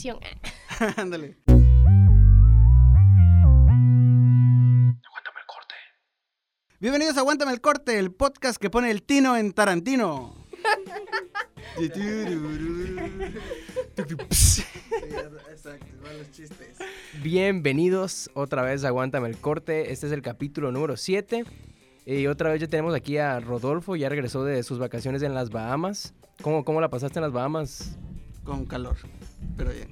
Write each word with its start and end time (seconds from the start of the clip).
Ándale. 0.96 1.36
Aguántame 1.46 1.80
el 5.40 5.46
corte. 5.46 5.74
Bienvenidos 6.78 7.16
a 7.18 7.20
Aguántame 7.20 7.52
el 7.52 7.60
Corte, 7.60 7.98
el 7.98 8.10
podcast 8.10 8.58
que 8.58 8.70
pone 8.70 8.90
el 8.90 9.02
tino 9.02 9.36
en 9.36 9.52
Tarantino. 9.52 10.34
Exacto, 15.50 15.86
chistes. 16.32 16.78
Bienvenidos 17.22 18.30
otra 18.32 18.62
vez 18.62 18.84
a 18.84 18.88
Aguántame 18.88 19.28
el 19.28 19.36
corte. 19.36 19.92
Este 19.92 20.06
es 20.06 20.12
el 20.12 20.22
capítulo 20.22 20.72
número 20.72 20.96
7. 20.96 21.44
Y 22.06 22.26
otra 22.26 22.50
vez 22.50 22.62
ya 22.62 22.68
tenemos 22.68 22.94
aquí 22.94 23.18
a 23.18 23.38
Rodolfo, 23.38 23.96
ya 23.96 24.08
regresó 24.08 24.44
de 24.44 24.62
sus 24.62 24.78
vacaciones 24.78 25.20
en 25.22 25.34
las 25.34 25.50
Bahamas. 25.50 26.14
¿Cómo, 26.40 26.64
cómo 26.64 26.80
la 26.80 26.88
pasaste 26.88 27.18
en 27.18 27.24
las 27.24 27.32
Bahamas? 27.32 27.98
Con 28.44 28.64
calor, 28.64 28.96
pero 29.56 29.70
bien. 29.70 29.88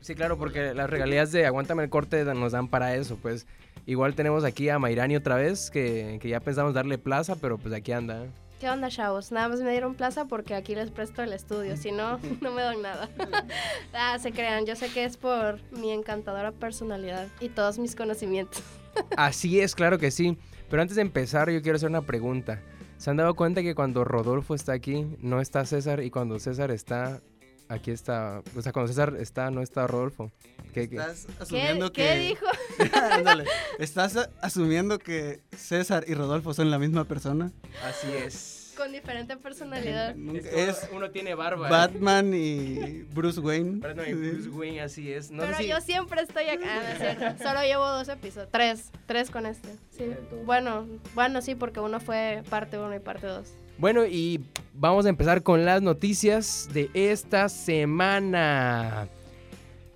Sí, 0.00 0.14
claro, 0.14 0.38
porque 0.38 0.74
las 0.74 0.88
regalías 0.88 1.30
de 1.32 1.46
Aguántame 1.46 1.82
el 1.82 1.90
corte 1.90 2.24
nos 2.24 2.52
dan 2.52 2.68
para 2.68 2.94
eso, 2.94 3.16
pues. 3.16 3.46
Igual 3.86 4.14
tenemos 4.14 4.44
aquí 4.44 4.68
a 4.68 4.78
Mairani 4.78 5.16
otra 5.16 5.36
vez, 5.36 5.70
que, 5.70 6.18
que 6.20 6.28
ya 6.28 6.40
pensamos 6.40 6.74
darle 6.74 6.98
plaza, 6.98 7.36
pero 7.36 7.58
pues 7.58 7.74
aquí 7.74 7.92
anda. 7.92 8.26
¿Qué 8.60 8.68
onda, 8.68 8.90
chavos? 8.90 9.32
Nada 9.32 9.48
más 9.48 9.62
me 9.62 9.70
dieron 9.70 9.94
plaza 9.94 10.26
porque 10.26 10.54
aquí 10.54 10.74
les 10.74 10.90
presto 10.90 11.22
el 11.22 11.32
estudio. 11.32 11.78
Si 11.78 11.92
no, 11.92 12.20
no 12.42 12.52
me 12.52 12.60
dan 12.60 12.82
nada. 12.82 13.08
ah, 13.94 14.18
se 14.18 14.32
crean. 14.32 14.66
Yo 14.66 14.76
sé 14.76 14.88
que 14.88 15.06
es 15.06 15.16
por 15.16 15.58
mi 15.72 15.92
encantadora 15.92 16.52
personalidad 16.52 17.26
y 17.40 17.48
todos 17.48 17.78
mis 17.78 17.96
conocimientos. 17.96 18.62
Así 19.16 19.60
es, 19.60 19.74
claro 19.74 19.98
que 19.98 20.10
sí. 20.10 20.36
Pero 20.68 20.82
antes 20.82 20.96
de 20.96 21.02
empezar, 21.02 21.50
yo 21.50 21.62
quiero 21.62 21.76
hacer 21.76 21.88
una 21.88 22.02
pregunta. 22.02 22.60
¿Se 22.98 23.08
han 23.08 23.16
dado 23.16 23.34
cuenta 23.34 23.62
que 23.62 23.74
cuando 23.74 24.04
Rodolfo 24.04 24.54
está 24.54 24.74
aquí, 24.74 25.06
no 25.20 25.40
está 25.40 25.64
César? 25.64 26.02
Y 26.02 26.10
cuando 26.10 26.38
César 26.38 26.70
está, 26.70 27.22
aquí 27.70 27.90
está. 27.90 28.42
O 28.56 28.60
sea, 28.62 28.72
cuando 28.72 28.88
César 28.88 29.16
está, 29.18 29.50
no 29.50 29.62
está 29.62 29.86
Rodolfo. 29.86 30.30
¿Qué, 30.74 30.88
qué? 30.88 30.96
Estás 30.96 31.26
¿Qué, 31.26 31.42
asumiendo 31.42 31.92
¿qué 31.92 32.02
que. 32.02 32.18
dijo? 32.18 32.46
Ándale. 33.12 33.44
Estás 33.78 34.28
asumiendo 34.42 34.98
que 34.98 35.40
César 35.56 36.04
y 36.06 36.14
Rodolfo 36.14 36.52
son 36.54 36.70
la 36.70 36.78
misma 36.78 37.04
persona. 37.04 37.50
Así 37.84 38.08
es. 38.12 38.74
Con 38.76 38.92
diferente 38.92 39.36
personalidad. 39.36 40.16
Es, 40.16 40.88
uno 40.92 41.10
tiene 41.10 41.34
barba. 41.34 41.66
¿eh? 41.66 41.70
Batman 41.70 42.32
y 42.32 43.02
Bruce 43.12 43.38
Wayne. 43.40 43.78
Batman 43.80 44.06
y 44.08 44.12
Bruce 44.14 44.48
Wayne, 44.48 44.80
así 44.80 45.12
es. 45.12 45.30
No 45.30 45.42
Pero 45.42 45.56
sé 45.58 45.62
si- 45.64 45.68
yo 45.68 45.80
siempre 45.82 46.22
estoy 46.22 46.44
acá. 46.48 46.64
Ah, 46.66 46.80
no 46.82 46.88
es 46.88 46.98
cierto. 47.18 47.42
Solo 47.44 47.62
llevo 47.62 47.86
dos 47.86 48.08
episodios. 48.08 48.48
Tres. 48.50 48.90
Tres 49.06 49.30
con 49.30 49.44
este. 49.44 49.68
Sí. 49.90 50.06
Bueno, 50.46 50.86
bueno, 51.14 51.42
sí, 51.42 51.54
porque 51.56 51.80
uno 51.80 52.00
fue 52.00 52.42
parte 52.48 52.78
uno 52.78 52.94
y 52.94 53.00
parte 53.00 53.26
dos. 53.26 53.52
Bueno, 53.80 54.04
y 54.04 54.44
vamos 54.74 55.06
a 55.06 55.08
empezar 55.08 55.42
con 55.42 55.64
las 55.64 55.80
noticias 55.80 56.68
de 56.74 56.90
esta 56.92 57.48
semana. 57.48 59.08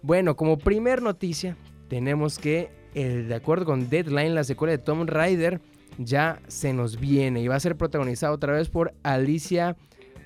Bueno, 0.00 0.36
como 0.36 0.56
primer 0.56 1.02
noticia, 1.02 1.54
tenemos 1.88 2.38
que, 2.38 2.70
eh, 2.94 3.26
de 3.28 3.34
acuerdo 3.34 3.66
con 3.66 3.90
Deadline, 3.90 4.34
la 4.34 4.42
secuela 4.42 4.70
de 4.70 4.78
Tomb 4.78 5.06
Raider 5.10 5.60
ya 5.98 6.40
se 6.48 6.72
nos 6.72 6.98
viene 6.98 7.42
y 7.42 7.48
va 7.48 7.56
a 7.56 7.60
ser 7.60 7.76
protagonizada 7.76 8.32
otra 8.32 8.54
vez 8.54 8.70
por 8.70 8.94
Alicia 9.02 9.76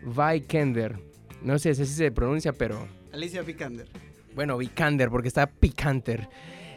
Vikander. 0.04 1.00
No 1.42 1.58
sé 1.58 1.74
si 1.74 1.82
así 1.82 1.94
se 1.94 2.12
pronuncia, 2.12 2.52
pero 2.52 2.86
Alicia 3.12 3.42
Vikander. 3.42 3.88
bueno, 4.36 4.56
Vikander, 4.56 5.10
porque 5.10 5.26
está 5.26 5.48
Picanter. 5.48 6.28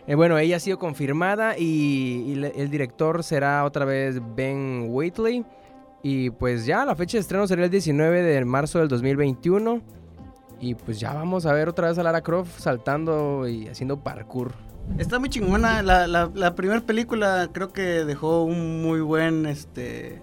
Eh, 0.07 0.15
bueno, 0.15 0.39
ella 0.39 0.57
ha 0.57 0.59
sido 0.59 0.79
confirmada 0.79 1.59
y, 1.59 2.23
y 2.25 2.43
el 2.55 2.71
director 2.71 3.23
será 3.23 3.65
otra 3.65 3.85
vez 3.85 4.19
Ben 4.35 4.87
Wheatley. 4.89 5.45
Y 6.03 6.31
pues 6.31 6.65
ya 6.65 6.85
la 6.85 6.95
fecha 6.95 7.17
de 7.17 7.21
estreno 7.21 7.47
sería 7.47 7.65
el 7.65 7.71
19 7.71 8.21
de 8.23 8.45
marzo 8.45 8.79
del 8.79 8.87
2021. 8.87 9.81
Y 10.59 10.75
pues 10.75 10.99
ya 10.99 11.13
vamos 11.13 11.45
a 11.45 11.53
ver 11.53 11.69
otra 11.69 11.89
vez 11.89 11.97
a 11.97 12.03
Lara 12.03 12.21
Croft 12.21 12.59
saltando 12.59 13.47
y 13.47 13.67
haciendo 13.67 13.99
parkour. 13.99 14.53
Está 14.97 15.19
muy 15.19 15.29
chingona. 15.29 15.81
La, 15.81 16.07
la, 16.07 16.31
la 16.33 16.55
primera 16.55 16.81
película 16.81 17.49
creo 17.51 17.71
que 17.71 17.81
dejó 17.81 18.43
un 18.43 18.81
muy 18.81 19.01
buen, 19.01 19.45
este... 19.45 20.21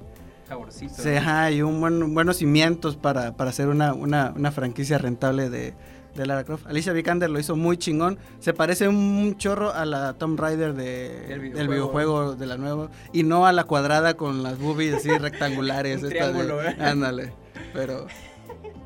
Saborcito. 0.48 0.94
Sí, 0.94 1.10
ajá, 1.10 1.50
y 1.50 1.60
un 1.62 1.80
buen, 1.80 2.14
buenos 2.14 2.38
cimientos 2.38 2.96
para, 2.96 3.36
para 3.36 3.50
hacer 3.50 3.68
una, 3.68 3.92
una, 3.92 4.32
una 4.34 4.50
franquicia 4.50 4.96
rentable 4.96 5.50
de, 5.50 5.74
de 6.14 6.26
Lara 6.26 6.44
Croft. 6.44 6.66
Alicia 6.66 6.92
Vikander 6.92 7.30
lo 7.30 7.38
hizo 7.38 7.54
muy 7.56 7.76
chingón. 7.76 8.18
Se 8.40 8.52
parece 8.52 8.88
un 8.88 9.36
chorro 9.38 9.72
a 9.72 9.84
la 9.84 10.14
Tomb 10.14 10.38
Raider 10.40 10.74
de, 10.74 11.26
Del 11.28 11.40
videojuego. 11.40 11.58
del 11.58 11.68
videojuego 11.68 12.34
de 12.34 12.46
la 12.46 12.56
nueva. 12.56 12.90
Y 13.12 13.22
no 13.22 13.46
a 13.46 13.52
la 13.52 13.64
cuadrada 13.64 14.14
con 14.14 14.42
las 14.42 14.58
boobies 14.58 14.94
así 14.94 15.08
rectangulares. 15.18 15.96
Un 15.98 16.02
de- 16.02 16.08
triángulo, 16.08 16.62
¿eh? 16.62 16.76
Ándale. 16.80 17.32
Pero 17.72 18.06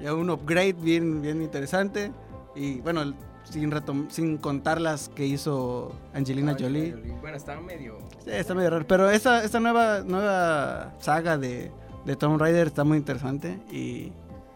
ya 0.01 0.15
un 0.15 0.29
upgrade 0.31 0.75
bien, 0.75 1.23
bien 1.23 1.41
interesante. 1.43 2.13
Y 2.55 2.81
bueno, 2.81 3.03
el- 3.03 3.15
sin, 3.45 3.71
retom- 3.71 4.09
sin 4.11 4.37
contar 4.39 4.81
las 4.81 5.09
que 5.09 5.27
hizo 5.27 5.93
Angelina 6.15 6.55
Jolie. 6.59 6.95
Bueno, 7.21 7.37
estaba 7.37 7.61
medio... 7.61 7.99
Sí, 8.25 8.31
está 8.31 8.55
medio 8.55 8.71
raro. 8.71 8.87
Pero 8.87 9.11
esta, 9.11 9.43
esta 9.45 9.59
nueva, 9.61 10.01
nueva 10.01 10.95
saga 11.01 11.37
de, 11.39 11.71
de 12.05 12.17
Tomb 12.17 12.39
Raider 12.41 12.67
está 12.69 12.85
muy 12.85 12.99
interesante 12.99 13.59
y, 13.71 14.13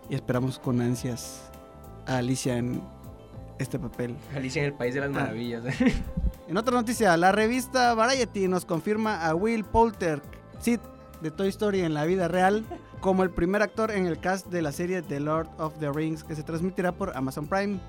y 0.09 0.15
esperamos 0.15 0.59
con 0.59 0.81
ansias 0.81 1.46
a 2.07 2.19
Alicia 2.19 2.57
en 2.57 2.81
este 3.59 3.79
papel. 3.79 4.17
Alicia 4.35 4.61
en 4.63 4.67
el 4.67 4.75
País 4.75 4.95
de 4.95 5.01
las 5.01 5.11
Ah. 5.11 5.13
Maravillas. 5.13 5.65
En 6.49 6.57
otra 6.57 6.77
noticia, 6.77 7.17
la 7.17 7.33
revista 7.33 7.93
Variety 7.95 8.47
nos 8.47 8.65
confirma 8.65 9.27
a 9.27 9.35
Will 9.35 9.65
Poulter, 9.65 10.23
Sid 10.61 10.79
de 11.21 11.33
Toy 11.33 11.49
Story 11.49 11.81
en 11.81 11.93
la 11.93 12.05
vida 12.05 12.29
real, 12.29 12.65
como 13.01 13.25
el 13.25 13.31
primer 13.31 13.63
actor 13.63 13.91
en 13.91 14.07
el 14.07 14.21
cast 14.21 14.47
de 14.47 14.63
la 14.63 14.71
serie 14.71 15.03
The 15.03 15.19
Lord 15.19 15.49
of 15.59 15.75
the 15.81 15.91
Rings 15.91 16.23
que 16.23 16.37
se 16.37 16.45
transmitirá 16.45 16.93
por 16.93 17.17
Amazon 17.17 17.49
Prime. 17.49 17.81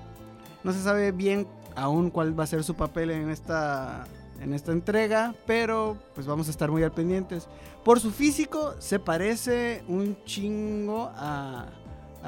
No 0.64 0.72
se 0.72 0.82
sabe 0.82 1.12
bien 1.12 1.46
aún 1.76 2.10
cuál 2.10 2.36
va 2.36 2.42
a 2.42 2.46
ser 2.48 2.64
su 2.64 2.74
papel 2.74 3.12
en 3.12 3.30
esta, 3.30 4.08
en 4.40 4.52
esta 4.52 4.72
entrega, 4.72 5.36
pero 5.46 5.96
pues 6.16 6.26
vamos 6.26 6.48
a 6.48 6.50
estar 6.50 6.68
muy 6.68 6.82
al 6.82 6.90
pendientes. 6.90 7.46
Por 7.84 8.00
su 8.00 8.10
físico 8.10 8.74
se 8.80 8.98
parece 8.98 9.84
un 9.86 10.16
chingo 10.24 11.12
a, 11.14 11.66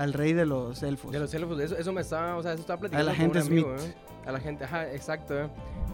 al 0.00 0.12
rey 0.14 0.32
de 0.32 0.46
los 0.46 0.82
elfos. 0.82 1.12
De 1.12 1.18
los 1.18 1.32
elfos, 1.34 1.60
eso, 1.60 1.76
eso 1.76 1.92
me 1.92 2.00
estaba, 2.00 2.36
o 2.36 2.42
sea, 2.42 2.52
eso 2.52 2.60
estaba 2.62 2.80
platicando 2.80 3.10
A 3.10 3.12
la 3.12 3.18
con 3.18 3.26
un 3.28 3.32
gente 3.34 3.46
amigo, 3.46 3.78
Smith. 3.78 3.90
¿eh? 3.90 3.94
A 4.26 4.32
la 4.32 4.40
gente, 4.40 4.64
ajá, 4.64 4.90
exacto, 4.92 5.38
¿eh? 5.40 5.48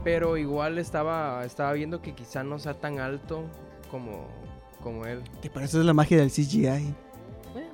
Pero 0.04 0.36
igual 0.36 0.78
estaba, 0.78 1.44
estaba 1.44 1.72
viendo 1.72 2.00
que 2.02 2.14
quizá 2.14 2.44
no 2.44 2.58
sea 2.58 2.74
tan 2.74 2.98
alto 3.00 3.42
como, 3.90 4.26
como 4.82 5.06
él. 5.06 5.22
¿Te 5.40 5.50
parece 5.50 5.78
la 5.78 5.92
magia 5.92 6.18
del 6.18 6.30
CGI? 6.30 6.66
Eh, 6.66 6.94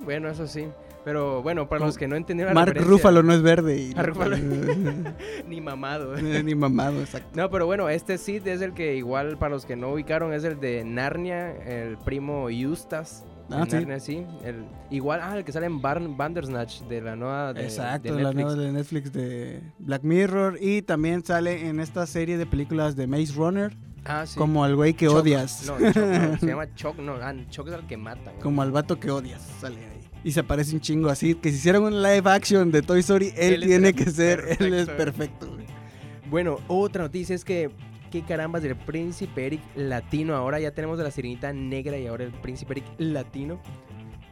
bueno, 0.01 0.27
eso 0.29 0.47
sí. 0.47 0.67
Pero 1.05 1.43
bueno, 1.43 1.67
para 1.67 1.85
los 1.85 1.97
que 1.97 2.07
no 2.07 2.15
entendieron 2.15 2.53
la 2.55 2.61
Mark 2.61 2.69
referencia- 2.73 2.89
Ruffalo 2.89 3.23
no 3.23 3.33
es 3.33 3.41
verde. 3.41 3.77
Y 3.77 3.93
Mark 3.95 4.07
Ruffalo. 4.07 4.37
Ni 5.47 5.59
mamado. 5.61 6.15
¿eh? 6.17 6.41
Ni 6.43 6.55
mamado, 6.55 7.01
exacto. 7.01 7.29
No, 7.35 7.49
pero 7.49 7.65
bueno, 7.65 7.89
este 7.89 8.17
Sid 8.17 8.47
es 8.47 8.61
el 8.61 8.73
que 8.73 8.95
igual 8.95 9.37
para 9.37 9.49
los 9.53 9.65
que 9.65 9.75
no 9.75 9.89
ubicaron 9.91 10.33
es 10.33 10.43
el 10.45 10.59
de 10.59 10.83
Narnia, 10.85 11.51
el 11.65 11.97
primo 11.97 12.49
Eustace. 12.49 13.23
Ah, 13.49 13.65
sí. 13.67 13.75
Narnia, 13.75 13.99
sí. 13.99 14.25
El, 14.43 14.65
igual, 14.89 15.19
ah, 15.21 15.37
el 15.37 15.43
que 15.43 15.51
sale 15.51 15.65
en 15.65 15.81
Barn, 15.81 16.15
Bandersnatch 16.17 16.81
de 16.83 17.01
la 17.01 17.15
nueva 17.15 17.53
de, 17.53 17.63
Exacto, 17.63 18.15
de 18.15 18.23
la 18.23 18.31
nueva 18.31 18.55
de 18.55 18.71
Netflix 18.71 19.11
de 19.11 19.61
Black 19.79 20.03
Mirror. 20.03 20.57
Y 20.61 20.81
también 20.81 21.23
sale 21.23 21.67
en 21.67 21.79
esta 21.79 22.05
serie 22.07 22.37
de 22.37 22.45
películas 22.45 22.95
de 22.95 23.07
Maze 23.07 23.33
Runner, 23.33 23.75
Ah, 24.05 24.25
sí. 24.25 24.37
como 24.37 24.63
al 24.63 24.75
güey 24.75 24.93
que 24.93 25.07
odias. 25.07 25.65
No, 25.67 25.77
Chuck 25.91 25.95
no, 26.03 26.37
se 26.39 26.45
llama 26.47 26.73
Chuck, 26.75 26.97
no, 26.99 27.13
ah, 27.21 27.33
Chuck 27.49 27.67
es 27.67 27.73
el 27.73 27.85
que 27.87 27.97
matan. 27.97 28.33
Como 28.41 28.61
al 28.61 28.71
vato 28.71 28.99
que 28.99 29.11
odias, 29.11 29.41
sale 29.59 29.77
ahí. 29.77 30.01
Y 30.25 30.31
se 30.31 30.43
parece 30.43 30.73
un 30.73 30.81
chingo 30.81 31.09
así, 31.09 31.35
que 31.35 31.49
si 31.51 31.57
hicieran 31.57 31.83
un 31.83 32.01
live 32.01 32.29
action 32.29 32.71
de 32.71 32.81
Toy 32.81 33.01
Story, 33.01 33.33
él, 33.35 33.61
tiene 33.61 33.93
que 33.93 34.05
ser, 34.09 34.57
él 34.59 34.73
es 34.73 34.87
perfecto. 34.87 34.95
perfecto. 34.97 35.51
güey. 35.53 35.65
Bueno, 36.29 36.59
otra 36.67 37.03
noticia 37.03 37.35
es 37.35 37.43
que, 37.43 37.69
qué 38.13 38.21
carambas 38.21 38.61
del 38.61 38.75
príncipe 38.75 39.47
Eric 39.47 39.61
latino. 39.75 40.35
Ahora 40.35 40.59
ya 40.59 40.69
tenemos 40.69 40.99
a 40.99 41.03
la 41.03 41.09
sirenita 41.09 41.51
negra 41.51 41.97
y 41.97 42.05
ahora 42.05 42.23
el 42.23 42.31
príncipe 42.31 42.73
Eric 42.73 42.85
latino. 42.99 43.59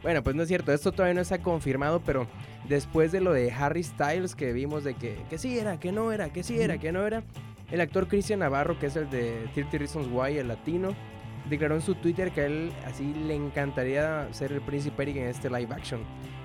Bueno, 0.04 0.22
pues 0.22 0.36
no 0.36 0.42
es 0.42 0.48
cierto, 0.48 0.72
esto 0.72 0.92
todavía 0.92 1.14
no 1.14 1.20
está 1.20 1.38
confirmado, 1.38 2.00
pero 2.00 2.28
después 2.68 3.10
de 3.10 3.20
lo 3.20 3.32
de 3.32 3.50
Harry 3.50 3.82
Styles 3.82 4.36
que 4.36 4.52
vimos 4.52 4.84
de 4.84 4.94
que, 4.94 5.18
que 5.28 5.36
sí 5.36 5.58
era, 5.58 5.80
que 5.80 5.90
no 5.90 6.12
era, 6.12 6.32
que 6.32 6.44
sí 6.44 6.60
era, 6.60 6.78
que 6.78 6.92
no 6.92 7.04
era, 7.04 7.24
el 7.72 7.80
actor 7.80 8.06
Cristian 8.06 8.38
Navarro, 8.38 8.78
que 8.78 8.86
es 8.86 8.94
el 8.94 9.10
de 9.10 9.48
30 9.54 9.78
Reasons 9.78 10.08
Why, 10.12 10.38
el 10.38 10.46
latino, 10.46 10.94
declaró 11.50 11.74
en 11.74 11.82
su 11.82 11.96
Twitter 11.96 12.30
que 12.30 12.42
a 12.42 12.46
él 12.46 12.72
así 12.86 13.12
le 13.26 13.34
encantaría 13.34 14.28
ser 14.32 14.52
el 14.52 14.60
príncipe 14.60 15.02
Eric 15.02 15.16
en 15.16 15.26
este 15.26 15.50
live 15.50 15.74
action. 15.74 16.02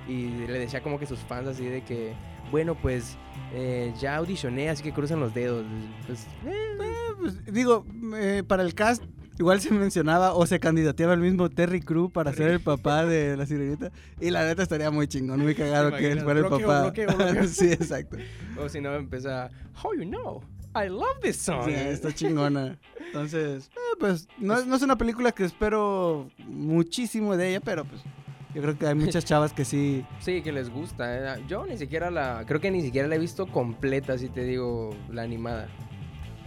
Y 0.07 0.29
le 0.47 0.57
decía 0.57 0.81
como 0.81 0.97
que 0.97 1.05
sus 1.05 1.19
fans 1.19 1.47
así 1.47 1.65
de 1.65 1.83
que, 1.83 2.13
bueno, 2.51 2.75
pues 2.75 3.17
eh, 3.53 3.93
ya 3.99 4.15
audicioné, 4.17 4.69
así 4.69 4.83
que 4.83 4.91
cruzan 4.93 5.19
los 5.19 5.33
dedos. 5.33 5.65
Pues, 6.05 6.25
eh, 6.45 6.77
Eh, 6.79 7.13
pues, 7.19 7.45
digo, 7.53 7.85
eh, 8.15 8.43
para 8.47 8.63
el 8.63 8.73
cast, 8.73 9.03
igual 9.39 9.59
se 9.61 9.71
mencionaba 9.71 10.33
o 10.33 10.45
se 10.45 10.59
candidateaba 10.59 11.13
el 11.13 11.19
mismo 11.19 11.49
Terry 11.49 11.81
Crew 11.81 12.09
para 12.09 12.33
ser 12.33 12.49
el 12.51 12.59
papá 12.59 13.05
de 13.05 13.37
la 13.37 13.45
sirenita. 13.45 13.91
Y 14.19 14.29
la 14.31 14.45
neta 14.45 14.63
estaría 14.63 14.91
muy 14.91 15.07
chingón, 15.07 15.39
muy 15.41 15.55
cagado 15.55 15.91
¿Te 15.91 15.97
que 15.97 16.11
él 16.11 16.21
fuera 16.21 16.39
el 16.39 16.45
Bloqueo, 16.47 16.67
papá. 16.67 16.81
bloqueo, 16.83 17.15
bloqueo. 17.15 17.43
sí, 17.47 17.71
exacto. 17.71 18.17
o 18.59 18.69
si 18.69 18.81
no, 18.81 18.93
empieza, 18.95 19.49
How 19.83 19.93
you 19.93 20.03
know? 20.05 20.41
I 20.75 20.89
love 20.89 21.19
this 21.21 21.37
song. 21.37 21.65
Sí, 21.65 21.71
está 21.73 22.13
chingona. 22.13 22.77
Entonces, 23.07 23.69
eh, 23.75 23.95
pues 23.99 24.27
no, 24.37 24.63
no 24.65 24.75
es 24.75 24.81
una 24.83 24.95
película 24.97 25.31
que 25.31 25.43
espero 25.43 26.29
muchísimo 26.45 27.35
de 27.35 27.49
ella, 27.49 27.61
pero 27.61 27.83
pues 27.85 28.01
Yo 28.57 28.63
creo 28.63 28.75
que 28.75 28.87
hay 28.87 28.95
muchas 28.95 29.23
chavas 29.25 29.53
que 29.53 29.63
sí. 29.63 30.03
Sí, 30.19 30.41
que 30.41 30.51
les 30.51 30.71
gusta. 30.71 31.35
eh. 31.35 31.43
Yo 31.47 31.63
ni 31.67 31.77
siquiera 31.77 32.09
la. 32.09 32.43
Creo 32.47 32.59
que 32.59 32.71
ni 32.71 32.81
siquiera 32.81 33.07
la 33.07 33.13
he 33.13 33.19
visto 33.19 33.45
completa, 33.45 34.17
si 34.17 34.29
te 34.29 34.43
digo, 34.43 34.95
la 35.11 35.21
animada. 35.21 35.67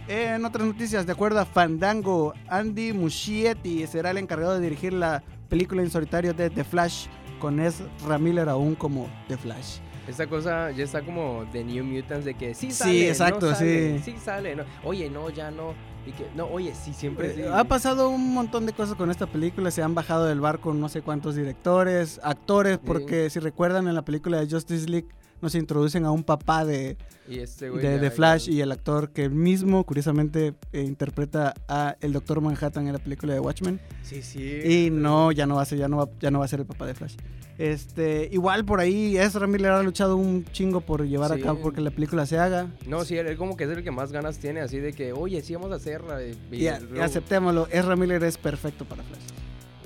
En 0.09 0.43
otras 0.43 0.67
noticias, 0.67 1.05
de 1.05 1.13
acuerdo 1.13 1.39
a 1.39 1.45
Fandango, 1.45 2.33
Andy 2.49 2.91
Muschietti 2.91 3.87
será 3.87 4.11
el 4.11 4.17
encargado 4.17 4.55
de 4.55 4.59
dirigir 4.59 4.91
la 4.91 5.23
película 5.47 5.81
en 5.83 5.89
solitario 5.89 6.33
de 6.33 6.49
The 6.49 6.65
Flash, 6.65 7.05
con 7.39 7.61
Ezra 7.61 8.17
Miller 8.17 8.49
aún 8.49 8.75
como 8.75 9.07
The 9.29 9.37
Flash. 9.37 9.77
Esta 10.05 10.27
cosa 10.27 10.71
ya 10.71 10.83
está 10.83 11.01
como 11.03 11.45
de 11.53 11.63
New 11.63 11.85
Mutants 11.85 12.25
de 12.25 12.33
que 12.33 12.53
sí 12.53 12.71
Sí, 12.71 12.73
sale. 12.73 13.07
exacto, 13.09 13.51
no 13.51 13.55
sale, 13.55 13.99
sí. 13.99 14.11
Sí 14.11 14.17
sale. 14.19 14.53
No. 14.57 14.63
Oye, 14.83 15.09
no, 15.09 15.29
ya 15.29 15.49
no. 15.49 15.73
Y 16.05 16.11
que, 16.11 16.27
no, 16.35 16.45
oye, 16.47 16.73
sí, 16.73 16.93
siempre 16.93 17.35
sí. 17.35 17.41
Eh, 17.41 17.49
Ha 17.53 17.63
pasado 17.63 18.09
un 18.09 18.33
montón 18.33 18.65
de 18.65 18.73
cosas 18.73 18.95
con 18.95 19.11
esta 19.11 19.27
película, 19.27 19.69
se 19.69 19.83
han 19.83 19.93
bajado 19.93 20.25
del 20.25 20.39
barco 20.41 20.73
no 20.73 20.89
sé 20.89 21.01
cuántos 21.01 21.35
directores, 21.35 22.19
actores, 22.23 22.79
porque 22.79 23.29
si 23.29 23.39
recuerdan 23.39 23.87
en 23.87 23.93
la 23.93 24.01
película 24.03 24.39
de 24.39 24.49
Justice 24.49 24.89
League 24.89 25.07
nos 25.41 25.55
introducen 25.55 26.05
a 26.05 26.11
un 26.11 26.23
papá 26.23 26.65
de, 26.65 26.97
este 27.29 27.69
de, 27.69 28.11
Flash 28.11 28.49
y 28.49 28.61
el 28.61 28.71
actor 28.71 29.11
que 29.11 29.29
mismo, 29.29 29.83
curiosamente, 29.85 30.53
eh, 30.73 30.81
interpreta 30.81 31.53
a 31.67 31.95
el 32.01 32.13
Doctor 32.13 32.41
Manhattan 32.41 32.87
en 32.87 32.93
la 32.93 32.99
película 32.99 33.33
de 33.33 33.39
Watchmen. 33.39 33.79
Sí, 34.03 34.21
sí. 34.21 34.59
Y 34.63 34.89
no, 34.91 35.31
ya 35.31 35.45
no 35.45 35.55
va 35.55 35.61
a 35.63 35.65
ser, 35.65 35.77
ya 35.79 35.87
no 35.87 35.97
va, 35.97 36.09
ya 36.19 36.31
no 36.31 36.39
va 36.39 36.45
a 36.45 36.47
ser 36.47 36.59
el 36.61 36.65
papá 36.65 36.85
de 36.85 36.93
Flash. 36.93 37.15
Este, 37.57 38.27
igual 38.31 38.65
por 38.65 38.79
ahí 38.79 39.17
Ezra 39.17 39.45
Miller 39.45 39.71
ha 39.71 39.83
luchado 39.83 40.15
un 40.17 40.45
chingo 40.45 40.81
por 40.81 41.05
llevar 41.07 41.31
Sí. 41.35 41.41
a 41.41 41.43
cabo 41.43 41.59
porque 41.61 41.79
la 41.81 41.91
película 41.91 42.25
se 42.25 42.39
haga. 42.39 42.67
No, 42.87 43.05
sí, 43.05 43.17
él, 43.17 43.37
como 43.37 43.55
que 43.55 43.65
es 43.65 43.69
el 43.69 43.83
que 43.83 43.91
más 43.91 44.11
ganas 44.11 44.39
tiene, 44.39 44.61
así 44.61 44.79
de 44.79 44.93
que, 44.93 45.13
oye, 45.13 45.41
sí 45.41 45.53
vamos 45.53 45.71
a 45.71 45.75
hacerla. 45.75 46.23
Y, 46.25 46.37
y 46.51 46.63
Y, 46.63 46.67
aceptémoslo, 46.67 47.67
Ezra 47.71 47.95
Miller 47.95 48.23
es 48.23 48.37
perfecto 48.37 48.85
para 48.85 49.03
Flash. 49.03 49.21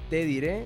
te 0.09 0.23
diré 0.23 0.65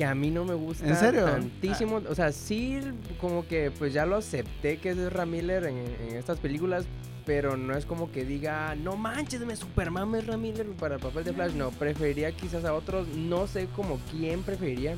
que 0.00 0.06
a 0.06 0.14
mí 0.14 0.30
no 0.30 0.46
me 0.46 0.54
gusta 0.54 0.88
¿En 0.88 0.96
serio? 0.96 1.26
tantísimo. 1.26 2.00
O 2.08 2.14
sea, 2.14 2.32
sí, 2.32 2.80
como 3.20 3.46
que 3.46 3.70
pues 3.70 3.92
ya 3.92 4.06
lo 4.06 4.16
acepté 4.16 4.78
que 4.78 4.88
es 4.88 4.96
Ezra 4.96 5.26
Miller 5.26 5.64
en, 5.64 5.76
en 5.76 6.16
estas 6.16 6.38
películas, 6.38 6.86
pero 7.26 7.58
no 7.58 7.76
es 7.76 7.84
como 7.84 8.10
que 8.10 8.24
diga, 8.24 8.74
no 8.76 8.96
manches, 8.96 9.44
me 9.44 9.54
Superman 9.56 10.14
es 10.14 10.22
Ezra 10.22 10.38
Miller 10.38 10.66
para 10.68 10.94
el 10.94 11.02
papel 11.02 11.24
de 11.24 11.34
Flash. 11.34 11.52
No, 11.52 11.70
preferiría 11.70 12.32
quizás 12.32 12.64
a 12.64 12.72
otros, 12.72 13.08
no 13.08 13.46
sé 13.46 13.66
como 13.76 13.98
quién 14.10 14.42
preferiría, 14.42 14.96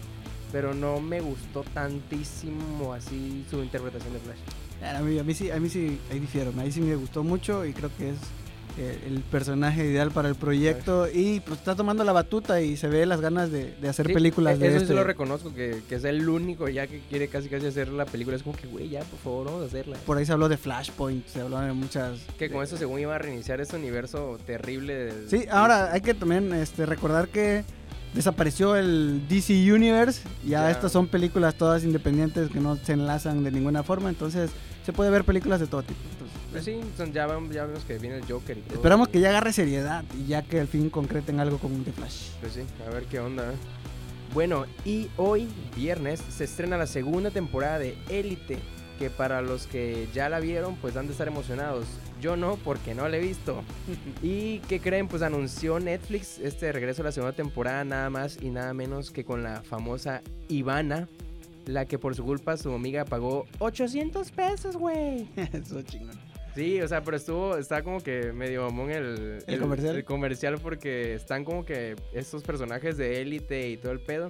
pero 0.53 0.73
no 0.73 1.01
me 1.01 1.21
gustó 1.21 1.65
tantísimo 1.75 2.93
así 2.93 3.45
su 3.51 3.61
interpretación 3.61 4.13
de 4.13 4.21
Flash. 4.21 4.39
A 4.97 5.01
mí, 5.01 5.19
a 5.19 5.25
mí 5.25 5.35
sí, 5.35 5.51
a 5.51 5.59
mí 5.59 5.69
sí, 5.69 5.99
ahí 6.13 6.21
difiero. 6.21 6.53
Ahí 6.59 6.71
sí 6.71 6.81
me 6.81 6.95
gustó 6.95 7.25
mucho 7.25 7.65
y 7.65 7.73
creo 7.73 7.91
que 7.99 8.11
es 8.11 8.19
el 8.79 9.21
personaje 9.31 9.85
ideal 9.85 10.11
para 10.11 10.29
el 10.29 10.35
proyecto 10.35 11.07
y 11.13 11.41
pues 11.41 11.59
está 11.59 11.75
tomando 11.77 12.05
la 12.05 12.13
batuta 12.13 12.61
y 12.61 12.77
se 12.77 12.89
ve 12.89 13.05
las 13.07 13.21
ganas 13.21 13.51
de, 13.51 13.75
de 13.81 13.89
hacer 13.89 14.07
Sí, 14.09 14.13
películas 14.15 14.57
e- 14.57 14.59
de 14.59 14.67
Eso 14.69 14.77
este. 14.79 14.89
sí 14.89 14.95
lo 14.95 15.05
reconozco, 15.05 15.53
que, 15.55 15.83
que 15.89 15.95
es 15.97 16.05
el 16.05 16.29
único 16.29 16.69
ya 16.69 16.87
que 16.87 17.01
quiere 17.11 17.29
casi 17.29 17.49
casi 17.49 17.67
hacer 17.67 17.89
la 17.89 18.05
película. 18.07 18.37
Es 18.37 18.43
como 18.43 18.57
que, 18.57 18.67
güey, 18.67 18.89
ya, 18.89 19.01
por 19.01 19.19
favor, 19.19 19.47
vamos 19.47 19.63
a 19.63 19.67
hacerla. 19.67 19.97
Por 20.07 20.17
ahí 20.19 20.25
se 20.27 20.33
habló 20.33 20.49
de 20.49 20.57
Flashpoint, 20.57 21.27
se 21.27 21.41
habló 21.41 21.61
de 21.61 21.73
muchas. 21.73 22.21
Que 22.39 22.49
con 22.49 22.61
de- 22.61 22.65
eso 22.67 22.77
según 22.77 23.01
iba 23.01 23.15
a 23.15 23.19
reiniciar 23.19 23.61
ese 23.61 23.77
universo 23.77 24.39
terrible. 24.47 24.95
del- 24.95 25.29
Sí, 25.31 25.45
ahora 25.51 25.93
hay 25.93 26.01
que 26.01 26.15
también 26.15 26.53
este, 26.55 26.87
recordar 26.87 27.29
que 27.29 27.65
desapareció 28.15 28.77
el 28.77 29.23
DC 29.29 29.73
Universe. 29.73 30.23
Ya, 30.45 30.63
Ya. 30.63 30.71
estas 30.71 30.93
son 30.93 31.07
películas 31.09 31.55
todas 31.55 31.83
independientes 31.85 32.51
que 32.51 32.61
no 32.61 32.77
se 32.77 32.93
enlazan 32.93 33.43
de 33.45 33.51
ninguna 33.51 33.83
forma. 33.83 34.09
Entonces 34.11 34.51
se 34.85 34.93
puede 34.93 35.11
ver 35.11 35.25
películas 35.25 35.61
de 35.61 35.67
todo 35.67 35.83
tipo. 35.83 36.01
Pues 36.53 36.65
sí, 36.65 36.81
ya, 37.13 37.27
vemos, 37.27 37.53
ya 37.53 37.65
vemos 37.65 37.85
que 37.85 37.99
viene 37.99 38.19
el 38.19 38.31
Joker 38.31 38.59
y 38.59 38.61
todo. 38.61 38.75
esperamos 38.75 39.09
que 39.09 39.21
ya 39.21 39.31
agarre 39.31 39.53
seriedad 39.53 40.05
y 40.19 40.27
ya 40.27 40.43
que 40.43 40.61
al 40.61 40.69
fin 40.69 40.91
concreten 40.91 41.41
algo 41.41 41.59
con 41.59 41.83
The 41.83 41.93
Flash. 41.93 42.29
Pues 42.41 42.53
sí, 42.53 42.61
a 42.87 42.91
ver 42.91 43.05
qué 43.05 43.21
onda. 43.21 43.53
Bueno, 44.35 44.65
y 44.85 45.09
hoy, 45.17 45.49
viernes, 45.77 46.21
se 46.21 46.45
estrena 46.45 46.77
la 46.79 46.87
segunda 46.87 47.31
temporada 47.31 47.79
de 47.79 47.97
Élite. 48.09 48.59
Que 48.99 49.11
para 49.11 49.43
los 49.43 49.67
que 49.67 50.09
ya 50.15 50.29
la 50.29 50.39
vieron, 50.39 50.77
pues 50.77 50.97
han 50.97 51.07
de 51.07 51.13
estar 51.13 51.27
emocionados. 51.27 51.87
Yo 52.21 52.37
no, 52.37 52.57
porque 52.57 52.95
no 52.95 53.09
la 53.09 53.17
he 53.17 53.21
visto. 53.21 53.63
¿Y 54.23 54.61
qué 54.61 54.79
creen? 54.81 55.09
Pues 55.09 55.23
anunció 55.23 55.81
Netflix 55.81 56.39
este 56.39 56.71
regreso 56.71 57.03
a 57.03 57.07
la 57.07 57.13
segunda 57.13 57.35
temporada, 57.35 57.83
nada 57.85 58.11
más 58.11 58.39
y 58.41 58.51
nada 58.51 58.73
menos 58.75 59.11
que 59.11 59.25
con 59.25 59.43
la 59.43 59.63
famosa 59.63 60.23
Ivana. 60.49 61.09
La 61.67 61.85
que 61.87 61.99
por 61.99 62.15
su 62.15 62.25
culpa 62.25 62.57
su 62.57 62.73
amiga 62.73 63.05
pagó 63.05 63.47
800 63.59 64.31
pesos, 64.31 64.77
güey. 64.77 65.29
Eso 65.53 65.83
chingón. 65.83 66.19
Sí, 66.55 66.81
o 66.83 66.89
sea, 66.89 67.03
pero 67.03 67.17
estuvo, 67.17 67.57
está 67.57 67.83
como 67.83 68.01
que 68.01 68.33
medio 68.33 68.63
mamón 68.65 68.91
el, 68.91 69.43
¿El 69.47 69.61
comercial? 69.61 69.97
el 69.97 70.05
comercial 70.05 70.59
porque 70.63 71.15
están 71.15 71.45
como 71.45 71.65
que 71.65 71.97
estos 72.13 72.43
personajes 72.43 72.97
de 72.97 73.23
élite 73.23 73.71
y 73.71 73.77
todo 73.77 73.93
el 73.93 74.01
pedo. 74.01 74.29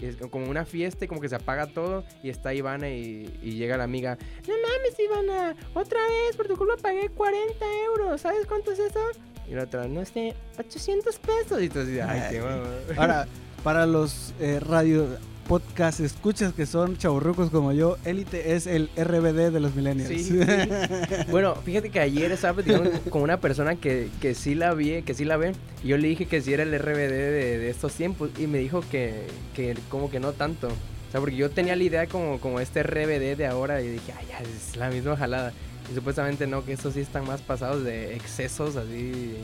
Y 0.00 0.06
es 0.06 0.16
como 0.16 0.46
una 0.50 0.64
fiesta 0.64 1.04
y 1.04 1.08
como 1.08 1.20
que 1.20 1.28
se 1.28 1.36
apaga 1.36 1.66
todo 1.66 2.04
y 2.22 2.30
está 2.30 2.52
Ivana 2.52 2.88
y, 2.88 3.38
y 3.42 3.52
llega 3.52 3.76
la 3.76 3.84
amiga. 3.84 4.18
No 4.48 4.54
mames, 4.54 4.98
Ivana, 4.98 5.56
otra 5.74 6.00
vez, 6.06 6.36
por 6.36 6.48
tu 6.48 6.56
culpa 6.56 6.76
pagué 6.76 7.08
40 7.08 7.64
euros. 7.86 8.20
¿Sabes 8.20 8.46
cuánto 8.46 8.72
es 8.72 8.78
eso? 8.78 9.00
Y 9.48 9.54
la 9.54 9.64
otra, 9.64 9.86
no 9.86 10.04
sé, 10.04 10.34
800 10.58 11.18
pesos. 11.18 11.62
Y 11.62 11.68
tú 11.68 11.80
así, 11.80 12.00
ay, 12.00 12.22
qué 12.30 12.40
mamá. 12.40 12.68
Ahora, 12.96 13.26
para 13.62 13.86
los 13.86 14.34
eh, 14.40 14.60
radio 14.60 15.06
podcast 15.52 16.00
escuchas 16.00 16.54
que 16.54 16.64
son 16.64 16.96
chaburrucos 16.96 17.50
como 17.50 17.72
yo, 17.72 17.98
Élite 18.06 18.54
es 18.54 18.66
el 18.66 18.88
RBD 18.96 19.52
de 19.52 19.60
los 19.60 19.74
millennials. 19.74 20.08
Sí, 20.08 20.24
sí. 20.24 20.40
Bueno, 21.30 21.56
fíjate 21.56 21.90
que 21.90 22.00
ayer 22.00 22.32
estaba 22.32 22.54
platicando 22.54 22.90
con 23.10 23.20
una 23.20 23.38
persona 23.38 23.76
que, 23.76 24.08
que 24.22 24.34
sí 24.34 24.54
la 24.54 24.72
vi, 24.72 25.02
que 25.02 25.12
sí 25.12 25.26
la 25.26 25.36
ve. 25.36 25.52
Y 25.84 25.88
yo 25.88 25.98
le 25.98 26.08
dije 26.08 26.24
que 26.24 26.40
sí 26.40 26.54
era 26.54 26.62
el 26.62 26.72
RBD 26.78 27.10
de, 27.10 27.58
de 27.58 27.68
estos 27.68 27.92
tiempos. 27.92 28.30
Y 28.38 28.46
me 28.46 28.56
dijo 28.60 28.82
que, 28.90 29.26
que 29.54 29.76
como 29.90 30.10
que 30.10 30.20
no 30.20 30.32
tanto. 30.32 30.68
O 30.68 31.10
sea, 31.10 31.20
porque 31.20 31.36
yo 31.36 31.50
tenía 31.50 31.76
la 31.76 31.82
idea 31.82 32.06
como, 32.06 32.40
como 32.40 32.58
este 32.58 32.82
RBD 32.82 33.36
de 33.36 33.46
ahora. 33.46 33.82
Y 33.82 33.88
dije, 33.88 34.14
ay, 34.18 34.24
ya 34.30 34.38
es 34.38 34.74
la 34.76 34.88
misma 34.88 35.18
jalada. 35.18 35.52
Y 35.90 35.94
supuestamente 35.94 36.46
no, 36.46 36.64
que 36.64 36.72
estos 36.72 36.94
sí 36.94 37.00
están 37.00 37.26
más 37.26 37.42
pasados 37.42 37.84
de 37.84 38.16
excesos, 38.16 38.76
así. 38.76 39.34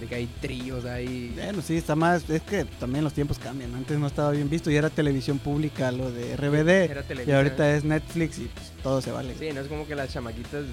De 0.00 0.06
que 0.06 0.14
hay 0.14 0.26
tríos, 0.40 0.84
hay. 0.84 1.32
Bueno, 1.34 1.60
sí, 1.60 1.76
está 1.76 1.96
más. 1.96 2.28
Es 2.30 2.42
que 2.42 2.64
también 2.64 3.02
los 3.02 3.12
tiempos 3.12 3.38
cambian. 3.38 3.74
Antes 3.74 3.98
no 3.98 4.06
estaba 4.06 4.30
bien 4.30 4.48
visto 4.48 4.70
y 4.70 4.76
era 4.76 4.90
televisión 4.90 5.38
pública 5.40 5.90
lo 5.90 6.10
de 6.12 6.36
RBD. 6.36 6.68
Era 6.90 7.04
Y 7.26 7.30
ahorita 7.32 7.74
es 7.74 7.82
Netflix 7.84 8.38
y 8.38 8.44
pues, 8.44 8.72
todo 8.82 9.00
se 9.02 9.10
vale. 9.10 9.34
Sí, 9.38 9.48
no 9.52 9.60
es 9.60 9.66
como 9.66 9.86
que 9.88 9.96
las 9.96 10.12
chamaquitas 10.12 10.64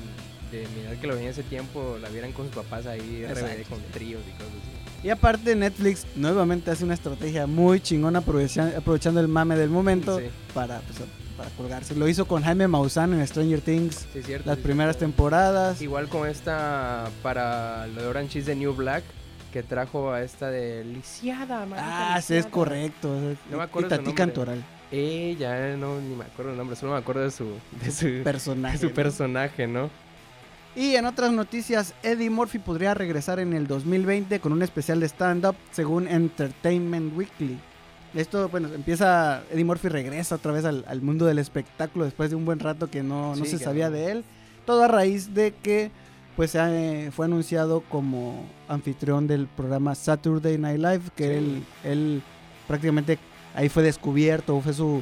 de 0.51 0.67
mirar 0.77 0.95
que 0.97 1.07
lo 1.07 1.15
veían 1.15 1.31
ese 1.31 1.41
tiempo 1.43 1.97
la 1.99 2.07
vieran 2.09 2.31
con 2.33 2.45
sus 2.45 2.55
papás 2.55 2.85
ahí, 2.85 3.25
RBD 3.27 3.67
con 3.67 3.79
tríos 3.91 4.21
y 4.27 4.31
cosas 4.33 4.53
así. 4.61 5.07
Y 5.07 5.09
aparte 5.09 5.55
Netflix 5.55 6.05
nuevamente 6.15 6.69
hace 6.71 6.83
una 6.83 6.93
estrategia 6.93 7.47
muy 7.47 7.79
chingona 7.79 8.19
aprovecha- 8.19 8.77
aprovechando 8.77 9.19
el 9.19 9.27
mame 9.27 9.55
del 9.55 9.69
momento 9.69 10.19
Sí. 10.19 10.25
para, 10.53 10.79
pues, 10.81 10.99
para 11.35 11.49
colgarse. 11.51 11.93
Lo 11.95 12.07
hizo 12.07 12.25
con 12.27 12.43
Jaime 12.43 12.67
Maussan 12.67 13.13
en 13.13 13.27
Stranger 13.27 13.59
Things 13.61 14.05
Sí, 14.13 14.21
cierto. 14.23 14.47
las 14.49 14.57
sí, 14.57 14.63
primeras 14.63 14.95
cierto. 14.97 15.11
temporadas. 15.13 15.81
Igual 15.81 16.07
con 16.09 16.27
esta 16.29 17.09
para 17.21 17.87
lo 17.87 18.01
de 18.03 18.07
Orange 18.07 18.39
is 18.39 18.45
the 18.45 18.55
New 18.55 18.73
Black 18.73 19.03
que 19.55 19.63
trajo 19.63 20.11
a 20.11 20.21
esta 20.21 20.49
de 20.51 20.83
Lisiada, 20.83 21.65
maldita 21.65 22.15
Ah, 22.15 22.21
sí, 22.21 22.35
es 22.35 22.45
correcto. 22.45 23.07
No 23.49 23.55
me 23.57 23.63
acuerdo 23.63 23.87
su 23.87 23.95
Tati 23.95 24.03
nombre. 24.03 24.13
Cantoral, 24.25 24.63
Eh, 24.91 25.37
ya 25.39 25.77
no 25.77 26.01
ni 26.01 26.13
me 26.13 26.25
acuerdo 26.25 26.51
el 26.51 26.57
nombre, 26.57 26.75
solo 26.75 26.91
me 26.91 26.97
acuerdo 26.97 27.21
de 27.21 27.31
su 27.31 27.53
de 27.81 27.89
su, 27.89 28.05
de 28.17 28.21
personaje. 28.21 28.77
su 28.79 28.89
¿no? 28.89 28.93
personaje, 28.93 29.65
¿no? 29.65 29.89
Y 30.75 30.95
en 30.97 31.05
otras 31.05 31.31
noticias, 31.31 31.93
Eddie 32.03 32.29
Murphy 32.29 32.59
podría 32.59 32.93
regresar 32.95 33.39
en 33.39 33.53
el 33.53 33.65
2020 33.65 34.41
con 34.41 34.51
un 34.51 34.61
especial 34.61 34.99
de 34.99 35.05
stand-up 35.07 35.55
según 35.71 36.09
Entertainment 36.09 37.15
Weekly. 37.17 37.57
Esto, 38.13 38.49
bueno, 38.49 38.67
empieza, 38.75 39.41
Eddie 39.53 39.63
Murphy 39.63 39.87
regresa 39.87 40.35
otra 40.35 40.51
vez 40.51 40.65
al, 40.65 40.83
al 40.89 41.01
mundo 41.01 41.25
del 41.27 41.39
espectáculo 41.39 42.03
después 42.03 42.29
de 42.29 42.35
un 42.35 42.43
buen 42.43 42.59
rato 42.59 42.89
que 42.91 43.03
no, 43.03 43.37
no 43.37 43.45
Sí, 43.45 43.51
se 43.51 43.59
sabía 43.63 43.85
no. 43.89 43.95
de 43.95 44.11
él. 44.11 44.25
Todo 44.65 44.83
a 44.83 44.89
raíz 44.89 45.33
de 45.33 45.53
que 45.63 45.91
pues 46.35 46.53
eh, 46.55 47.09
fue 47.15 47.25
anunciado 47.25 47.81
como 47.89 48.45
anfitrión 48.67 49.27
del 49.27 49.47
programa 49.47 49.95
Saturday 49.95 50.57
Night 50.57 50.79
Live, 50.79 51.01
que 51.15 51.23
Sí. 51.27 51.31
él, 51.33 51.63
él 51.83 52.23
prácticamente 52.67 53.17
ahí 53.55 53.69
fue 53.69 53.83
descubierto, 53.83 54.59
fue 54.61 54.73
su, 54.73 55.01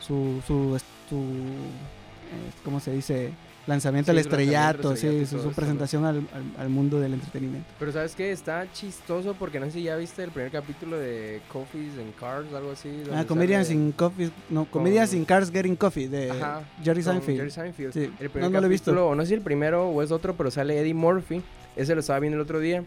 su, 0.00 0.40
su, 0.46 0.78
su, 1.08 1.16
eh, 1.16 2.50
¿cómo 2.64 2.80
se 2.80 2.92
dice? 2.92 3.30
Lanzamiento 3.66 4.06
Sí, 4.06 4.10
al 4.10 4.16
lanzamiento 4.16 4.20
estrellato, 4.20 4.96
sí, 4.96 5.06
estrellato 5.06 5.48
su, 5.48 5.54
presentación 5.54 6.04
al, 6.04 6.16
al- 6.18 6.60
al 6.60 6.68
mundo 6.68 7.00
del 7.00 7.14
entretenimiento. 7.14 7.66
Pero 7.78 7.92
sabes 7.92 8.14
qué, 8.14 8.30
está 8.30 8.70
chistoso 8.72 9.34
porque 9.38 9.58
no 9.58 9.66
sé 9.66 9.72
si 9.72 9.82
ya 9.84 9.96
viste 9.96 10.22
el 10.22 10.30
primer 10.30 10.52
capítulo 10.52 10.98
de 10.98 11.40
Coffees 11.50 11.92
and 11.98 12.14
Cars, 12.20 12.52
algo 12.52 12.72
así. 12.72 12.90
Ah, 13.12 13.24
Comedians 13.26 13.70
in 13.70 13.92
Coffee, 13.92 14.30
no, 14.50 14.66
Comedians 14.66 15.14
in 15.14 15.24
Cars 15.24 15.50
Getting 15.50 15.76
Coffee 15.76 16.08
de 16.08 16.30
Ajá, 16.30 16.62
Jerry 16.82 17.02
Seinfeld. 17.02 17.38
Jerry 17.38 17.50
Seinfeld. 17.50 17.92
Sí, 17.94 18.00
El 18.20 18.26
no, 18.26 18.30
primer 18.30 18.50
no 18.50 18.60
lo 18.60 18.66
he 18.66 18.70
visto. 18.70 19.06
o 19.08 19.14
no 19.14 19.22
sé 19.22 19.28
si 19.28 19.34
el 19.34 19.40
primero 19.40 19.88
o 19.88 20.02
es 20.02 20.10
otro, 20.10 20.34
pero 20.34 20.50
sale 20.50 20.78
Eddie 20.78 20.92
Murphy. 20.94 21.42
Ese 21.74 21.94
lo 21.94 22.00
estaba 22.00 22.20
viendo 22.20 22.36
el 22.36 22.42
otro 22.42 22.60
día. 22.60 22.84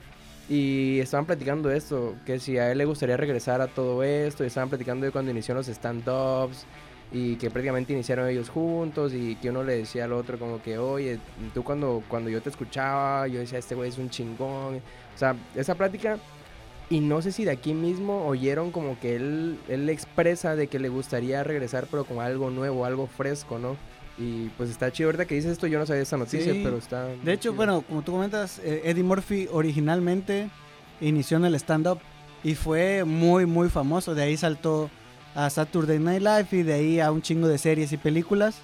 Y 0.49 0.99
estaban 0.99 1.25
platicando 1.25 1.67
de 1.67 1.77
esto, 1.77 2.15
que 2.25 2.39
si 2.39 2.57
a 2.57 2.71
él 2.71 2.77
le 2.77 2.85
gustaría 2.85 3.17
regresar 3.17 3.59
a 3.61 3.67
todo 3.67 4.01
esto. 4.03 4.43
Y 4.43 4.47
estaban 4.47 4.69
platicando 4.69 5.05
de 5.05 5.11
cuando 5.11 5.31
inició 5.31 5.53
los 5.55 5.67
stand-ups. 5.67 6.65
Y 7.11 7.37
que 7.37 7.49
prácticamente 7.49 7.93
iniciaron 7.93 8.27
ellos 8.27 8.49
juntos. 8.49 9.13
Y 9.13 9.35
que 9.37 9.49
uno 9.49 9.63
le 9.63 9.77
decía 9.77 10.05
al 10.05 10.13
otro 10.13 10.37
como 10.37 10.61
que, 10.61 10.77
oye, 10.77 11.19
tú 11.53 11.63
cuando, 11.63 12.03
cuando 12.09 12.29
yo 12.29 12.41
te 12.41 12.49
escuchaba, 12.49 13.27
yo 13.27 13.39
decía, 13.39 13.59
este 13.59 13.75
güey 13.75 13.89
es 13.89 13.97
un 13.97 14.09
chingón. 14.09 14.75
O 14.77 15.17
sea, 15.17 15.35
esa 15.55 15.75
plática 15.75 16.17
Y 16.89 17.01
no 17.01 17.21
sé 17.21 17.33
si 17.33 17.43
de 17.43 17.51
aquí 17.51 17.73
mismo 17.73 18.25
oyeron 18.27 18.71
como 18.71 18.97
que 18.99 19.17
él, 19.17 19.59
él 19.67 19.89
expresa 19.89 20.55
de 20.55 20.67
que 20.67 20.79
le 20.79 20.87
gustaría 20.87 21.43
regresar, 21.43 21.85
pero 21.91 22.05
con 22.05 22.19
algo 22.19 22.49
nuevo, 22.49 22.85
algo 22.85 23.07
fresco, 23.07 23.59
¿no? 23.59 23.75
Y 24.17 24.47
pues 24.57 24.69
está 24.69 24.89
chido. 24.91 25.09
Ahorita 25.09 25.25
que 25.25 25.35
dices 25.35 25.51
esto, 25.51 25.67
yo 25.67 25.79
no 25.79 25.85
sabía 25.85 26.03
esa 26.03 26.15
noticia, 26.17 26.53
Sí. 26.53 26.61
pero 26.63 26.77
está. 26.77 27.07
De 27.07 27.33
hecho, 27.33 27.49
chido. 27.49 27.53
bueno, 27.55 27.81
como 27.81 28.03
tú 28.03 28.13
comentas, 28.13 28.59
eh, 28.59 28.83
Eddie 28.85 29.03
Murphy 29.03 29.47
originalmente 29.51 30.49
inició 31.01 31.37
en 31.37 31.45
el 31.45 31.55
stand-up 31.55 31.99
y 32.43 32.55
fue 32.55 33.03
muy, 33.03 33.45
muy 33.45 33.69
famoso. 33.69 34.15
De 34.15 34.23
ahí 34.23 34.37
saltó 34.37 34.89
a 35.37 35.49
Saturday 35.51 35.99
Night 35.99 36.21
Live 36.21 36.47
y 36.51 36.63
de 36.63 36.73
ahí 36.73 36.99
a 36.99 37.11
un 37.11 37.21
chingo 37.21 37.47
de 37.47 37.57
series 37.59 37.91
y 37.93 37.97
películas. 37.97 38.59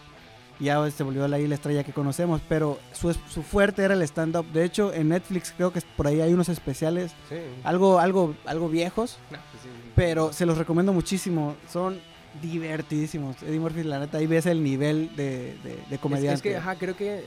Y 0.60 0.66
ya 0.66 0.90
se 0.92 1.04
volvió 1.04 1.28
la, 1.28 1.38
ahí 1.38 1.48
la 1.48 1.56
estrella 1.56 1.84
que 1.84 1.94
conocemos, 1.94 2.42
pero 2.50 2.80
su, 2.94 3.14
su 3.14 3.44
fuerte 3.44 3.84
era 3.84 3.94
el 3.94 4.02
stand-up. 4.02 4.46
De 4.52 4.64
hecho, 4.64 4.94
en 4.94 5.10
Netflix 5.10 5.54
creo 5.56 5.72
que 5.72 5.82
por 5.96 6.08
ahí 6.08 6.20
hay 6.22 6.34
unos 6.34 6.50
especiales, 6.50 7.12
Sí. 7.30 7.36
algo, 7.64 8.00
algo, 8.00 8.36
algo 8.46 8.70
viejos, 8.70 9.18
No, 9.32 9.38
pues 9.52 9.64
sí. 9.64 9.70
pero 9.96 10.34
se 10.34 10.46
los 10.46 10.58
recomiendo 10.58 10.94
muchísimo. 10.94 11.56
Son 11.72 12.00
divertidísimos. 12.42 13.42
Eddie 13.44 13.60
Murphy, 13.60 13.84
la 13.84 14.00
neta, 14.00 14.18
ahí 14.18 14.28
ves 14.28 14.46
el 14.46 14.64
nivel 14.64 15.16
de, 15.16 15.56
de, 15.64 15.78
de 15.90 16.30
Es, 16.34 16.42
que, 16.42 16.58
ajá, 16.58 16.76
creo 16.76 16.96
que. 16.96 17.24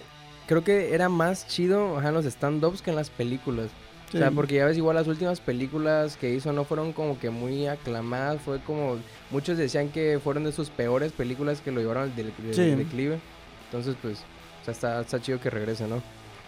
Creo 0.47 0.63
que 0.63 0.95
era 0.95 1.09
más 1.09 1.49
chido 1.49 1.99
ajá, 1.99 2.09
en 2.09 2.15
los 2.15 2.25
stand-ups 2.25 2.81
que 2.81 2.91
en 2.91 2.97
las 2.97 3.11
películas. 3.11 3.69
Sí. 4.17 4.23
O 4.23 4.27
sea, 4.27 4.31
porque 4.31 4.55
ya 4.57 4.67
ves, 4.67 4.77
igual 4.77 4.97
las 4.97 5.07
últimas 5.09 5.41
películas 5.41 6.17
que 6.17 6.33
hizo 6.35 6.53
no 6.53 6.65
fueron 6.65 6.93
como 6.93 7.19
que 7.19 7.31
muy 7.31 7.67
aclamadas. 7.67 8.41
Fue 8.41 8.61
como. 8.61 8.99
Muchos 9.31 9.59
decían 9.59 9.89
que 9.91 10.19
fueron 10.23 10.45
de 10.45 10.53
sus 10.53 10.71
peores 10.71 11.13
películas 11.13 11.61
que 11.61 11.71
lo 11.73 11.81
llevaron 11.81 12.05
al 12.05 12.17
del- 12.17 12.33
del 12.39 12.55
Sí. 12.55 12.75
declive. 12.75 13.19
Entonces, 13.67 13.97
pues. 14.01 14.21
O 14.63 14.65
sea, 14.65 14.73
está, 14.73 15.01
está 15.01 15.21
chido 15.21 15.41
que 15.41 15.51
regrese, 15.51 15.87
¿no? 15.87 16.03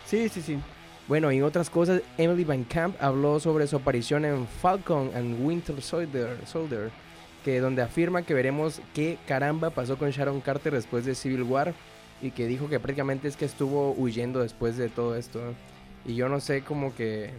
Sí, 0.07 0.29
sí, 0.29 0.43
sí. 0.43 0.59
Bueno, 1.07 1.31
y 1.33 1.41
otras 1.41 1.71
cosas, 1.71 2.03
Emily 2.19 2.45
Van 2.45 2.65
Camp 2.65 2.97
habló 3.01 3.41
sobre 3.41 3.67
su 3.67 3.77
aparición 3.77 4.25
en 4.25 4.47
Falcon 4.47 5.11
and 5.15 5.43
Winter 5.45 5.81
Soldier, 5.81 6.37
Soldier, 6.47 6.91
que 7.45 7.61
donde 7.61 7.81
afirma 7.83 8.23
que 8.23 8.35
veremos 8.35 8.81
qué 8.95 9.17
caramba 9.27 9.71
pasó 9.71 9.97
con 9.97 10.11
Sharon 10.11 10.41
Carter 10.43 10.73
después 10.75 11.05
de 11.07 11.15
Civil 11.15 11.45
War 11.45 11.73
y 12.21 12.31
que 12.33 12.47
dijo 12.47 12.69
que 12.69 12.79
prácticamente 12.81 13.27
es 13.29 13.37
que 13.37 13.45
estuvo 13.47 13.93
huyendo 13.93 14.41
después 14.41 14.77
de 14.77 14.89
todo 14.89 15.17
esto. 15.17 15.41
Y 16.05 16.15
yo 16.15 16.29
no 16.29 16.41
sé 16.41 16.63
como 16.63 16.95
que 16.95 17.31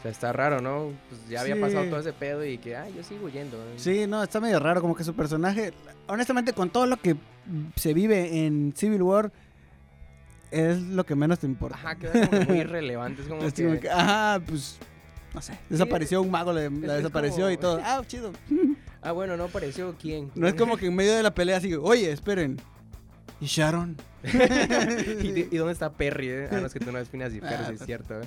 o 0.00 0.02
sea, 0.02 0.10
está 0.10 0.32
raro, 0.32 0.60
¿no? 0.60 0.92
Pues 1.08 1.20
ya 1.28 1.42
había 1.42 1.54
Sí. 1.56 1.60
pasado 1.60 1.84
todo 1.86 2.00
ese 2.00 2.12
pedo 2.14 2.44
y 2.44 2.56
que, 2.58 2.74
ay, 2.76 2.92
yo 2.96 3.02
sigo 3.04 3.26
huyendo. 3.26 3.56
Sí, 3.76 4.06
no, 4.08 4.22
está 4.22 4.40
medio 4.40 4.58
raro, 4.58 4.80
como 4.80 4.94
que 4.96 5.04
su 5.04 5.14
personaje, 5.14 5.72
honestamente, 6.06 6.52
con 6.54 6.70
todo 6.70 6.86
lo 6.86 6.96
que 6.96 7.16
se 7.76 7.92
vive 7.94 8.46
en 8.46 8.72
Civil 8.76 9.02
War, 9.02 9.30
es 10.50 10.80
lo 10.80 11.04
que 11.04 11.14
menos 11.14 11.38
te 11.38 11.46
importa. 11.46 11.76
Ajá, 11.76 11.94
queda 11.96 12.26
como 12.28 12.42
muy 12.42 12.58
irrelevante. 12.60 13.22
Es 13.22 13.28
como 13.28 13.42
Es 13.42 13.54
como 13.54 13.78
que, 13.78 13.88
ajá, 13.90 14.40
pues, 14.46 14.78
no 15.34 15.42
sé, 15.42 15.56
desapareció 15.68 16.22
un 16.22 16.30
mago, 16.30 16.52
le, 16.52 16.70
la 16.70 16.96
es 16.96 17.02
desapareció 17.02 17.44
como- 17.44 17.50
y 17.50 17.56
todo. 17.56 17.80
Ah, 17.84 18.02
chido. 18.06 18.32
ah, 19.02 19.12
bueno, 19.12 19.36
no 19.36 19.44
apareció 19.44 19.94
quién. 20.00 20.30
No 20.34 20.48
es 20.48 20.54
como 20.54 20.76
que 20.76 20.86
en 20.86 20.94
medio 20.96 21.14
de 21.14 21.22
la 21.22 21.34
pelea 21.34 21.58
así, 21.58 21.74
oye, 21.74 22.10
esperen. 22.10 22.60
¿Y 23.40 23.46
Sharon? 23.46 23.96
¿Y, 24.24 24.28
de- 25.32 25.48
y 25.50 25.56
dónde 25.56 25.72
está 25.72 25.90
Perry? 25.92 26.28
Eh? 26.28 26.48
Ah, 26.50 26.56
no, 26.60 26.66
es 26.66 26.72
que 26.74 26.80
tú 26.80 26.90
no 26.92 26.98
espinas 26.98 27.32
y 27.32 27.38
Ah, 27.38 27.40
Perry, 27.48 27.56
sí 27.58 27.64
pues. 27.68 27.80
es 27.80 27.86
cierto. 27.86 28.20
eh. 28.20 28.24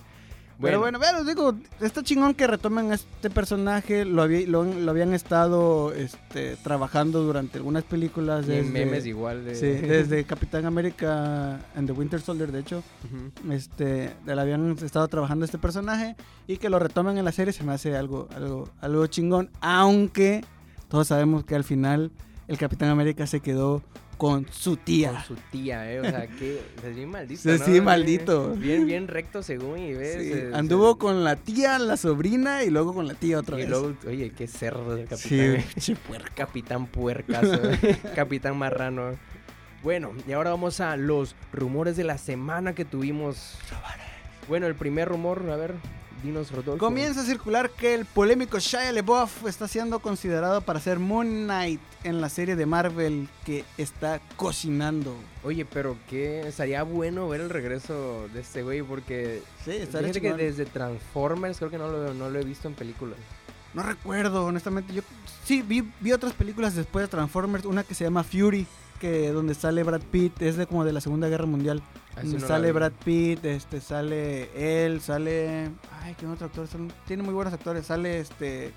Pero 0.61 0.79
bueno, 0.79 0.97
vean, 0.99 1.25
digo, 1.25 1.55
está 1.81 2.03
chingón 2.03 2.33
que 2.35 2.47
retomen 2.47 2.91
este 2.93 3.29
personaje, 3.29 4.05
lo, 4.05 4.21
había- 4.21 4.47
lo, 4.47 4.63
lo 4.63 4.91
habían 4.91 5.13
estado 5.13 5.91
este, 5.93 6.55
trabajando 6.57 7.21
durante 7.23 7.57
algunas 7.57 7.83
películas. 7.83 8.45
y 8.47 8.51
en 8.53 8.57
Desde, 8.71 8.85
memes 8.85 9.05
igual 9.05 9.43
de... 9.43 9.55
Sí, 9.55 9.65
desde 9.67 10.23
Capitán 10.23 10.65
América 10.65 11.59
and 11.75 11.87
the 11.87 11.91
Winter 11.91 12.21
Soldier, 12.21 12.51
de 12.51 12.59
hecho. 12.59 12.83
Ujú. 13.05 13.51
este 13.53 14.11
la 14.25 14.41
habían 14.41 14.71
estado 14.83 15.07
trabajando 15.07 15.43
este 15.45 15.57
personaje 15.57 16.15
y 16.47 16.57
que 16.57 16.69
lo 16.69 16.79
retomen 16.79 17.17
en 17.17 17.25
la 17.25 17.31
serie 17.31 17.51
se 17.53 17.63
me 17.63 17.73
hace 17.73 17.95
algo 17.97 18.27
algo 18.35 18.69
algo 18.81 19.05
chingón 19.07 19.49
aunque 19.61 20.43
todos 20.87 21.07
sabemos 21.07 21.43
que 21.43 21.55
al 21.55 21.63
final 21.63 22.11
el 22.47 22.57
Capitán 22.57 22.89
América 22.89 23.25
se 23.27 23.39
quedó 23.39 23.81
con 24.23 24.47
su 24.53 24.77
tía 24.77 25.11
Con 25.11 25.23
su 25.23 25.35
tía, 25.51 25.91
eh. 25.91 25.99
O 25.99 26.03
sea, 26.05 26.27
que 26.39 26.61
es 26.81 26.95
bien 26.95 27.11
maldito. 27.11 27.49
¿no? 27.49 27.65
sí, 27.65 27.81
maldito. 27.81 28.55
Bien, 28.55 28.85
bien 28.85 29.09
recto 29.09 29.43
según 29.43 29.79
y 29.79 29.93
ves. 29.93 30.23
Sí, 30.23 30.33
anduvo 30.53 30.97
con 30.97 31.25
la 31.25 31.35
tía 31.35 31.77
la 31.77 31.97
sobrina 31.97 32.63
y 32.63 32.69
luego 32.69 32.93
con 32.93 33.05
la 33.05 33.15
tía 33.15 33.39
otra 33.39 33.57
Y 33.57 33.63
vez 33.63 33.69
luego, 33.69 33.93
oye, 34.07 34.29
qué 34.29 34.47
cerdo 34.47 34.95
el 34.95 35.09
capitán. 35.09 35.65
sí 35.75 35.91
eh. 35.91 35.97
Capitán 36.35 36.87
puercazo. 36.87 37.69
eh. 37.69 37.97
capitán 38.15 38.57
marrano. 38.57 39.17
Bueno, 39.83 40.13
y 40.25 40.31
ahora 40.31 40.51
vamos 40.51 40.79
a 40.79 40.95
los 40.95 41.35
rumores 41.51 41.97
de 41.97 42.05
la 42.05 42.17
semana 42.17 42.73
que 42.73 42.85
tuvimos. 42.85 43.57
Bueno, 44.47 44.67
el 44.67 44.75
primer 44.75 45.09
rumor, 45.09 45.45
a 45.49 45.57
ver, 45.57 45.73
dinos 46.23 46.51
Rodolfo. 46.51 46.83
Comienza 46.83 47.21
a 47.21 47.25
circular 47.25 47.69
que 47.69 47.93
el 47.93 48.05
polémico 48.05 48.57
Shia 48.59 48.91
LaBeouf 48.91 49.45
está 49.45 49.67
siendo 49.67 49.99
considerado 49.99 50.61
para 50.61 50.79
ser 50.79 50.99
Moon 50.99 51.43
Knight 51.43 51.81
en 52.03 52.21
la 52.21 52.29
serie 52.29 52.55
de 52.55 52.65
Marvel 52.65 53.27
que 53.45 53.65
está 53.77 54.21
cocinando. 54.35 55.15
Oye, 55.43 55.65
pero 55.65 55.97
que 56.09 56.47
estaría 56.47 56.81
bueno 56.83 57.27
ver 57.29 57.41
el 57.41 57.49
regreso 57.49 58.27
de 58.33 58.41
este 58.41 58.63
güey 58.63 58.81
porque 58.81 59.41
Sí, 59.63 59.71
está 59.71 59.99
fíjate 59.99 60.21
que 60.21 60.33
desde 60.33 60.65
Transformers 60.65 61.57
creo 61.57 61.69
que 61.69 61.77
no 61.77 61.87
lo, 61.87 62.13
no 62.13 62.29
lo 62.29 62.39
he 62.39 62.43
visto 62.43 62.67
en 62.67 62.73
películas. 62.73 63.17
No 63.73 63.83
recuerdo, 63.83 64.45
honestamente. 64.45 64.93
Yo 64.93 65.01
sí 65.43 65.61
vi, 65.61 65.83
vi 65.99 66.11
otras 66.11 66.33
películas 66.33 66.75
después 66.75 67.03
de 67.03 67.07
Transformers, 67.09 67.65
una 67.65 67.83
que 67.83 67.95
se 67.95 68.03
llama 68.03 68.23
Fury, 68.23 68.67
que 68.99 69.29
donde 69.29 69.55
sale 69.55 69.83
Brad 69.83 70.01
Pitt, 70.11 70.41
es 70.41 70.57
de 70.57 70.67
como 70.67 70.85
de 70.85 70.93
la 70.93 71.01
Segunda 71.01 71.27
Guerra 71.27 71.45
Mundial. 71.45 71.81
Así 72.15 72.27
no 72.27 72.47
sale. 72.47 72.71
Brad 72.71 72.91
Pitt, 73.03 73.43
este 73.45 73.81
sale 73.81 74.85
él, 74.85 75.01
sale 75.01 75.69
ay, 76.01 76.15
¿qué 76.19 76.27
otro 76.27 76.47
actor? 76.47 76.67
Son- 76.67 76.91
tiene 77.07 77.23
muy 77.23 77.33
buenos 77.33 77.53
actores, 77.53 77.85
sale 77.87 78.19
este 78.19 78.73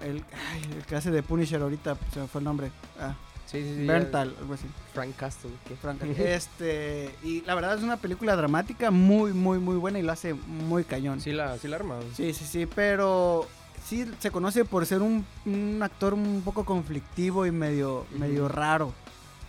el, 0.00 0.24
ay, 0.50 0.62
el 0.76 0.84
que 0.86 0.96
hace 0.96 1.10
de 1.10 1.22
Punisher 1.22 1.60
ahorita, 1.62 1.96
se 2.12 2.20
me 2.20 2.26
fue 2.26 2.40
el 2.40 2.44
nombre. 2.44 2.70
Ah, 2.98 3.14
Sí, 3.46 3.62
sí, 3.62 3.74
sí. 3.76 3.86
Berntal, 3.86 4.34
algo 4.40 4.54
así. 4.54 4.64
Frank 4.94 5.14
Castle. 5.14 5.50
¿qué? 5.68 5.76
Frank. 5.76 6.00
este, 6.18 7.14
y 7.22 7.42
la 7.42 7.54
verdad 7.54 7.76
es 7.76 7.82
una 7.82 7.98
película 7.98 8.34
dramática 8.34 8.90
muy 8.90 9.34
muy 9.34 9.58
muy 9.58 9.76
buena 9.76 9.98
y 9.98 10.02
lo 10.02 10.10
hace 10.10 10.32
muy 10.32 10.84
cañón. 10.84 11.20
Sí 11.20 11.32
la, 11.32 11.58
sí 11.58 11.68
la 11.68 11.76
armaron. 11.76 12.04
Sí, 12.16 12.32
sí, 12.32 12.46
sí, 12.46 12.64
pero 12.66 13.46
sí 13.84 14.06
se 14.20 14.30
conoce 14.30 14.64
por 14.64 14.86
ser 14.86 15.02
un, 15.02 15.26
un 15.44 15.80
actor 15.82 16.14
un 16.14 16.40
poco 16.42 16.64
conflictivo 16.64 17.44
y 17.44 17.50
medio, 17.50 18.06
medio 18.18 18.48
raro. 18.48 18.94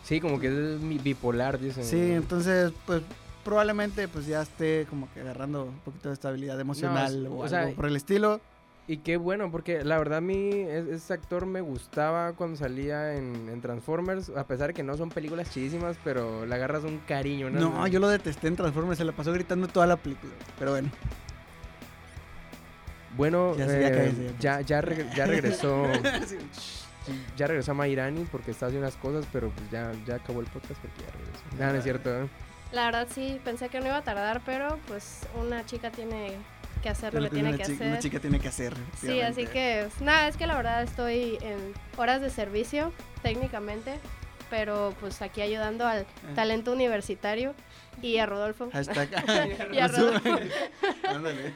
Sí, 0.03 0.19
como 0.19 0.39
que 0.39 0.47
es 0.47 1.03
bipolar, 1.03 1.59
dicen. 1.59 1.83
Sí, 1.83 2.11
entonces, 2.11 2.71
pues 2.85 3.01
probablemente 3.43 4.07
pues 4.07 4.25
ya 4.25 4.41
esté 4.41 4.85
como 4.89 5.11
que 5.13 5.19
agarrando 5.21 5.65
un 5.65 5.79
poquito 5.79 6.09
de 6.09 6.13
estabilidad 6.13 6.59
emocional 6.59 7.23
No, 7.23 7.29
o, 7.31 7.33
o 7.33 7.43
algo 7.43 7.49
sea, 7.49 7.71
por 7.75 7.85
el 7.85 7.95
estilo. 7.95 8.39
Y 8.85 8.97
qué 8.97 9.15
bueno, 9.15 9.49
porque 9.49 9.85
la 9.85 9.97
verdad 9.97 10.17
a 10.17 10.21
mí 10.21 10.49
es- 10.51 10.87
ese 10.87 11.13
actor 11.13 11.45
me 11.45 11.61
gustaba 11.61 12.33
cuando 12.33 12.57
salía 12.57 13.15
en, 13.15 13.47
en 13.49 13.61
Transformers, 13.61 14.29
a 14.35 14.45
pesar 14.45 14.67
de 14.67 14.73
que 14.73 14.83
no 14.83 14.97
son 14.97 15.09
películas 15.09 15.49
chidísimas, 15.51 15.95
pero 16.03 16.45
le 16.45 16.53
agarras 16.53 16.83
un 16.83 16.97
cariño, 16.99 17.49
¿no? 17.49 17.59
No, 17.61 17.87
yo 17.87 18.01
lo 18.01 18.09
detesté 18.09 18.47
en 18.49 18.57
Transformers, 18.57 18.97
se 18.97 19.05
la 19.05 19.13
pasó 19.13 19.31
gritando 19.31 19.69
toda 19.69 19.87
la 19.87 19.95
película. 19.95 20.33
Pero 20.59 20.71
bueno, 20.71 20.89
Bueno, 23.15 23.55
Ya 23.55 23.65
eh, 23.69 24.31
ya, 24.39 24.61
ya, 24.61 24.81
reg- 24.81 25.13
ya 25.15 25.27
regresó 25.27 25.85
Sí. 26.27 26.37
Ya 27.37 27.47
regresó 27.47 27.71
a 27.71 27.73
Mayrani 27.75 28.25
porque 28.31 28.51
está 28.51 28.67
haciendo 28.67 28.85
unas 28.87 28.97
cosas, 28.97 29.25
pero 29.31 29.49
pues 29.49 29.69
ya, 29.71 29.91
ya 30.05 30.15
acabó 30.15 30.39
el 30.41 30.47
podcast 30.47 30.79
porque 30.81 31.01
ya 31.01 31.11
regresó. 31.11 31.43
Ah, 31.63 31.71
no 31.71 31.77
es 31.77 31.83
cierto, 31.83 32.23
¿eh? 32.23 32.27
La 32.71 32.85
verdad 32.85 33.07
sí, 33.13 33.39
pensé 33.43 33.69
que 33.69 33.79
no 33.79 33.85
iba 33.87 33.97
a 33.97 34.03
tardar, 34.03 34.41
pero 34.45 34.79
pues 34.87 35.19
una 35.39 35.65
chica 35.65 35.91
tiene 35.91 36.31
que 36.81 36.89
hacer 36.89 37.13
lo 37.13 37.21
que 37.21 37.29
tiene 37.29 37.55
que 37.55 37.63
hacer. 37.63 37.87
una 37.87 37.99
chica 37.99 38.19
tiene 38.19 38.39
que 38.39 38.47
hacer. 38.47 38.73
Sí, 38.99 39.21
así 39.21 39.45
que 39.45 39.87
nada, 40.01 40.27
es 40.27 40.37
que 40.37 40.47
la 40.47 40.55
verdad 40.55 40.81
estoy 40.83 41.37
en 41.41 41.73
horas 41.97 42.21
de 42.21 42.29
servicio 42.29 42.91
técnicamente, 43.21 43.99
pero 44.49 44.93
pues 44.99 45.21
aquí 45.21 45.41
ayudando 45.41 45.85
al 45.87 46.05
talento 46.35 46.73
universitario 46.73 47.53
y 48.01 48.17
a 48.17 48.25
Rodolfo. 48.25 48.69
Hashtag. 48.73 49.09
Y 49.71 49.79
a 49.79 49.87
Rodolfo. 49.87 50.29
Ándale. 51.07 51.51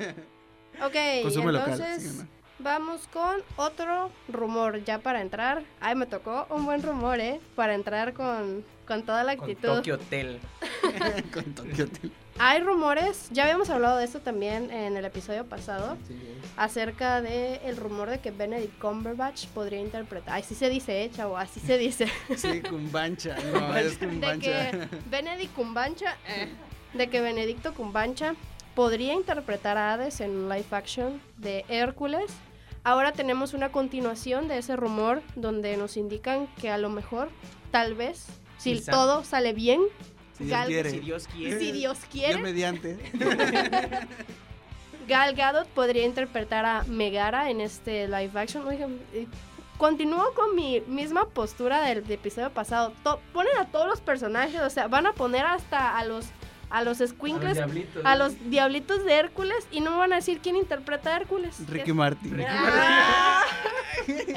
Ok, 0.83 1.23
Consume 1.23 1.51
local. 1.51 1.71
entonces 1.73 2.11
sí, 2.11 2.17
¿no? 2.19 2.37
Vamos 2.59 3.07
con 3.07 3.37
otro 3.55 4.09
rumor 4.27 4.83
ya 4.83 4.99
para 4.99 5.21
entrar. 5.21 5.63
Ay, 5.79 5.95
me 5.95 6.05
tocó 6.05 6.47
un 6.49 6.65
buen 6.65 6.81
rumor, 6.81 7.19
¿eh? 7.19 7.39
Para 7.55 7.73
entrar 7.75 8.13
con, 8.13 8.63
con 8.87 9.03
toda 9.03 9.23
la 9.23 9.35
Con 9.37 9.49
actitud. 9.49 9.75
Tokyo 9.75 9.95
Hotel. 9.95 10.39
Con 11.33 11.43
Tokyo 11.53 11.85
Hotel. 11.85 12.11
Hay 12.39 12.61
rumores, 12.61 13.29
ya 13.31 13.43
habíamos 13.43 13.69
hablado 13.71 13.97
de 13.97 14.05
esto 14.05 14.19
también 14.19 14.69
en 14.69 14.95
el 14.95 15.03
episodio 15.05 15.43
pasado, 15.45 15.97
acerca 16.55 17.19
de 17.19 17.55
el 17.65 17.77
rumor 17.77 18.11
de 18.11 18.19
que 18.19 18.29
Benedict 18.29 18.77
Cumberbatch 18.79 19.47
podría 19.47 19.79
interpretar. 19.81 20.35
Ay, 20.35 20.43
sí 20.43 20.53
se 20.53 20.69
dice, 20.69 21.03
eh, 21.03 21.09
chavo, 21.11 21.35
así 21.35 21.59
se 21.59 21.79
dice. 21.79 22.07
Sí, 22.37 22.61
Cumbancha. 22.61 23.35
No, 23.53 23.75
es 23.75 23.99
de 23.99 24.07
Cumbancha. 24.07 24.71
que 24.71 24.87
Benedict 25.09 25.53
Cumbancha, 25.55 26.15
eh, 26.27 26.47
de 26.93 27.09
que 27.09 27.21
Benedicto 27.21 27.73
Cumbancha 27.73 28.35
podría 28.75 29.13
interpretar 29.13 29.75
a 29.79 29.93
Hades 29.93 30.21
en 30.21 30.29
un 30.29 30.47
live 30.47 30.65
action 30.69 31.19
de 31.37 31.65
Hércules. 31.69 32.31
Ahora 32.88 33.12
tenemos 33.12 33.53
una 33.53 33.70
continuación 33.70 34.48
de 34.48 34.60
ese 34.60 34.77
rumor 34.77 35.22
donde 35.36 35.75
nos 35.75 35.98
indican 35.98 36.48
que 36.56 36.70
a 36.70 36.77
lo 36.77 36.88
mejor, 36.89 37.27
tal 37.70 37.96
vez, 37.96 38.27
si 38.58 38.75
Quizá. 38.75 38.94
todo 38.94 39.25
sale 39.25 39.51
bien, 39.51 39.82
Si 40.38 40.46
Dios 40.46 40.58
Gal- 40.58 40.67
quiere. 40.67 40.89
Si 40.91 41.00
Dios 41.00 41.27
quiere. 41.27 41.60
si 41.60 41.65
Dios 41.74 41.74
Dios 41.74 41.98
quiere, 42.10 42.38
mediante. 42.38 42.98
Gal 45.06 45.36
Gadot 45.36 45.67
podría 45.67 46.06
interpretar 46.06 46.65
a 46.65 46.84
Megara 46.84 47.50
en 47.50 47.60
este 47.60 48.08
live 48.08 48.32
action. 48.39 48.65
Oigan, 48.65 49.00
eh, 49.13 49.27
continúo 49.77 50.34
con 50.34 50.56
mi 50.56 50.79
misma 50.88 51.27
postura 51.27 51.82
del, 51.82 52.03
del 52.03 52.13
episodio 52.13 52.51
pasado. 52.51 52.94
To- 53.03 53.20
ponen 53.34 53.58
a 53.58 53.65
todos 53.65 53.88
los 53.88 54.00
personajes, 54.00 54.62
o 54.62 54.70
sea, 54.70 54.88
van 54.88 55.08
a 55.08 55.12
poner 55.13 55.46
hasta 55.46 55.98
a 55.98 56.06
los 56.06 56.25
a 56.69 56.83
los 56.83 56.97
squinkles, 56.97 57.57
a 58.03 58.15
los 58.15 58.33
diablitos 58.50 59.03
de 59.05 59.13
Hércules 59.13 59.57
y 59.71 59.79
no 59.79 59.91
me 59.91 59.97
van 59.97 60.13
a 60.13 60.17
decir 60.17 60.39
quién 60.41 60.55
interpreta 60.55 61.13
a 61.13 61.17
Hércules. 61.17 61.55
Ricky 61.69 61.93
Martin. 61.93 62.43
Ah, 62.47 63.41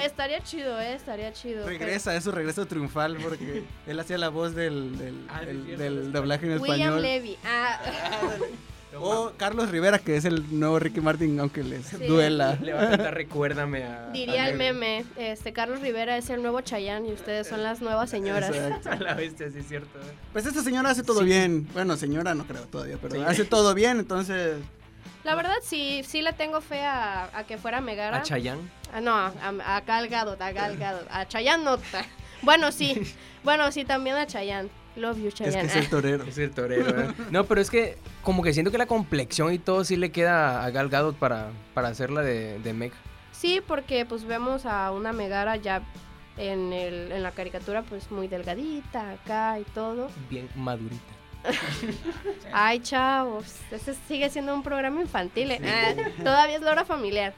estaría 0.02 0.40
chido, 0.42 0.80
eh, 0.80 0.94
estaría 0.94 1.32
chido. 1.32 1.66
Regresa, 1.66 2.14
es 2.14 2.24
su 2.24 2.32
regreso 2.32 2.66
triunfal 2.66 3.16
porque 3.16 3.64
él 3.86 4.00
hacía 4.00 4.18
la 4.18 4.28
voz 4.28 4.54
del, 4.54 4.96
del, 4.98 5.26
Ah, 5.28 5.40
del- 5.44 6.12
doblaje 6.12 6.46
en 6.46 6.52
pero 6.52 6.62
William 6.62 6.80
español. 6.96 7.02
Levy. 7.02 7.36
Ah, 7.44 7.78
O 8.98 9.32
Carlos 9.36 9.70
Rivera, 9.70 9.98
que 9.98 10.16
es 10.16 10.24
el 10.24 10.58
nuevo 10.58 10.78
Ricky 10.78 11.00
Martin, 11.00 11.38
aunque 11.38 11.62
les 11.62 11.86
Sí. 11.86 11.96
duela. 12.06 12.56
Le 12.62 12.72
va 12.72 12.82
a 12.82 12.88
cantar 12.90 13.14
recuérdame 13.14 13.84
a. 13.84 14.08
diría 14.10 14.44
a 14.44 14.48
el 14.48 14.56
meme, 14.56 15.04
este 15.16 15.52
Carlos 15.52 15.80
Rivera 15.80 16.16
es 16.16 16.28
el 16.30 16.42
nuevo 16.42 16.60
Chayán 16.60 17.06
y 17.06 17.12
ustedes 17.12 17.46
son 17.46 17.62
las 17.62 17.80
nuevas 17.80 18.10
señoras. 18.10 18.50
Exacto. 18.54 18.90
A 18.90 18.96
la 18.96 19.14
bestia, 19.14 19.48
sí 19.50 19.58
es 19.60 19.68
cierto. 19.68 19.98
Pues 20.32 20.44
esta 20.46 20.62
señora 20.62 20.90
hace 20.90 21.02
todo 21.02 21.20
Sí. 21.20 21.26
bien. 21.26 21.68
Bueno, 21.72 21.96
señora 21.96 22.34
no 22.34 22.44
creo 22.46 22.62
todavía, 22.62 22.98
pero 23.00 23.14
Sí. 23.16 23.22
hace 23.26 23.44
todo 23.44 23.74
bien, 23.74 23.98
entonces... 24.00 24.56
La 25.22 25.34
verdad 25.34 25.54
sí, 25.62 26.02
sí 26.06 26.22
le 26.22 26.32
tengo 26.32 26.60
fe 26.62 26.80
a, 26.82 27.24
a 27.38 27.44
que 27.44 27.58
fuera 27.58 27.80
Megara. 27.82 28.16
A 28.18 28.22
Chayanne. 28.22 28.62
Ah, 28.92 29.00
no, 29.02 29.14
a, 29.14 29.32
a 29.76 29.80
Gal 29.82 30.08
Gadot, 30.08 30.40
a 30.40 30.50
Gal 30.52 30.76
Gadot. 30.78 31.06
A 31.10 31.28
Chayanne 31.28 31.62
no. 31.64 31.78
Bueno, 32.42 32.72
sí. 32.72 33.00
Bueno, 33.44 33.70
sí, 33.70 33.84
también 33.84 34.16
a 34.16 34.26
Chayanne. 34.26 34.70
Love 35.00 35.18
you, 35.18 35.28
Es 35.28 35.34
que 35.34 35.44
Chayanne. 35.44 35.66
es 35.68 35.76
el 35.76 35.88
torero. 35.88 36.24
Es 36.28 36.38
el 36.38 36.50
torero, 36.52 37.00
¿eh? 37.00 37.08
No, 37.30 37.44
pero 37.44 37.60
es 37.60 37.70
que 37.70 37.96
como 38.22 38.42
que 38.42 38.52
siento 38.52 38.70
que 38.70 38.78
la 38.78 38.86
complexión 38.86 39.52
y 39.52 39.58
todo 39.58 39.84
sí 39.84 39.96
le 39.96 40.10
queda 40.12 40.64
a 40.64 40.70
Gal 40.70 40.88
Gadot 40.88 41.16
para, 41.16 41.50
para 41.74 41.88
hacerla 41.88 42.22
de, 42.22 42.58
de 42.58 42.72
Meg. 42.72 42.92
Sí, 43.32 43.60
porque 43.66 44.04
pues 44.04 44.24
vemos 44.24 44.66
a 44.66 44.90
una 44.92 45.12
Megara 45.12 45.56
ya 45.56 45.82
en, 46.36 46.72
el, 46.72 47.10
en 47.12 47.22
la 47.22 47.30
caricatura 47.32 47.82
pues 47.82 48.10
muy 48.10 48.28
delgadita 48.28 49.12
acá 49.12 49.58
y 49.58 49.64
todo. 49.64 50.10
Bien 50.28 50.48
madurita. 50.54 51.00
Ay, 52.52 52.80
chavos, 52.80 53.46
ese 53.70 53.94
sigue 54.08 54.28
siendo 54.30 54.54
un 54.54 54.62
programa 54.62 55.00
infantil. 55.00 55.52
¿eh? 55.52 55.60
Ah, 55.64 55.94
todavía 56.22 56.56
es 56.56 56.62
la 56.62 56.72
hora 56.72 56.84
familiar. 56.84 57.32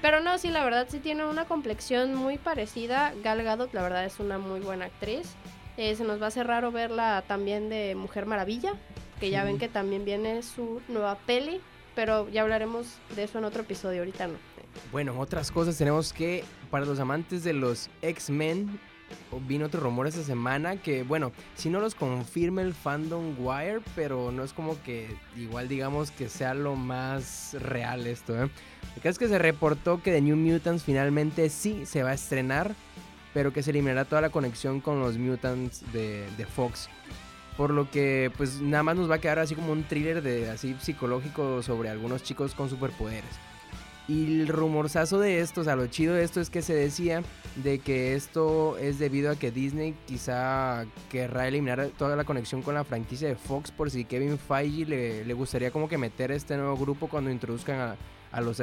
Pero 0.00 0.20
no, 0.20 0.36
sí, 0.38 0.48
la 0.48 0.64
verdad 0.64 0.86
sí 0.90 0.98
tiene 0.98 1.24
una 1.24 1.44
complexión 1.44 2.14
muy 2.14 2.38
parecida. 2.38 3.12
Gal 3.22 3.42
Gadot, 3.42 3.72
la 3.72 3.82
verdad, 3.82 4.04
es 4.04 4.18
una 4.20 4.38
muy 4.38 4.60
buena 4.60 4.86
actriz. 4.86 5.34
Eh, 5.76 5.94
se 5.96 6.04
nos 6.04 6.20
va 6.20 6.26
a 6.26 6.28
hacer 6.28 6.46
raro 6.46 6.70
verla 6.70 7.24
también 7.26 7.68
de 7.68 7.94
Mujer 7.94 8.26
Maravilla, 8.26 8.74
que 9.20 9.30
ya 9.30 9.44
ven 9.44 9.58
que 9.58 9.68
también 9.68 10.04
viene 10.04 10.42
su 10.42 10.80
nueva 10.88 11.16
peli. 11.18 11.60
Pero 11.94 12.28
ya 12.30 12.40
hablaremos 12.42 12.86
de 13.14 13.24
eso 13.24 13.38
en 13.38 13.44
otro 13.44 13.62
episodio, 13.62 14.00
ahorita 14.00 14.26
no. 14.26 14.34
Bueno, 14.90 15.18
otras 15.18 15.50
cosas 15.50 15.76
tenemos 15.76 16.14
que, 16.14 16.42
para 16.70 16.86
los 16.86 16.98
amantes 16.98 17.44
de 17.44 17.52
los 17.52 17.90
X-Men, 18.00 18.80
vino 19.46 19.66
otro 19.66 19.80
rumor 19.80 20.06
esta 20.06 20.22
semana 20.22 20.76
que, 20.76 21.02
bueno, 21.02 21.32
si 21.54 21.68
no 21.68 21.80
los 21.80 21.94
confirma 21.94 22.62
el 22.62 22.72
fandom 22.72 23.34
Wire, 23.38 23.80
pero 23.94 24.32
no 24.32 24.42
es 24.42 24.54
como 24.54 24.82
que 24.82 25.14
igual 25.36 25.68
digamos 25.68 26.10
que 26.10 26.30
sea 26.30 26.54
lo 26.54 26.76
más 26.76 27.54
real 27.60 28.06
esto, 28.06 28.42
¿eh? 28.42 28.48
El 28.96 29.02
caso 29.02 29.10
es 29.10 29.18
que 29.18 29.28
se 29.28 29.38
reportó 29.38 30.02
que 30.02 30.12
The 30.12 30.20
New 30.22 30.36
Mutants 30.36 30.84
finalmente 30.84 31.48
sí 31.50 31.84
se 31.84 32.02
va 32.02 32.10
a 32.10 32.14
estrenar, 32.14 32.74
pero 33.34 33.52
que 33.52 33.62
se 33.62 33.70
eliminará 33.70 34.04
toda 34.04 34.20
la 34.20 34.30
conexión 34.30 34.80
con 34.80 35.00
los 35.00 35.18
Mutants 35.18 35.90
de, 35.92 36.26
de 36.36 36.46
Fox. 36.46 36.88
Por 37.56 37.70
lo 37.70 37.90
que, 37.90 38.30
pues 38.36 38.60
nada 38.60 38.82
más 38.82 38.96
nos 38.96 39.10
va 39.10 39.16
a 39.16 39.20
quedar 39.20 39.38
así 39.38 39.54
como 39.54 39.72
un 39.72 39.84
thriller 39.84 40.22
de 40.22 40.50
así 40.50 40.74
psicológico 40.80 41.62
sobre 41.62 41.90
algunos 41.90 42.22
chicos 42.22 42.54
con 42.54 42.70
superpoderes. 42.70 43.30
Y 44.08 44.40
el 44.40 44.48
rumorzazo 44.48 45.20
de 45.20 45.40
esto, 45.40 45.60
o 45.60 45.64
sea, 45.64 45.76
lo 45.76 45.86
chido 45.86 46.14
de 46.14 46.24
esto 46.24 46.40
es 46.40 46.50
que 46.50 46.60
se 46.60 46.74
decía 46.74 47.22
de 47.56 47.78
que 47.78 48.14
esto 48.14 48.76
es 48.78 48.98
debido 48.98 49.30
a 49.30 49.36
que 49.36 49.52
Disney 49.52 49.94
quizá 50.06 50.86
querrá 51.08 51.46
eliminar 51.46 51.90
toda 51.96 52.16
la 52.16 52.24
conexión 52.24 52.62
con 52.62 52.74
la 52.74 52.84
franquicia 52.84 53.28
de 53.28 53.36
Fox 53.36 53.70
por 53.70 53.90
si 53.90 54.04
Kevin 54.04 54.38
Feige 54.38 54.86
le, 54.86 55.24
le 55.24 55.34
gustaría 55.34 55.70
como 55.70 55.88
que 55.88 55.98
meter 55.98 56.32
este 56.32 56.56
nuevo 56.56 56.76
grupo 56.76 57.08
cuando 57.08 57.30
introduzcan 57.30 57.78
a, 57.80 57.96
a 58.32 58.40
los 58.40 58.60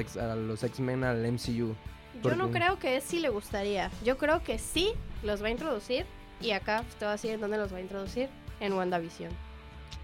X-Men 0.64 1.04
al 1.06 1.32
MCU. 1.32 1.74
Yo 2.20 2.24
¿Por 2.24 2.38
no 2.38 2.52
creo 2.52 2.78
que 2.80 3.00
sí 3.00 3.20
le 3.20 3.30
gustaría. 3.30 3.90
Yo 4.04 4.18
creo 4.18 4.44
que 4.44 4.60
sí 4.60 4.92
los 5.24 5.42
va 5.42 5.48
a 5.48 5.52
introducir. 5.52 6.06
Y 6.42 6.52
acá 6.52 6.84
te 6.98 7.06
voy 7.06 7.10
a 7.10 7.12
decir 7.14 7.32
en 7.32 7.40
dónde 7.42 7.58
los 7.58 7.74
va 7.74 7.78
a 7.78 7.82
introducir. 7.82 8.30
En 8.60 8.74
WandaVision. 8.74 9.32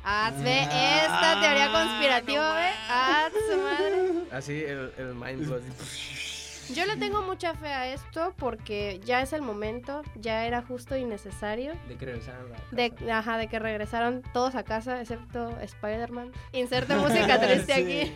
Hazme 0.04 0.64
esta 0.64 1.42
teoría 1.42 1.72
conspirativa. 1.72 2.70
Ah, 2.90 3.28
su 3.32 3.58
madre. 3.58 4.12
Así 4.32 4.64
el, 4.64 4.94
el 4.98 5.16
mind 5.16 5.52
Yo 6.74 6.86
le 6.86 6.96
tengo 6.96 7.22
mucha 7.24 7.54
fe 7.56 7.68
a 7.68 7.92
esto 7.92 8.34
porque 8.38 9.02
ya 9.04 9.22
es 9.22 9.34
el 9.34 9.42
momento, 9.42 10.02
ya 10.16 10.46
era 10.46 10.62
justo 10.62 10.96
y 10.96 11.04
necesario. 11.04 11.74
de 11.90 11.98
que 11.98 12.06
a 12.06 12.14
la 12.14 12.20
De, 12.72 12.94
ajá, 13.12 13.38
de 13.38 13.48
que 13.48 13.60
regresaron 13.60 14.22
todos 14.32 14.56
a 14.56 14.64
casa, 14.64 15.02
excepto 15.02 15.50
Spider-Man. 15.60 16.32
Inserte 16.54 16.96
música 16.96 17.42
triste 17.42 17.74
aquí. 17.74 18.14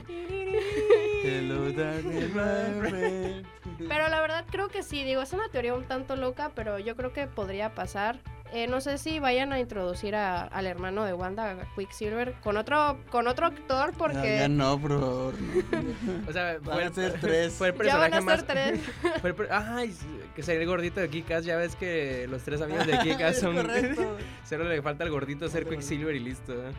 Hello. 1.24 1.70
Pero 3.88 4.08
la 4.10 4.22
verdad 4.22 4.46
creo 4.52 4.68
que 4.68 4.84
sí, 4.84 5.04
digo, 5.04 5.22
es 5.22 5.34
una 5.34 5.48
teoría 5.50 5.74
un 5.74 5.86
tanto 5.86 6.16
loca, 6.16 6.52
pero 6.56 6.80
yo 6.80 6.96
creo 6.96 7.14
que 7.14 7.28
podría 7.28 7.74
pasar. 7.76 8.20
Eh, 8.52 8.66
no 8.66 8.82
sé 8.82 8.98
si 8.98 9.20
vayan 9.20 9.54
a 9.54 9.60
introducir 9.60 10.16
a- 10.16 10.42
al 10.42 10.66
hermano 10.66 11.04
de 11.06 11.14
Wanda, 11.14 11.52
a 11.52 11.76
Quicksilver, 11.76 12.34
con 12.44 12.58
otro, 12.58 12.98
con 13.12 13.28
otro 13.28 13.46
actor, 13.46 13.92
No, 13.92 13.98
porque 14.00 14.38
ya 14.40 14.48
no, 14.50 14.80
por 14.82 15.00
favor. 15.00 15.34
no. 15.40 16.24
O 16.30 16.34
sea, 16.34 16.58
Van 16.64 16.80
a 16.88 16.92
ser 16.92 17.20
tres. 17.22 17.54
Fue 17.54 17.68
el 17.70 17.74
ya 17.86 17.98
van 17.98 18.10
personaje 18.10 18.16
a 18.18 18.22
más. 18.22 18.40
ser 18.40 18.48
tres. 18.48 18.80
fue 19.22 19.30
el 19.30 19.36
Ay, 19.52 19.96
que 20.36 20.42
sería 20.42 20.62
el 20.62 20.68
gordito 20.68 21.00
de 21.00 21.10
Kikas. 21.10 21.46
Ya 21.46 21.58
ves 21.58 21.76
que 21.76 22.26
los 22.28 22.42
tres 22.42 22.60
amigos 22.62 22.88
de 22.88 22.98
Kikas 22.98 23.38
son. 23.40 23.56
correcto. 23.56 24.18
Solo 24.50 24.64
le 24.64 24.82
falta 24.82 25.04
al 25.04 25.12
gordito 25.12 25.48
ser 25.48 25.68
Quicksilver 25.68 26.16
y 26.16 26.20
listo. 26.20 26.54
¿eh? 26.54 26.72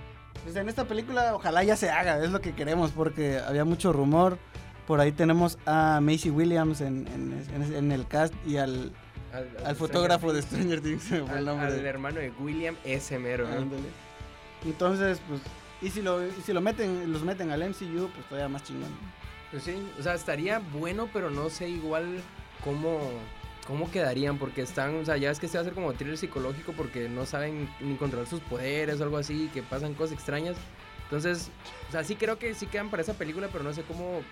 Pues 0.43 0.57
en 0.57 0.69
esta 0.69 0.85
película 0.87 1.35
ojalá 1.37 1.63
ya 1.63 1.77
se 1.77 1.89
haga, 1.91 2.23
es 2.25 2.31
lo 2.31 2.41
que 2.41 2.53
queremos 2.53 2.91
porque 2.91 3.39
había 3.39 3.65
mucho 3.65 3.93
rumor. 3.93 4.39
Por 4.91 5.01
ahí 5.01 5.13
tenemos 5.13 5.57
a 5.67 6.01
Macy 6.03 6.31
Williams 6.31 6.81
en, 6.81 7.07
en- 7.77 7.93
el 7.93 8.09
cast 8.09 8.35
y 8.45 8.57
al, 8.57 8.91
Al, 9.33 9.49
al 9.65 9.77
fotógrafo 9.77 10.33
de 10.33 10.43
Stranger 10.43 10.81
Things, 10.81 11.05
se 11.05 11.21
me 11.21 11.29
fue 11.29 11.31
el 11.31 11.39
Al, 11.39 11.45
nombre. 11.45 11.67
al 11.69 11.87
hermano 11.87 12.19
de 12.19 12.31
William 12.41 12.75
S. 12.85 13.17
Mero. 13.21 13.49
¿eh? 13.49 13.65
Entonces, 14.65 15.21
pues, 15.29 15.43
y 15.81 15.91
si, 15.91 16.03
lo, 16.03 16.27
y 16.27 16.33
si 16.45 16.53
lo 16.53 16.61
meten, 16.61 17.13
los 17.13 17.23
meten 17.23 17.53
al 17.53 17.61
MCU, 17.69 18.09
pues 18.13 18.27
todavía 18.29 18.49
más 18.49 18.65
chingón. 18.65 18.91
Pues 19.53 19.63
sí, 19.63 19.77
o 19.97 20.03
sea, 20.03 20.15
estaría 20.15 20.59
bueno, 20.59 21.09
pero 21.13 21.31
no 21.31 21.51
sé 21.51 21.69
igual 21.69 22.21
cómo, 22.65 22.99
cómo 23.69 23.89
quedarían, 23.93 24.39
porque 24.39 24.63
están, 24.63 24.97
o 24.97 25.05
sea, 25.05 25.17
ya 25.19 25.31
es 25.31 25.39
que 25.39 25.47
se 25.47 25.57
va 25.57 25.61
a 25.61 25.63
hacer 25.63 25.75
como 25.75 25.93
thriller 25.93 26.19
psicológico 26.19 26.73
porque 26.73 27.09
no 27.09 27.27
saben 27.27 27.69
ni 27.79 27.95
controlar 27.95 28.27
sus 28.27 28.41
poderes 28.41 28.99
o 29.01 29.05
algo 29.05 29.19
así, 29.19 29.49
que 29.55 29.63
pasan 29.63 29.95
cosas 29.95 30.15
extrañas. 30.15 30.57
Entonces, 31.05 31.49
o 31.89 31.93
sea, 31.93 32.03
sí 32.03 32.17
creo 32.17 32.41
que 32.41 32.55
sí 32.55 32.67
quedan 32.67 32.91
para 32.91 33.05
esa 33.05 33.15
película, 33.15 33.49
pero 33.53 33.63
no 33.63 33.73
sé 33.73 33.83
cómo, 33.83 34.23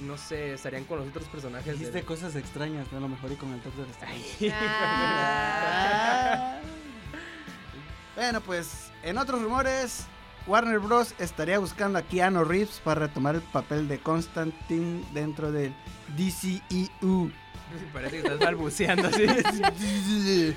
no 0.00 0.16
sé, 0.18 0.52
estarían 0.54 0.84
con 0.84 0.98
los 0.98 1.08
otros 1.08 1.24
personajes. 1.26 1.74
Hiciste 1.74 1.92
del- 1.92 2.04
cosas 2.04 2.34
extrañas, 2.36 2.86
¿no? 2.92 2.98
A 2.98 3.00
lo 3.00 3.08
mejor 3.08 3.32
y 3.32 3.36
con 3.36 3.52
el 3.52 3.62
Doctor 3.62 3.86
Strange. 3.90 4.52
Ah. 4.52 6.60
Bueno, 8.16 8.40
pues 8.40 8.90
en 9.02 9.18
otros 9.18 9.42
rumores, 9.42 10.06
Warner 10.46 10.78
Bros. 10.78 11.14
estaría 11.18 11.58
buscando 11.58 11.98
a 11.98 12.02
Keanu 12.02 12.44
Reeves 12.44 12.80
para 12.82 13.00
retomar 13.08 13.34
el 13.34 13.42
papel 13.42 13.88
de 13.88 13.98
Constantine 13.98 15.04
dentro 15.12 15.52
del 15.52 15.74
DCEU. 16.16 17.30
Parece 17.92 18.12
que 18.12 18.18
estás 18.22 18.38
balbuceando 18.38 19.08
así. 19.08 19.26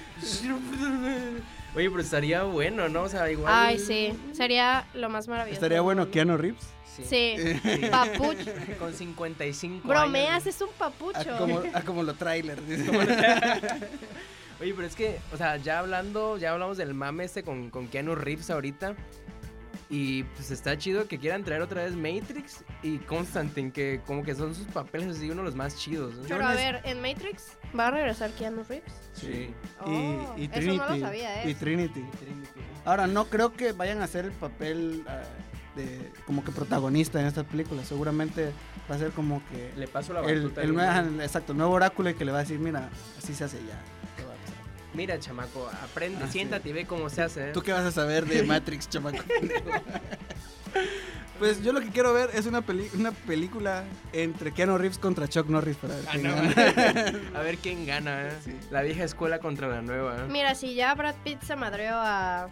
Oye, 1.76 1.90
pero 1.90 2.00
estaría 2.02 2.44
bueno, 2.44 2.88
¿no? 2.88 3.02
O 3.04 3.10
sea, 3.10 3.30
igual. 3.30 3.52
Ay, 3.54 3.78
sí, 3.78 4.18
sería 4.32 4.88
lo 4.94 5.10
más 5.10 5.28
maravilloso. 5.28 5.56
¿Estaría 5.58 5.82
bueno. 5.82 6.10
Keanu 6.10 6.38
Reeves? 6.38 6.66
Sí, 7.04 7.36
papucho. 7.90 8.52
Con 8.80 8.94
55 8.94 9.88
Bromeas, 9.88 10.30
años. 10.44 10.48
es 10.48 10.62
un 10.62 10.70
A 10.70 10.78
papucho. 10.78 11.38
como, 11.38 11.62
a 11.74 11.82
como 11.82 12.04
lo 12.04 12.14
trailer. 12.14 12.60
Oye, 14.62 14.74
pero 14.74 14.88
es 14.88 14.96
que, 14.96 15.20
o 15.32 15.38
sea, 15.38 15.56
ya 15.58 15.80
hablando, 15.80 16.38
ya 16.38 16.52
hablamos 16.52 16.78
del 16.78 16.94
mame 16.94 17.24
este 17.24 17.44
con, 17.44 17.70
con 17.70 17.88
Keanu 17.88 18.16
Reeves 18.16 18.50
ahorita. 18.50 18.96
Y 19.92 20.22
pues 20.24 20.52
está 20.52 20.78
chido 20.78 21.08
que 21.08 21.18
quieran 21.18 21.44
traer 21.44 21.64
otra 21.64 21.84
vez 21.84 21.96
Matrix 21.96 22.64
y 22.84 23.00
Constantine, 23.00 23.72
que 23.72 24.02
como 24.06 24.22
que 24.22 24.36
son 24.36 24.54
sus 24.54 24.68
papeles 24.68 25.18
así 25.18 25.26
uno 25.32 25.38
de 25.42 25.46
los 25.46 25.56
más 25.56 25.78
chidos. 25.78 26.14
¿no? 26.14 26.24
Pero 26.28 26.46
a 26.46 26.54
ver, 26.54 26.82
en 26.84 27.02
Matrix 27.02 27.58
va 27.78 27.88
a 27.88 27.92
regresar 27.92 28.30
Keanu 28.34 28.64
Reeves. 28.70 28.94
Sí. 29.14 29.50
Oh, 29.82 30.36
y, 30.38 30.42
y 30.42 30.46
eso 30.46 30.54
Trinity. 30.54 30.78
no 30.78 30.90
lo 30.90 31.00
sabía, 31.00 31.44
¿eh? 31.44 31.50
Y 31.50 31.54
Trinity. 31.56 32.06
Ahora, 32.86 33.08
no 33.08 33.26
creo 33.30 33.54
que 33.54 33.72
vayan 33.72 34.02
a 34.02 34.04
hacer 34.04 34.26
el 34.26 34.32
papel 34.34 35.04
ah, 35.08 35.22
de 35.80 36.12
como 36.26 36.44
que 36.44 36.52
protagonista 36.52 37.20
en 37.20 37.28
esta 37.28 37.44
película. 37.44 37.84
Seguramente 37.84 38.52
va 38.90 38.96
a 38.96 39.00
ser 39.00 39.12
como 39.12 39.42
que 39.50 39.72
Le 39.78 39.88
paso 39.88 40.14
la 40.14 40.22
el, 40.22 40.52
el 40.56 40.74
nuevo, 40.74 41.22
exacto, 41.22 41.52
el 41.54 41.58
nuevo 41.58 41.74
oráculo 41.74 42.10
y 42.10 42.14
que 42.16 42.26
le 42.26 42.32
va 42.32 42.40
a 42.40 42.42
decir, 42.42 42.60
mira, 42.60 42.90
así 43.18 43.34
se 43.34 43.44
hace 43.46 43.58
ya. 43.58 43.80
Mira, 44.94 45.20
chamaco, 45.20 45.70
aprende, 45.84 46.18
Ah, 46.24 46.26
sí. 46.26 46.34
siéntate 46.34 46.68
y 46.70 46.74
ve 46.74 46.86
cómo 46.86 47.10
se 47.10 47.22
hace. 47.22 47.50
¿eh? 47.50 47.52
¿Tú 47.54 47.62
qué 47.62 47.72
vas 47.72 47.86
a 47.86 47.92
saber 47.92 48.26
de 48.26 48.42
Matrix, 48.52 48.90
chamaco? 48.90 49.20
Pues 51.40 51.64
yo 51.64 51.72
lo 51.72 51.80
que 51.80 51.88
quiero 51.90 52.14
ver 52.14 52.30
es 52.34 52.46
una, 52.48 52.62
peli- 52.62 52.90
una 52.94 53.12
película 53.12 53.86
entre 54.12 54.52
Keanu 54.54 54.78
Reeves 54.78 54.98
contra 55.00 55.28
Chuck 55.28 55.48
Norris 55.48 55.78
para 55.78 55.96
ver 55.96 56.06
Ah, 56.08 56.12
quién 56.12 56.24
no. 56.24 56.36
gana. 56.36 57.14
A 57.40 57.42
ver 57.42 57.58
quién 57.58 57.86
gana, 57.86 58.28
¿eh? 58.28 58.32
Sí. 58.44 58.54
La 58.72 58.82
vieja 58.82 59.06
escuela 59.06 59.40
contra 59.40 59.68
la 59.70 59.82
nueva. 59.82 60.18
¿eh? 60.18 60.28
Mira, 60.30 60.54
si 60.54 60.76
ya 60.76 60.94
Brad 60.96 61.16
Pitt 61.24 61.42
se 61.44 61.56
madreó 61.56 61.96
a, 61.96 62.50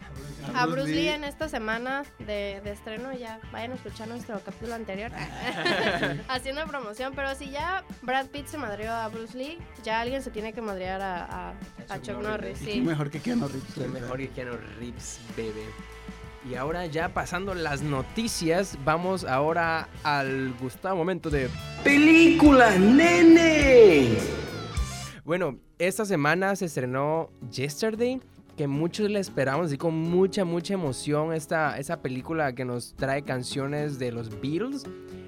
a 0.55 0.65
Bruce 0.67 0.87
Lee 0.95 1.09
en 1.09 1.25
esta 1.25 1.49
semana 1.49 2.03
de, 2.19 2.61
de 2.63 2.71
estreno, 2.71 3.11
ya 3.13 3.39
vayan 3.51 3.71
a 3.73 3.75
escuchar 3.75 4.07
nuestro 4.07 4.39
capítulo 4.39 4.75
anterior 4.75 5.11
haciendo 6.29 6.65
promoción. 6.65 7.13
Pero 7.13 7.35
si 7.35 7.49
ya 7.51 7.83
Brad 8.01 8.27
Pitt 8.27 8.47
se 8.47 8.57
madreó 8.57 8.93
a 8.93 9.07
Bruce 9.09 9.37
Lee, 9.37 9.57
ya 9.83 9.99
alguien 10.01 10.21
se 10.21 10.31
tiene 10.31 10.53
que 10.53 10.61
madrear 10.61 11.01
a, 11.01 11.49
a- 11.49 11.53
a 11.89 12.01
Chuck 12.01 12.21
Norris. 12.21 12.57
Sí. 12.59 12.79
mejor 12.81 13.09
que 13.09 13.19
Keanu 13.19 13.47
Reeves. 13.49 13.91
Mejor 13.91 14.17
que 14.17 14.29
Keanu 14.29 14.57
Reeves, 14.79 15.19
bebé. 15.35 15.65
Y 16.49 16.55
ahora 16.55 16.85
ya 16.85 17.13
pasando 17.13 17.53
las 17.53 17.81
noticias, 17.81 18.77
vamos 18.85 19.25
ahora 19.25 19.89
al 20.03 20.53
gustado 20.61 20.95
momento 20.95 21.29
de 21.29 21.49
¡Película, 21.83 22.77
nene! 22.77 24.17
Bueno, 25.25 25.59
esta 25.77 26.05
semana 26.05 26.55
se 26.55 26.65
estrenó 26.65 27.29
Yesterday, 27.51 28.21
que 28.55 28.67
muchos 28.67 29.09
le 29.09 29.19
esperamos 29.19 29.67
así 29.67 29.77
con 29.77 29.93
mucha, 29.93 30.45
mucha 30.45 30.73
emoción 30.73 31.33
esta, 31.33 31.77
esa 31.77 32.01
película 32.01 32.53
que 32.53 32.63
nos 32.63 32.93
trae 32.93 33.23
canciones 33.23 33.99
de 33.99 34.13
los 34.13 34.29
Beatles. 34.41 34.85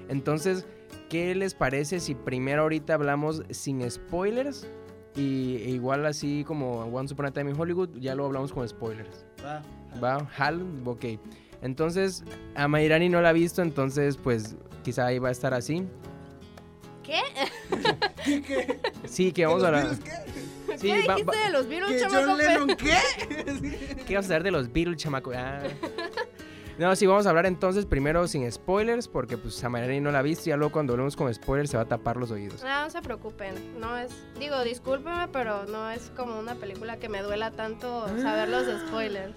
Entonces, 0.08 0.66
¿qué 1.10 1.34
les 1.34 1.52
parece 1.52 2.00
si 2.00 2.14
primero 2.14 2.62
ahorita 2.62 2.94
hablamos 2.94 3.42
sin 3.50 3.88
spoilers? 3.90 4.66
Y 5.14 5.56
e 5.56 5.70
igual 5.70 6.06
así 6.06 6.44
como 6.44 6.84
Once 6.84 7.12
Upon 7.12 7.26
a 7.26 7.30
Time 7.30 7.50
in 7.50 7.60
Hollywood, 7.60 7.90
ya 7.98 8.14
lo 8.14 8.24
hablamos 8.24 8.52
con 8.52 8.66
spoilers. 8.66 9.26
Va. 9.44 9.62
¿Va? 10.02 10.28
Hal, 10.38 10.62
ok. 10.84 11.04
Entonces, 11.62 12.24
a 12.54 12.68
Mayrani 12.68 13.08
no 13.08 13.20
la 13.20 13.30
ha 13.30 13.32
visto, 13.32 13.60
entonces 13.62 14.16
pues 14.16 14.56
quizá 14.82 15.06
ahí 15.06 15.18
va 15.18 15.28
a 15.28 15.32
estar 15.32 15.52
así. 15.54 15.86
¿Qué? 17.02 17.20
Sí, 19.06 19.32
que 19.32 19.46
vamos 19.46 19.62
a 19.64 19.70
¿Los 19.70 19.82
hablar... 19.82 19.98
Qué? 20.04 20.78
Sí, 20.78 20.86
¿Qué 20.86 21.06
va- 21.08 21.14
dijiste 21.16 21.36
va- 21.38 21.44
de 21.46 21.50
los 21.50 21.66
Beatles, 21.68 21.90
¿Que 21.90 21.98
chamaco? 22.08 22.26
John 22.28 22.36
Pe- 22.38 22.46
Lennon 22.48 22.68
qué? 22.76 23.96
¿Qué 24.06 24.14
vas 24.16 24.24
a 24.24 24.28
hablar 24.28 24.42
de 24.44 24.50
los 24.52 24.72
Beatles, 24.72 24.96
chamaco? 24.98 25.32
Ah. 25.34 25.60
No, 26.78 26.94
sí, 26.96 27.06
vamos 27.06 27.26
a 27.26 27.30
hablar 27.30 27.44
entonces 27.46 27.84
primero 27.84 28.26
sin 28.28 28.50
spoilers, 28.50 29.06
porque 29.08 29.36
pues 29.36 29.54
Samarani 29.54 30.00
no 30.00 30.10
la 30.12 30.20
ha 30.20 30.22
visto 30.22 30.44
y 30.44 30.50
ya 30.50 30.56
luego 30.56 30.72
cuando 30.72 30.92
hablemos 30.94 31.14
con 31.16 31.32
spoilers 31.34 31.68
se 31.70 31.76
va 31.76 31.82
a 31.82 31.86
tapar 31.86 32.16
los 32.16 32.30
oídos. 32.30 32.62
No, 32.62 32.84
no 32.84 32.88
se 32.90 33.02
preocupen, 33.02 33.78
no 33.80 33.98
es, 33.98 34.10
digo, 34.38 34.62
discúlpenme, 34.62 35.28
pero 35.32 35.64
no 35.66 35.90
es 35.90 36.10
como 36.16 36.38
una 36.38 36.54
película 36.54 36.96
que 36.98 37.08
me 37.10 37.20
duela 37.20 37.50
tanto 37.50 38.06
saber 38.22 38.48
los 38.48 38.64
spoilers. 38.86 39.34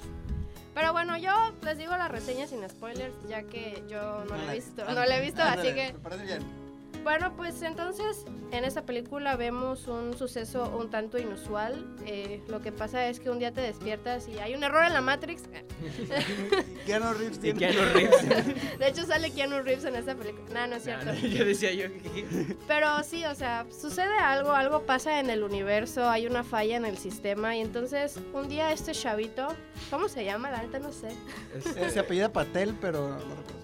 Pero 0.73 0.91
bueno, 0.91 1.17
yo 1.17 1.31
les 1.61 1.77
digo 1.77 1.95
la 1.95 2.07
reseña 2.07 2.47
sin 2.47 2.67
spoilers, 2.67 3.13
ya 3.27 3.43
que 3.43 3.83
yo 3.87 4.23
no 4.25 4.35
la 4.35 4.51
he 4.51 4.55
visto, 4.55 4.85
no 4.85 5.05
la 5.05 5.17
he 5.17 5.21
visto, 5.21 5.41
así 5.43 5.73
que 5.73 5.93
me 5.93 5.99
parece 5.99 6.25
bien. 6.25 6.62
Bueno, 7.03 7.35
pues 7.35 7.61
entonces 7.61 8.25
en 8.51 8.63
esta 8.65 8.85
película 8.85 9.35
vemos 9.35 9.87
un 9.87 10.17
suceso 10.17 10.71
un 10.77 10.89
tanto 10.89 11.17
inusual. 11.17 11.95
Eh, 12.05 12.41
lo 12.47 12.61
que 12.61 12.71
pasa 12.71 13.07
es 13.07 13.19
que 13.19 13.29
un 13.29 13.39
día 13.39 13.51
te 13.51 13.61
despiertas 13.61 14.27
y 14.27 14.39
hay 14.39 14.55
un 14.55 14.63
error 14.63 14.85
en 14.85 14.93
la 14.93 15.01
Matrix. 15.01 15.43
Keanu 16.85 17.13
Reeves 17.13 17.39
tiene... 17.39 17.59
Keanu 17.59 17.81
Reeves. 17.93 18.77
De 18.79 18.87
hecho 18.87 19.05
sale 19.05 19.31
Keanu 19.31 19.61
Reeves 19.61 19.85
en 19.85 19.95
esta 19.95 20.15
película. 20.15 20.45
No, 20.53 20.67
no 20.67 20.75
es 20.77 20.83
cierto. 20.83 21.05
Ah, 21.09 21.13
no, 21.13 21.27
yo 21.27 21.45
decía 21.45 21.73
yo 21.73 21.87
que... 21.87 22.55
Pero 22.67 23.03
sí, 23.03 23.25
o 23.25 23.35
sea, 23.35 23.65
sucede 23.69 24.17
algo, 24.19 24.51
algo 24.51 24.85
pasa 24.85 25.19
en 25.19 25.29
el 25.29 25.43
universo, 25.43 26.09
hay 26.09 26.27
una 26.27 26.43
falla 26.43 26.77
en 26.77 26.85
el 26.85 26.97
sistema 26.97 27.55
y 27.55 27.61
entonces 27.61 28.19
un 28.33 28.47
día 28.47 28.71
este 28.71 28.93
chavito, 28.93 29.47
¿cómo 29.89 30.07
se 30.07 30.23
llama? 30.25 30.51
La 30.51 30.61
neta 30.61 30.79
no 30.79 30.91
sé. 30.91 31.09
Eh, 31.75 31.89
Se 31.89 31.99
apellida 31.99 32.31
Patel, 32.31 32.75
pero 32.79 33.09
no 33.09 33.35
recuerdo. 33.35 33.62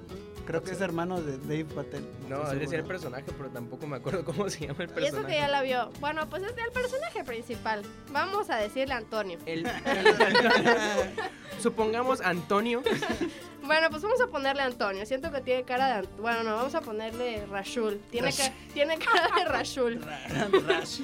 Creo 0.49 0.63
que 0.63 0.71
es 0.71 0.81
hermano 0.81 1.21
de 1.21 1.37
Dave 1.37 1.65
Patel. 1.65 2.03
No, 2.27 2.37
estoy 2.37 2.53
él 2.53 2.59
decía 2.61 2.79
el 2.79 2.83
personaje, 2.85 3.25
pero 3.37 3.49
tampoco 3.51 3.85
me 3.85 3.97
acuerdo 3.97 4.25
cómo 4.25 4.49
se 4.49 4.65
llama 4.65 4.83
el 4.83 4.89
Y 4.89 4.93
eso 4.93 5.01
personaje. 5.17 5.27
que 5.27 5.35
ya 5.39 5.47
la 5.47 5.61
vio. 5.61 5.91
Bueno, 5.99 6.27
pues 6.27 6.41
es 6.41 6.53
el 6.57 6.71
personaje 6.71 7.23
principal. 7.23 7.83
Vamos 8.11 8.49
a 8.49 8.55
decirle 8.55 8.95
Antonio. 8.95 9.37
El- 9.45 9.65
Supongamos 11.61 12.21
Antonio. 12.21 12.81
Bueno, 13.61 13.91
pues 13.91 14.01
vamos 14.01 14.19
a 14.19 14.25
ponerle 14.27 14.63
Antonio. 14.63 15.05
Siento 15.05 15.31
que 15.31 15.41
tiene 15.41 15.63
cara 15.63 15.87
de... 15.89 16.01
Ant- 16.07 16.15
Bueno, 16.17 16.41
no, 16.41 16.55
vamos 16.55 16.73
a 16.73 16.81
ponerle 16.81 17.45
Rashul. 17.45 17.99
Tiene, 18.09 18.33
ca- 18.33 18.51
tiene 18.73 18.97
cara 18.97 19.27
de 19.37 19.45
Rashul. 19.45 20.01
Rash. 20.01 21.01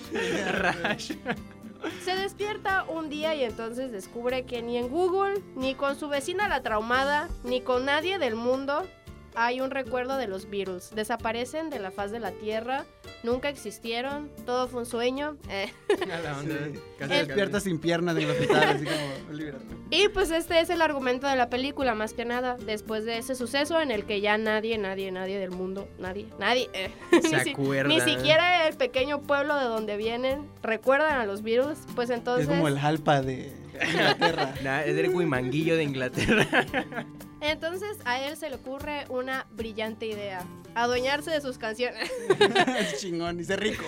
Se 2.04 2.16
despierta 2.16 2.86
un 2.86 3.10
día 3.10 3.36
y 3.36 3.44
entonces 3.44 3.92
descubre 3.92 4.46
que 4.46 4.64
ni 4.64 4.78
en 4.80 4.88
Google, 4.90 5.44
ni 5.56 5.76
con 5.76 6.00
su 6.00 6.08
vecina 6.08 6.48
la 6.48 6.64
traumada, 6.64 7.30
ni 7.44 7.62
con 7.62 7.86
nadie 7.86 8.18
del 8.18 8.34
mundo 8.34 8.88
hay 9.36 9.62
un 9.62 9.72
recuerdo 9.72 10.18
de 10.18 10.28
los 10.28 10.50
Beatles. 10.50 10.92
Desaparecen 10.96 11.70
de 11.70 11.80
la 11.80 11.92
faz 11.92 12.12
de 12.12 12.20
la 12.20 12.32
Tierra, 12.32 12.86
nunca 13.24 13.50
existieron, 13.50 14.30
todo 14.46 14.68
fue 14.68 14.82
un 14.82 14.86
sueño. 14.86 15.38
eh. 15.50 15.72
La 16.08 16.38
onda. 16.38 16.56
Sí. 16.74 16.80
Casi, 17.00 17.12
Se 17.14 17.26
despierta 17.26 17.60
sin 17.60 17.80
piernas 17.80 18.16
en 18.18 18.24
el 18.24 18.30
hospital, 18.32 18.64
así 18.64 18.86
como, 18.86 19.32
libérate. 19.34 19.66
Y 19.92 20.10
pues 20.10 20.32
este 20.32 20.60
es 20.60 20.70
el 20.70 20.82
argumento 20.82 21.28
de 21.28 21.36
la 21.36 21.50
película, 21.50 21.94
más 21.96 22.14
que 22.14 22.26
nada, 22.26 22.58
después 22.58 23.06
de 23.06 23.18
ese 23.20 23.36
suceso 23.36 23.80
en 23.82 23.92
el 23.92 24.06
que 24.06 24.20
ya 24.22 24.38
nadie, 24.38 24.78
nadie, 24.78 25.12
nadie 25.12 25.38
del 25.38 25.52
mundo, 25.52 25.88
nadie, 26.00 26.26
nadie, 26.40 26.70
eh, 26.74 26.92
Se 27.22 27.38
ni, 27.44 27.44
si- 27.44 27.56
ni 27.88 28.02
siquiera 28.02 28.68
el 28.68 28.76
pequeño 28.78 29.22
pueblo 29.22 29.56
de 29.56 29.66
donde 29.66 29.96
vienen 29.98 30.50
recuerdan 30.64 31.20
a 31.20 31.26
los 31.26 31.44
Beatles, 31.44 31.78
pues 31.96 32.10
entonces... 32.10 32.48
Es 32.48 32.54
como 32.54 32.68
el 32.68 32.80
Jalpa 32.80 33.22
de 33.22 33.54
Inglaterra. 33.84 34.54
Nah, 34.64 34.82
es 34.82 34.98
el 34.98 35.12
Guimanguillo 35.12 35.76
de 35.76 35.84
Inglaterra. 35.84 36.48
Entonces 37.42 37.98
a 38.06 38.22
él 38.22 38.36
se 38.38 38.50
le 38.50 38.56
ocurre 38.56 39.06
una 39.10 39.46
brillante 39.52 40.08
idea, 40.08 40.44
adueñarse 40.74 41.30
de 41.30 41.42
sus 41.42 41.58
canciones. 41.58 42.12
es 42.80 43.00
chingón, 43.00 43.38
dice 43.38 43.56
rico. 43.56 43.84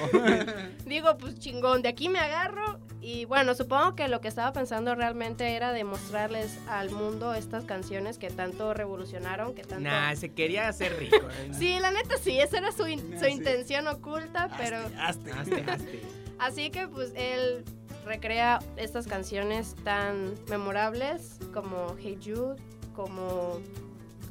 Digo, 0.86 1.18
pues 1.18 1.40
chingón, 1.40 1.82
de 1.82 1.90
aquí 1.90 2.08
me 2.10 2.20
agarro 2.20 2.80
y 3.02 3.26
bueno, 3.26 3.56
supongo 3.56 3.96
que 3.96 4.08
lo 4.10 4.22
que 4.22 4.28
estaba 4.28 4.54
pensando 4.54 4.94
realmente 4.94 5.56
era 5.56 5.72
demostrarles 5.72 6.58
al 6.68 6.92
mundo 6.92 7.34
estas 7.34 7.64
canciones 7.64 8.18
que 8.20 8.30
tanto 8.30 8.74
revolucionaron, 8.74 9.56
que 9.56 9.64
tanto... 9.64 9.90
Nah, 9.90 10.14
se 10.16 10.34
quería 10.34 10.68
hacer 10.68 10.96
rico. 11.00 11.16
¿eh? 11.16 11.52
Sí, 11.58 11.80
la 11.80 11.92
neta 11.92 12.18
sí, 12.22 12.40
esa 12.40 12.58
era 12.58 12.72
su, 12.72 12.86
in- 12.86 13.18
su 13.18 13.26
sí. 13.26 13.32
intención 13.32 13.88
oculta, 13.88 14.50
pero... 14.58 14.78
Hazte, 15.00 15.32
hazte. 15.32 15.56
Hazte, 15.56 15.72
hazte. 15.72 16.02
Así 16.38 16.70
que 16.70 16.88
pues 16.88 17.12
él 17.16 17.64
recrea 18.08 18.60
estas 18.78 19.06
canciones 19.06 19.76
tan 19.84 20.34
memorables 20.50 21.38
como 21.54 21.96
Hey 22.00 22.18
Jude, 22.24 22.56
como 22.96 23.60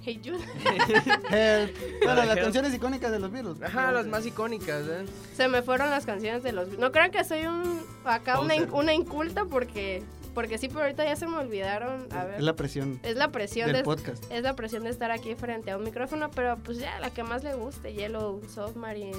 Hey 0.03 0.21
Jude. 0.25 0.39
Bueno, 2.05 2.25
las 2.25 2.37
canciones 2.37 2.75
icónicas 2.75 3.11
de 3.11 3.19
los 3.19 3.31
Beatles. 3.31 3.63
Ajá, 3.63 3.93
las 3.93 4.07
más 4.07 4.25
icónicas, 4.27 4.85
¿eh? 4.87 5.05
Se 5.37 5.49
me 5.49 5.63
fueron 5.63 5.91
las 5.91 6.07
canciones 6.07 6.43
de 6.43 6.53
los... 6.53 6.79
No 6.79 6.93
crean 6.93 7.11
que 7.11 7.25
soy 7.25 7.47
un 7.47 7.85
acá 8.05 8.41
una, 8.41 8.55
una 8.73 8.95
inculta 8.95 9.45
porque 9.45 10.03
porque 10.37 10.59
sí, 10.59 10.69
pero 10.69 10.83
ahorita 10.83 11.03
ya 11.03 11.17
se 11.17 11.27
me 11.27 11.39
olvidaron. 11.39 12.09
A 12.13 12.25
ver. 12.25 12.35
Es 12.35 12.43
la 12.43 12.55
presión 12.55 13.01
Es 13.03 13.17
la 13.17 13.33
presión 13.33 13.69
del 13.69 13.77
de 13.79 13.83
podcast. 13.85 14.23
es 14.31 14.43
la 14.43 14.55
presión 14.55 14.85
de 14.85 14.91
estar 14.91 15.11
aquí 15.11 15.35
frente 15.35 15.71
a 15.71 15.79
un 15.79 15.85
micrófono, 15.85 16.31
pero 16.31 16.59
pues 16.59 16.77
ya 16.79 17.01
la 17.01 17.09
que 17.09 17.23
más 17.23 17.43
le 17.43 17.55
guste, 17.55 17.95
Yellow 17.95 18.43
Submarine, 18.55 19.17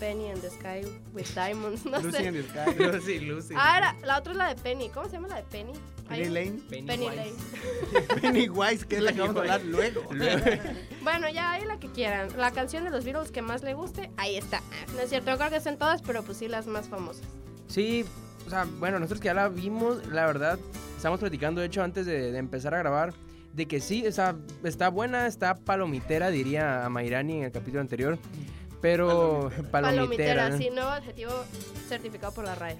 Penny 0.00 0.30
in 0.30 0.40
the 0.40 0.48
Sky 0.48 0.80
with 1.12 1.26
Diamonds, 1.34 1.84
no 1.84 1.98
Lucy 2.00 2.16
sé. 2.16 2.24
in 2.24 2.32
the 2.32 2.42
Sky. 2.44 2.82
Lucy, 2.82 3.18
Lucy. 3.20 3.54
Ah, 3.58 3.76
era, 3.76 3.96
la 4.06 4.18
otra 4.18 4.32
es 4.32 4.38
la 4.38 4.54
de 4.54 4.62
Penny. 4.62 4.88
¿Cómo 4.88 5.04
se 5.04 5.12
llama 5.12 5.28
la 5.28 5.36
de 5.36 5.42
Penny? 5.42 5.72
Penny 6.08 6.24
Lane. 6.30 6.60
Penny 6.70 7.08
Wise. 7.08 7.16
Lane. 7.16 8.20
Pennywise, 8.22 8.86
que 8.86 8.96
es 8.96 9.02
la 9.02 9.12
que 9.12 9.20
vamos 9.20 9.36
a 9.36 9.40
hablar 9.40 9.62
luego. 9.64 10.02
Bueno, 11.02 11.28
ya 11.28 11.52
hay 11.52 11.66
la 11.66 11.78
que 11.78 11.92
quieran. 11.92 12.28
La 12.38 12.52
canción 12.52 12.84
de 12.84 12.90
los 12.90 13.04
Beatles 13.04 13.30
que 13.30 13.42
más 13.42 13.62
le 13.62 13.74
guste, 13.74 14.10
ahí 14.16 14.36
está. 14.36 14.62
No 14.94 15.02
es 15.02 15.10
cierto, 15.10 15.30
no 15.30 15.36
creo 15.36 15.50
que 15.50 15.56
estén 15.56 15.76
todas, 15.76 16.00
pero 16.00 16.22
pues 16.22 16.38
sí 16.38 16.48
las 16.48 16.66
más 16.66 16.88
famosas. 16.88 17.26
Sí, 17.68 18.06
o 18.46 18.50
sea, 18.50 18.66
bueno, 18.78 18.98
nosotros 18.98 19.20
que 19.20 19.26
ya 19.26 19.34
la 19.34 19.48
vimos, 19.48 20.06
la 20.08 20.26
verdad, 20.26 20.58
estamos 20.96 21.20
platicando, 21.20 21.60
de 21.60 21.66
hecho, 21.68 21.82
antes 21.82 22.06
de, 22.06 22.32
de 22.32 22.38
empezar 22.38 22.74
a 22.74 22.78
grabar, 22.78 23.12
de 23.52 23.66
que 23.66 23.80
sí, 23.80 24.06
o 24.06 24.12
sea, 24.12 24.34
está 24.64 24.88
buena, 24.88 25.26
está 25.26 25.54
palomitera, 25.54 26.30
diría 26.30 26.84
a 26.84 26.88
Mairani 26.88 27.38
en 27.38 27.44
el 27.44 27.52
capítulo 27.52 27.80
anterior, 27.80 28.18
pero 28.80 29.50
palomitera. 29.70 29.70
Palomitera, 29.70 30.48
¿no? 30.50 30.58
sí, 30.58 30.70
nuevo 30.70 30.90
adjetivo 30.90 31.32
certificado 31.88 32.32
por 32.32 32.44
la 32.44 32.54
RAE. 32.54 32.76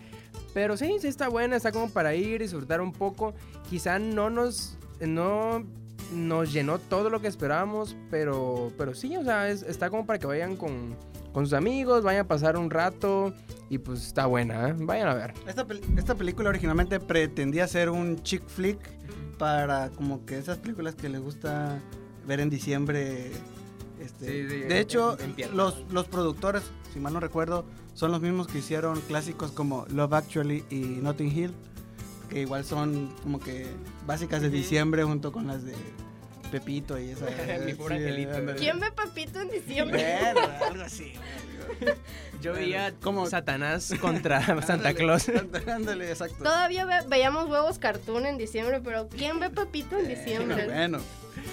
Pero 0.53 0.77
sí, 0.77 0.96
sí 1.00 1.09
está 1.09 1.29
buena, 1.29 1.57
está 1.57 1.72
como 1.72 1.88
para 1.90 2.14
ir, 2.14 2.40
disfrutar 2.40 2.81
un 2.81 2.92
poco. 2.92 3.35
Quizá 3.70 3.98
no 3.98 4.31
nos, 4.31 4.77
no 5.00 5.64
nos 6.12 6.53
llenó 6.53 6.79
todo 6.79 7.09
lo 7.11 7.20
que 7.20 7.29
esperábamos, 7.29 7.96
pero, 8.11 8.70
pero 8.77 8.94
sí, 8.94 9.16
o 9.16 9.24
sea, 9.24 9.48
es- 9.48 9.62
está 9.62 9.90
como 9.90 10.07
para 10.07 10.18
que 10.18 10.27
vayan 10.27 10.57
con, 10.57 10.96
con 11.35 11.44
sus 11.44 11.53
amigos, 11.53 12.03
vayan 12.03 12.25
a 12.25 12.29
pasar 12.29 12.57
un 12.57 12.70
rato 12.70 13.35
y 13.68 13.77
pues 13.79 14.07
está 14.07 14.25
buena, 14.27 14.68
¿eh? 14.70 14.75
Vayan 14.79 15.09
a 15.09 15.14
ver. 15.14 15.35
Esta, 15.47 15.66
pel- 15.66 15.83
esta 15.99 16.14
película 16.14 16.49
originalmente 16.49 17.01
pretendía 17.01 17.66
ser 17.68 17.90
un 17.90 18.23
chick 18.23 18.47
flick 18.47 18.79
para 19.37 19.90
como 19.90 20.25
que 20.25 20.38
esas 20.38 20.59
películas 20.59 20.94
que 20.94 21.09
les 21.11 21.20
gusta 21.20 21.81
ver 22.27 22.40
en 22.40 22.49
diciembre. 22.49 23.33
Este, 24.01 24.27
Sí, 24.27 24.49
sí, 24.49 24.61
de 24.68 24.81
hecho, 24.81 25.18
en- 25.18 25.57
los, 25.57 25.85
los 25.90 26.07
productores, 26.07 26.62
si 26.92 27.01
mal 27.01 27.12
no 27.12 27.20
recuerdo, 27.20 27.64
son 27.94 28.12
los 28.12 28.20
mismos 28.20 28.47
que 28.47 28.59
hicieron 28.59 29.01
clásicos 29.03 29.51
como 29.51 29.87
Love 29.90 30.12
Actually 30.14 30.64
y 30.70 30.79
Notting 31.03 31.37
Hill, 31.37 31.53
que 32.31 32.40
igual 32.42 32.64
son 32.64 33.12
como 33.23 33.40
que 33.40 33.66
básicas 34.07 34.40
de 34.42 34.51
diciembre 34.51 35.03
junto 35.05 35.33
con 35.33 35.47
las 35.49 35.64
de 35.64 35.75
Pepito 36.50 36.98
y 36.98 37.11
esa. 37.11 37.26
Mi 37.66 37.74
pobre 37.74 37.96
ándale. 37.96 38.59
¿Quién 38.59 38.78
ve 38.80 38.87
Pepito 38.92 39.40
en 39.40 39.50
diciembre? 39.50 40.18
Bueno, 40.33 40.48
algo 40.70 40.83
así. 40.85 41.12
Yo 42.42 42.52
veía 42.52 42.92
¿Cómo? 43.02 43.26
Satanás 43.26 43.92
contra 44.00 44.62
Santa 44.62 44.94
Claus. 44.94 45.30
ándale, 45.66 46.11
exacto. 46.11 46.44
Todavía 46.44 46.85
ve- 46.85 47.07
veíamos 47.09 47.48
huevos 47.48 47.78
cartoon 47.78 48.26
en 48.26 48.38
diciembre, 48.38 48.80
pero 48.85 49.09
¿quién 49.09 49.40
ve 49.40 49.50
Pepito 49.50 49.98
en 49.98 50.09
diciembre? 50.09 50.66
Bueno, 50.66 50.98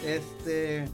este. 0.06 0.86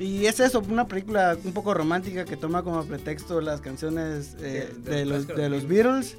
Y 0.00 0.26
es 0.26 0.38
eso, 0.38 0.60
una 0.60 0.86
película 0.86 1.36
un 1.42 1.52
poco 1.52 1.74
romántica 1.74 2.24
que 2.24 2.36
toma 2.36 2.62
como 2.62 2.84
pretexto 2.84 3.40
las 3.40 3.60
canciones 3.60 4.36
eh, 4.40 4.72
de, 4.78 4.90
de 4.98 5.04
los 5.04 5.26
de 5.26 5.48
los 5.48 5.66
Beatles. 5.66 6.16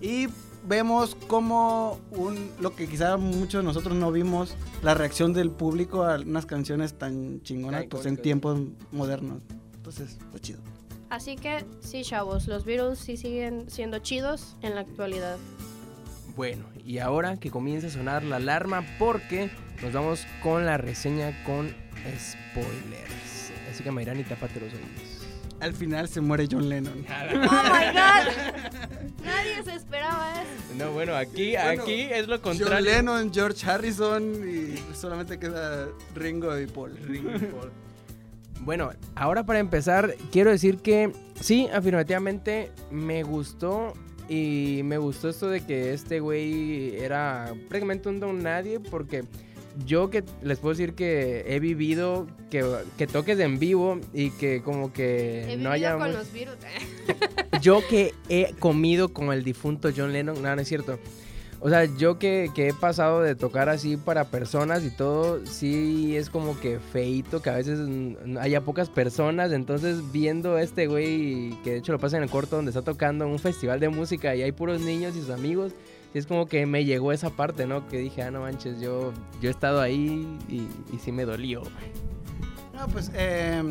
Y 0.00 0.26
vemos 0.66 1.14
como 1.26 2.00
un, 2.10 2.50
lo 2.60 2.74
que 2.74 2.86
quizá 2.88 3.16
muchos 3.16 3.62
de 3.62 3.64
nosotros 3.64 3.94
no 3.94 4.12
vimos, 4.12 4.54
la 4.82 4.94
reacción 4.94 5.32
del 5.32 5.50
público 5.50 6.04
a 6.04 6.16
unas 6.20 6.46
canciones 6.46 6.94
tan 6.94 7.42
chingonas 7.42 7.86
pues, 7.88 8.06
en 8.06 8.16
tiempos 8.16 8.60
modernos. 8.92 9.42
Entonces, 9.74 10.18
pues 10.30 10.42
chido. 10.42 10.60
Así 11.08 11.36
que 11.36 11.64
sí, 11.80 12.02
chavos, 12.02 12.46
los 12.46 12.64
Beatles 12.64 12.98
sí 12.98 13.16
siguen 13.16 13.68
siendo 13.68 13.98
chidos 13.98 14.56
en 14.62 14.76
la 14.76 14.82
actualidad. 14.82 15.38
Bueno, 16.36 16.64
y 16.84 16.98
ahora 16.98 17.36
que 17.36 17.50
comienza 17.50 17.88
a 17.88 17.90
sonar 17.90 18.22
la 18.22 18.36
alarma 18.36 18.84
porque 18.98 19.50
nos 19.82 19.92
vamos 19.92 20.26
con 20.42 20.66
la 20.66 20.78
reseña 20.78 21.42
con 21.44 21.74
spoilers. 22.16 23.52
Así 23.70 23.82
que 23.82 23.90
Mayrani, 23.90 24.22
tápate 24.22 24.60
los 24.60 24.72
oídos. 24.72 25.09
Al 25.60 25.74
final 25.74 26.08
se 26.08 26.20
muere 26.20 26.48
John 26.50 26.68
Lennon. 26.68 27.04
¡Oh, 27.10 27.34
my 27.34 27.86
God! 27.92 29.24
Nadie 29.24 29.62
se 29.62 29.74
esperaba 29.74 30.42
eso. 30.42 30.74
No, 30.76 30.92
bueno, 30.92 31.14
aquí, 31.14 31.52
Bueno, 31.52 31.82
aquí 31.82 32.00
es 32.02 32.26
lo 32.26 32.36
John 32.36 32.56
contrario. 32.58 32.90
Lennon, 32.90 33.32
George 33.32 33.68
Harrison 33.70 34.32
y 34.48 34.94
solamente 34.94 35.38
queda 35.38 35.88
Ringo 36.14 36.58
y 36.58 36.66
Paul. 36.66 36.96
Bueno, 38.60 38.90
ahora 39.14 39.44
para 39.44 39.58
empezar, 39.58 40.14
quiero 40.32 40.50
decir 40.50 40.78
que 40.78 41.12
sí, 41.40 41.68
afirmativamente 41.72 42.70
me 42.90 43.22
gustó 43.22 43.94
y 44.28 44.82
me 44.84 44.98
gustó 44.98 45.28
esto 45.30 45.48
de 45.48 45.60
que 45.62 45.92
este 45.92 46.20
güey 46.20 46.96
era 46.96 47.52
prácticamente 47.68 48.08
un 48.08 48.20
don 48.20 48.42
nadie 48.42 48.78
porque 48.78 49.24
yo 49.86 50.10
que 50.10 50.24
les 50.42 50.58
puedo 50.58 50.74
decir 50.74 50.94
que 50.94 51.44
he 51.46 51.60
vivido 51.60 52.26
que, 52.50 52.64
que 52.98 53.06
toques 53.06 53.38
en 53.38 53.58
vivo 53.58 54.00
y 54.12 54.30
que 54.30 54.62
como 54.62 54.92
que 54.92 55.52
He 55.52 55.56
no 55.56 55.70
haya... 55.70 55.96
con 55.96 56.12
los 56.12 56.32
Beatles. 56.32 56.58
Yo 57.60 57.86
que 57.86 58.14
he 58.30 58.54
comido 58.58 59.10
con 59.10 59.32
el 59.32 59.44
difunto 59.44 59.90
John 59.94 60.12
Lennon, 60.12 60.40
no, 60.40 60.56
no 60.56 60.62
es 60.62 60.68
cierto. 60.68 60.98
O 61.62 61.68
sea, 61.68 61.84
yo 61.84 62.18
que, 62.18 62.50
que 62.54 62.68
he 62.68 62.72
pasado 62.72 63.20
de 63.20 63.34
tocar 63.34 63.68
así 63.68 63.98
para 63.98 64.24
personas 64.24 64.82
y 64.82 64.90
todo, 64.90 65.44
sí 65.44 66.16
es 66.16 66.30
como 66.30 66.58
que 66.58 66.78
feito, 66.78 67.42
que 67.42 67.50
a 67.50 67.56
veces 67.56 67.78
haya 68.40 68.62
pocas 68.62 68.88
personas. 68.88 69.52
Entonces, 69.52 70.10
viendo 70.10 70.54
a 70.54 70.62
este 70.62 70.86
güey, 70.86 71.54
que 71.62 71.72
de 71.72 71.76
hecho 71.76 71.92
lo 71.92 71.98
pasa 71.98 72.16
en 72.16 72.22
el 72.22 72.30
corto 72.30 72.56
donde 72.56 72.70
está 72.70 72.80
tocando 72.80 73.26
en 73.26 73.32
un 73.32 73.38
festival 73.38 73.78
de 73.78 73.90
música 73.90 74.34
y 74.34 74.40
hay 74.40 74.52
puros 74.52 74.80
niños 74.80 75.14
y 75.16 75.20
sus 75.20 75.28
amigos, 75.28 75.74
sí 76.12 76.18
es 76.18 76.26
como 76.26 76.46
que 76.46 76.66
me 76.66 76.84
llegó 76.84 77.12
esa 77.12 77.30
parte, 77.30 77.66
¿no? 77.66 77.86
Que 77.88 77.98
dije, 77.98 78.22
ah, 78.22 78.30
no 78.30 78.40
manches, 78.40 78.80
yo, 78.80 79.12
yo 79.40 79.48
he 79.48 79.52
estado 79.52 79.80
ahí 79.80 80.26
y, 80.48 80.68
y 80.94 80.98
sí 80.98 81.12
me 81.12 81.24
dolió. 81.24 81.62
No, 82.74 82.86
pues, 82.88 83.10
eh, 83.14 83.62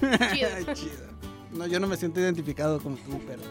Chido. 0.32 0.48
chido. 0.74 1.14
No, 1.52 1.66
yo 1.66 1.78
no 1.78 1.86
me 1.86 1.96
siento 1.96 2.18
identificado 2.20 2.80
como 2.80 2.96
tú, 2.96 3.20
pero. 3.26 3.42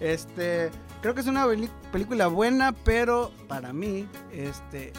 Este. 0.00 0.70
Creo 1.02 1.14
que 1.14 1.20
es 1.20 1.26
una 1.26 1.46
película 1.92 2.26
buena, 2.28 2.72
pero 2.72 3.30
para 3.48 3.72
mí, 3.72 4.06
este. 4.32 4.92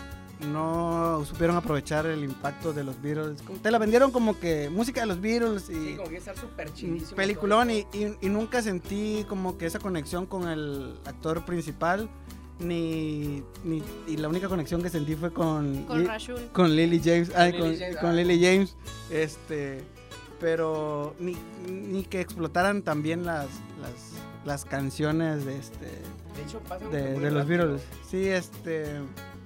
No 0.51 1.21
supieron 1.25 1.57
aprovechar 1.57 2.05
el 2.05 2.23
impacto 2.23 2.71
de 2.71 2.85
los 2.85 3.01
Beatles. 3.01 3.41
Como- 3.41 3.59
Te 3.59 3.71
la 3.71 3.77
vendieron 3.77 4.11
como 4.11 4.39
que 4.39 4.69
música 4.69 5.01
de 5.01 5.07
los 5.07 5.19
Beatles 5.19 5.69
y. 5.69 5.97
que 6.09 6.15
estar 6.17 6.37
súper 6.37 6.69
peliculón 7.15 7.71
y, 7.71 7.79
y- 7.91 8.15
y 8.21 8.29
nunca 8.29 8.61
sentí 8.61 9.25
como 9.27 9.57
que 9.57 9.65
esa 9.65 9.79
conexión 9.79 10.25
con 10.25 10.47
el 10.47 10.97
actor 11.05 11.43
principal. 11.45 12.09
Ni, 12.59 13.41
ni- 13.63 13.83
y 14.07 14.17
la 14.17 14.27
única 14.27 14.49
conexión 14.49 14.81
que 14.81 14.89
sentí 14.89 15.15
fue 15.15 15.31
con, 15.31 15.83
Con 15.85 15.99
Li- 16.01 16.05
Rashul. 16.07 16.49
con 16.51 16.75
Lily 16.75 16.99
James. 17.03 17.31
ay, 17.35 17.53
Lily 17.53 17.61
con, 17.63 17.77
James, 17.79 17.97
con 17.97 18.09
ah. 18.09 18.13
Lily 18.13 18.43
James. 18.43 18.75
Este. 19.09 19.83
Pero 20.39 21.15
ni, 21.19 21.37
ni 21.69 22.03
que 22.03 22.21
explotaran 22.21 22.81
también 22.81 23.25
las, 23.25 23.47
las, 23.81 24.13
las 24.45 24.65
canciones 24.65 25.45
de 25.45 25.57
este. 25.57 25.85
De 25.85 26.43
hecho, 26.45 26.59
pasa 26.59 26.85
De, 26.87 27.19
de 27.19 27.31
los 27.31 27.45
Beatles. 27.47 27.81
Sí, 28.09 28.27
este. 28.27 28.85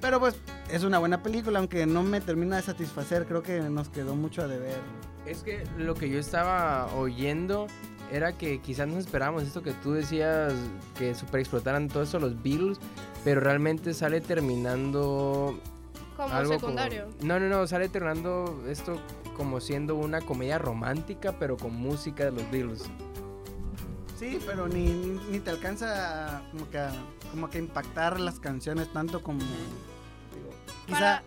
Pero 0.01 0.19
pues 0.19 0.35
es 0.71 0.83
una 0.83 0.99
buena 0.99 1.23
película, 1.23 1.59
aunque 1.59 1.85
no 1.85 2.03
me 2.03 2.19
termina 2.21 2.57
de 2.57 2.61
satisfacer. 2.63 3.25
Creo 3.25 3.41
que 3.41 3.59
nos 3.61 3.89
quedó 3.89 4.15
mucho 4.15 4.41
a 4.43 4.47
deber. 4.47 4.77
Es 5.25 5.41
que 5.41 5.63
lo 5.77 5.95
que 5.95 6.09
yo 6.09 6.19
estaba 6.19 6.93
oyendo 6.95 7.67
era 8.13 8.37
que 8.37 8.59
quizás 8.61 8.87
nos 8.87 8.99
esperábamos 8.99 9.43
esto 9.43 9.63
que 9.63 9.71
tú 9.73 9.93
decías, 9.93 10.53
que 10.97 11.15
super 11.15 11.39
explotaran 11.39 11.87
todo 11.87 12.03
eso 12.03 12.19
los 12.19 12.41
Beatles, 12.43 12.77
pero 13.23 13.41
realmente 13.41 13.93
sale 13.93 14.21
terminando 14.21 15.59
Como 16.15 16.29
algo 16.29 16.53
secundario. 16.53 17.05
como... 17.05 17.27
No, 17.27 17.39
no, 17.39 17.49
no, 17.49 17.65
sale 17.67 17.89
terminando 17.89 18.63
esto 18.67 18.99
como 19.35 19.59
siendo 19.59 19.95
una 19.95 20.21
comedia 20.21 20.59
romántica, 20.59 21.33
pero 21.39 21.57
con 21.57 21.73
música 21.75 22.25
de 22.25 22.31
los 22.31 22.51
Beatles. 22.51 22.83
Sí, 24.19 24.39
pero 24.45 24.67
ni, 24.67 24.85
ni, 24.85 25.19
ni 25.31 25.39
te 25.39 25.49
alcanza 25.49 26.37
a- 26.37 26.49
como 26.51 26.69
que, 26.69 26.77
a, 26.77 26.91
como 27.31 27.49
que 27.49 27.57
impactar 27.57 28.19
las 28.19 28.39
canciones 28.39 28.93
tanto 28.93 29.23
como. 29.23 29.39
digo, 29.39 30.49
quizá. 30.85 30.99
Para- 30.99 31.23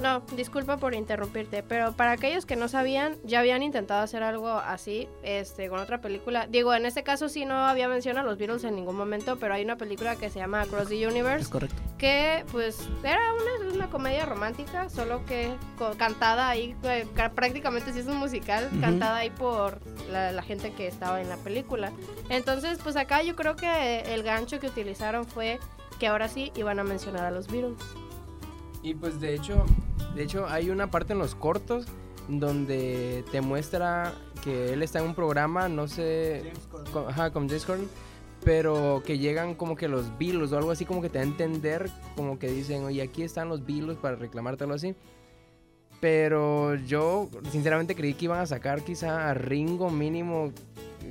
No, 0.00 0.20
disculpa 0.36 0.76
por 0.76 0.94
interrumpirte, 0.94 1.62
pero 1.62 1.92
para 1.92 2.12
aquellos 2.12 2.46
que 2.46 2.56
no 2.56 2.68
sabían, 2.68 3.16
ya 3.24 3.40
habían 3.40 3.62
intentado 3.62 4.02
hacer 4.02 4.22
algo 4.22 4.48
así 4.48 5.08
este, 5.22 5.68
con 5.68 5.78
otra 5.80 6.00
película. 6.00 6.46
Digo, 6.48 6.74
en 6.74 6.86
este 6.86 7.02
caso 7.02 7.28
sí 7.28 7.44
no 7.44 7.54
había 7.54 7.88
mención 7.88 8.18
a 8.18 8.22
los 8.22 8.38
Beatles 8.38 8.64
en 8.64 8.74
ningún 8.76 8.96
momento, 8.96 9.38
pero 9.38 9.54
hay 9.54 9.64
una 9.64 9.76
película 9.76 10.16
que 10.16 10.30
se 10.30 10.38
llama 10.38 10.62
Across 10.62 10.88
the 10.88 11.02
Es 11.02 11.10
Universe, 11.10 11.50
correcto. 11.50 11.76
que 11.98 12.44
pues 12.52 12.88
era 13.02 13.20
una, 13.34 13.74
una 13.74 13.90
comedia 13.90 14.24
romántica, 14.26 14.88
solo 14.88 15.24
que 15.26 15.52
cantada 15.98 16.48
ahí, 16.48 16.76
eh, 16.84 17.06
ca- 17.14 17.30
prácticamente 17.30 17.92
sí 17.92 18.00
es 18.00 18.06
un 18.06 18.16
musical, 18.16 18.68
Ujú. 18.72 18.80
cantada 18.80 19.16
ahí 19.16 19.30
por 19.30 19.78
la, 20.10 20.32
la 20.32 20.42
gente 20.42 20.72
que 20.72 20.86
estaba 20.86 21.20
en 21.20 21.28
la 21.28 21.36
película. 21.36 21.92
Entonces, 22.28 22.78
pues 22.82 22.96
acá 22.96 23.22
yo 23.22 23.36
creo 23.36 23.56
que 23.56 24.00
el 24.14 24.22
gancho 24.22 24.58
que 24.60 24.66
utilizaron 24.66 25.24
fue 25.26 25.58
que 25.98 26.06
ahora 26.08 26.28
sí 26.28 26.50
iban 26.56 26.78
a 26.80 26.84
mencionar 26.84 27.24
a 27.24 27.30
los 27.30 27.46
Beatles. 27.48 27.78
Y 28.82 28.94
pues 28.94 29.20
de 29.20 29.34
hecho, 29.34 29.64
de 30.14 30.24
hecho 30.24 30.46
hay 30.48 30.70
una 30.70 30.90
parte 30.90 31.12
en 31.12 31.18
los 31.18 31.34
cortos 31.34 31.86
donde 32.28 33.24
te 33.30 33.40
muestra 33.40 34.12
que 34.42 34.72
él 34.72 34.82
está 34.82 35.00
en 35.00 35.06
un 35.06 35.14
programa, 35.14 35.68
no 35.68 35.88
sé, 35.88 36.52
con, 36.92 37.08
ajá, 37.08 37.32
con 37.32 37.48
James 37.48 37.64
Corden, 37.64 37.88
pero 38.44 39.02
que 39.04 39.18
llegan 39.18 39.54
como 39.54 39.76
que 39.76 39.88
los 39.88 40.06
Beatles 40.18 40.52
o 40.52 40.58
algo 40.58 40.70
así 40.70 40.84
como 40.84 41.00
que 41.00 41.08
te 41.08 41.18
da 41.18 41.24
a 41.24 41.26
entender, 41.26 41.90
como 42.16 42.38
que 42.38 42.48
dicen, 42.48 42.84
oye, 42.84 43.02
aquí 43.02 43.22
están 43.22 43.48
los 43.48 43.64
Beatles 43.64 43.96
para 43.98 44.16
reclamarte 44.16 44.64
algo 44.64 44.74
así. 44.74 44.94
Pero 46.00 46.74
yo 46.74 47.28
sinceramente 47.52 47.94
creí 47.94 48.14
que 48.14 48.24
iban 48.24 48.40
a 48.40 48.46
sacar 48.46 48.82
quizá 48.82 49.30
a 49.30 49.34
Ringo 49.34 49.88
mínimo, 49.88 50.52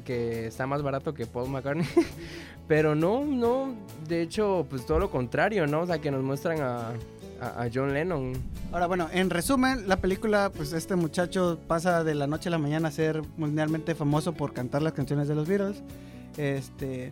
que 0.03 0.47
está 0.47 0.67
más 0.67 0.81
barato 0.81 1.13
que 1.13 1.25
Paul 1.25 1.49
McCartney. 1.49 1.88
Pero 2.67 2.95
no, 2.95 3.23
no, 3.23 3.73
de 4.07 4.21
hecho, 4.21 4.65
pues 4.69 4.86
todo 4.86 4.99
lo 4.99 5.10
contrario, 5.10 5.65
¿no? 5.67 5.81
O 5.81 5.86
sea, 5.86 5.99
que 5.99 6.12
nos 6.12 6.23
muestran 6.23 6.60
a, 6.62 6.93
a, 7.41 7.63
a 7.63 7.69
John 7.73 7.93
Lennon. 7.93 8.34
Ahora, 8.71 8.88
bueno, 8.88 9.10
en 9.12 9.30
resumen, 9.30 9.88
la 9.88 9.97
película, 9.97 10.51
pues 10.56 10.71
este 10.73 10.95
muchacho 10.95 11.60
pasa 11.67 12.04
de 12.04 12.15
la 12.15 12.27
noche 12.27 12.49
a 12.49 12.51
la 12.51 12.58
mañana 12.58 12.88
a 12.89 12.91
ser 12.91 13.21
mundialmente 13.38 13.95
famoso 13.95 14.34
por 14.34 14.54
cantar 14.54 14.82
las 14.82 14.93
canciones 14.93 15.27
de 15.27 15.36
los 15.36 15.47
Beatles. 15.47 15.82
Este, 16.38 17.12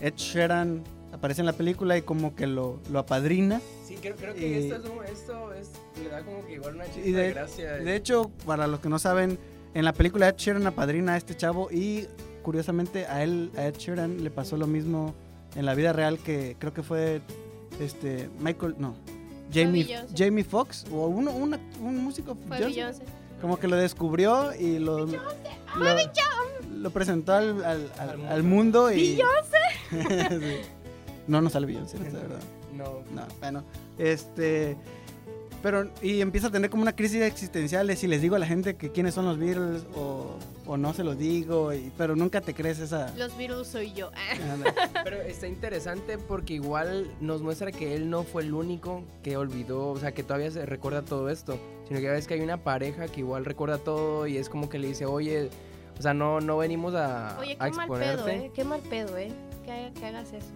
Ed 0.00 0.14
Sheeran 0.16 0.82
aparece 1.12 1.40
en 1.40 1.46
la 1.46 1.52
película 1.52 1.96
y 1.96 2.02
como 2.02 2.34
que 2.34 2.46
lo, 2.46 2.80
lo 2.90 2.98
apadrina. 2.98 3.60
Sí, 3.86 3.96
creo, 4.00 4.16
creo 4.16 4.34
que 4.34 4.68
esto 4.68 4.76
esto, 5.04 5.52
esto, 5.54 5.78
le 6.02 6.08
da 6.08 6.22
como 6.22 6.44
que 6.46 6.54
igual 6.54 6.74
una 6.76 6.84
chispa 6.86 7.00
Y 7.08 7.12
de- 7.12 7.22
de 7.22 7.30
gracia. 7.32 7.72
De 7.72 7.96
hecho, 7.96 8.30
para 8.46 8.66
los 8.66 8.80
que 8.80 8.88
no 8.88 8.98
saben, 8.98 9.38
en 9.74 9.84
la 9.84 9.92
película 9.92 10.28
Ed 10.28 10.36
Sheeran 10.36 10.66
apadrina 10.66 11.14
a 11.14 11.16
este 11.16 11.36
chavo 11.36 11.70
y 11.70 12.06
curiosamente 12.42 13.06
a 13.06 13.22
él, 13.22 13.50
a 13.56 13.66
Ed 13.66 13.74
Sheeran, 13.76 14.22
le 14.24 14.30
pasó 14.30 14.56
lo 14.56 14.66
mismo 14.66 15.14
en 15.56 15.66
la 15.66 15.74
vida 15.74 15.92
real 15.92 16.18
que 16.18 16.56
creo 16.58 16.72
que 16.72 16.82
fue 16.82 17.20
este 17.80 18.28
Michael, 18.40 18.76
no, 18.78 18.94
Jamie, 19.52 19.84
Beyoncé. 19.84 20.14
Jamie 20.16 20.44
Foxx 20.44 20.84
o 20.92 21.06
uno, 21.06 21.32
una- 21.32 21.58
un 21.80 21.98
músico 22.04 22.34
Fue 22.48 22.58
Beyoncé, 22.58 22.76
Beyoncé. 22.80 23.02
como 23.40 23.58
que 23.58 23.68
lo 23.68 23.76
descubrió 23.76 24.54
y 24.54 24.78
lo, 24.78 25.06
lo, 25.06 25.18
lo 26.76 26.90
presentó 26.90 27.32
al, 27.34 27.64
al- 27.64 27.90
al- 27.98 28.26
Al 28.28 28.42
mundo 28.42 28.90
y 28.92 29.16
Sí. 29.16 29.22
no 31.26 31.40
no 31.40 31.50
sale 31.50 31.66
Beyoncé, 31.66 31.98
la 31.98 32.04
verdad. 32.20 32.40
No, 32.74 32.84
No, 33.14 33.22
bueno, 33.40 33.64
este. 33.98 34.76
Pero, 35.62 35.90
y 36.00 36.22
empieza 36.22 36.46
a 36.46 36.50
tener 36.50 36.70
como 36.70 36.82
una 36.82 36.96
crisis 36.96 37.20
existencial 37.22 37.86
de 37.86 37.94
si 37.94 38.06
les 38.06 38.22
digo 38.22 38.34
a 38.36 38.38
la 38.38 38.46
gente 38.46 38.76
que 38.76 38.90
quiénes 38.90 39.12
son 39.14 39.26
los 39.26 39.38
Beatles 39.38 39.84
o, 39.94 40.36
o 40.66 40.76
no 40.78 40.94
se 40.94 41.04
lo 41.04 41.14
digo, 41.14 41.74
y- 41.74 41.92
pero 41.98 42.16
nunca 42.16 42.40
te 42.40 42.54
crees 42.54 42.78
esa... 42.78 43.14
Los 43.18 43.36
virus 43.36 43.66
soy 43.66 43.92
yo. 43.92 44.10
Pero 45.04 45.16
está 45.20 45.46
interesante 45.46 46.16
porque 46.16 46.54
igual 46.54 47.10
nos 47.20 47.42
muestra 47.42 47.72
que 47.72 47.94
él 47.94 48.08
no 48.08 48.22
fue 48.22 48.42
el 48.42 48.54
único 48.54 49.02
que 49.22 49.36
olvidó, 49.36 49.88
o 49.90 49.98
sea, 49.98 50.12
que 50.12 50.22
todavía 50.22 50.50
se 50.50 50.64
recuerda 50.64 51.02
todo 51.02 51.28
esto, 51.28 51.58
sino 51.88 52.00
que 52.00 52.08
ves 52.08 52.26
que 52.26 52.34
hay 52.34 52.40
una 52.40 52.56
pareja 52.58 53.08
que 53.08 53.20
igual 53.20 53.44
recuerda 53.44 53.76
todo 53.78 54.26
y 54.26 54.36
es 54.38 54.48
como 54.48 54.68
que 54.70 54.78
le 54.78 54.88
dice, 54.88 55.04
oye, 55.04 55.50
o 55.98 56.02
sea, 56.02 56.14
no, 56.14 56.40
no 56.40 56.56
venimos 56.56 56.94
a, 56.94 57.36
Oye, 57.38 57.56
a 57.58 57.68
qué 57.70 57.76
mal 57.76 57.88
pedo, 57.88 58.00
exponerte. 58.02 58.46
¿eh? 58.46 58.50
Qué 58.54 58.64
mal 58.64 58.80
pedo, 58.80 59.18
¿eh? 59.18 59.30
Que 59.64 60.06
hagas 60.06 60.32
eso. 60.32 60.46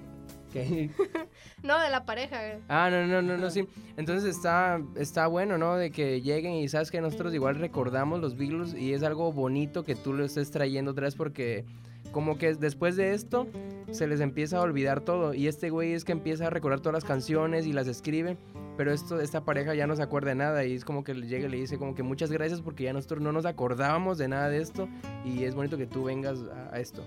No, 1.62 1.80
de 1.80 1.90
la 1.90 2.04
pareja. 2.04 2.58
Ah, 2.68 2.90
no, 2.90 3.06
no, 3.06 3.22
no, 3.22 3.36
no, 3.38 3.50
sí. 3.50 3.66
Entonces 3.96 4.36
está, 4.36 4.80
está 4.96 5.26
bueno, 5.26 5.56
¿no? 5.56 5.76
De 5.76 5.90
que 5.90 6.20
lleguen 6.20 6.52
y 6.52 6.68
sabes 6.68 6.90
que 6.90 7.00
nosotros 7.00 7.32
igual 7.34 7.56
recordamos 7.56 8.20
los 8.20 8.36
Beatles 8.36 8.74
y 8.74 8.92
es 8.92 9.02
algo 9.02 9.32
bonito 9.32 9.82
que 9.82 9.94
tú 9.94 10.12
lo 10.12 10.24
estés 10.24 10.50
trayendo 10.50 10.90
otra 10.90 11.04
vez 11.04 11.16
porque 11.16 11.64
como 12.12 12.38
que 12.38 12.54
después 12.54 12.96
de 12.96 13.12
esto 13.12 13.48
se 13.90 14.06
les 14.06 14.20
empieza 14.20 14.58
a 14.58 14.60
olvidar 14.60 15.00
todo 15.00 15.34
y 15.34 15.48
este 15.48 15.70
güey 15.70 15.92
es 15.92 16.04
que 16.04 16.12
empieza 16.12 16.46
a 16.46 16.50
recordar 16.50 16.80
todas 16.80 16.94
las 16.94 17.04
canciones 17.04 17.66
y 17.66 17.72
las 17.72 17.88
escribe, 17.88 18.36
pero 18.76 18.92
esto, 18.92 19.20
esta 19.20 19.44
pareja 19.44 19.74
ya 19.74 19.86
no 19.86 19.96
se 19.96 20.02
acuerda 20.02 20.28
de 20.28 20.36
nada 20.36 20.64
y 20.64 20.74
es 20.74 20.84
como 20.84 21.02
que 21.02 21.14
le 21.14 21.26
llega 21.26 21.46
y 21.48 21.50
le 21.50 21.56
dice 21.56 21.76
como 21.76 21.94
que 21.94 22.02
muchas 22.02 22.30
gracias 22.30 22.60
porque 22.60 22.84
ya 22.84 22.92
nosotros 22.92 23.20
no 23.20 23.32
nos 23.32 23.46
acordábamos 23.46 24.18
de 24.18 24.28
nada 24.28 24.48
de 24.48 24.58
esto 24.58 24.88
y 25.24 25.44
es 25.44 25.54
bonito 25.54 25.76
que 25.76 25.86
tú 25.86 26.04
vengas 26.04 26.38
a, 26.42 26.74
a 26.74 26.80
esto. 26.80 27.04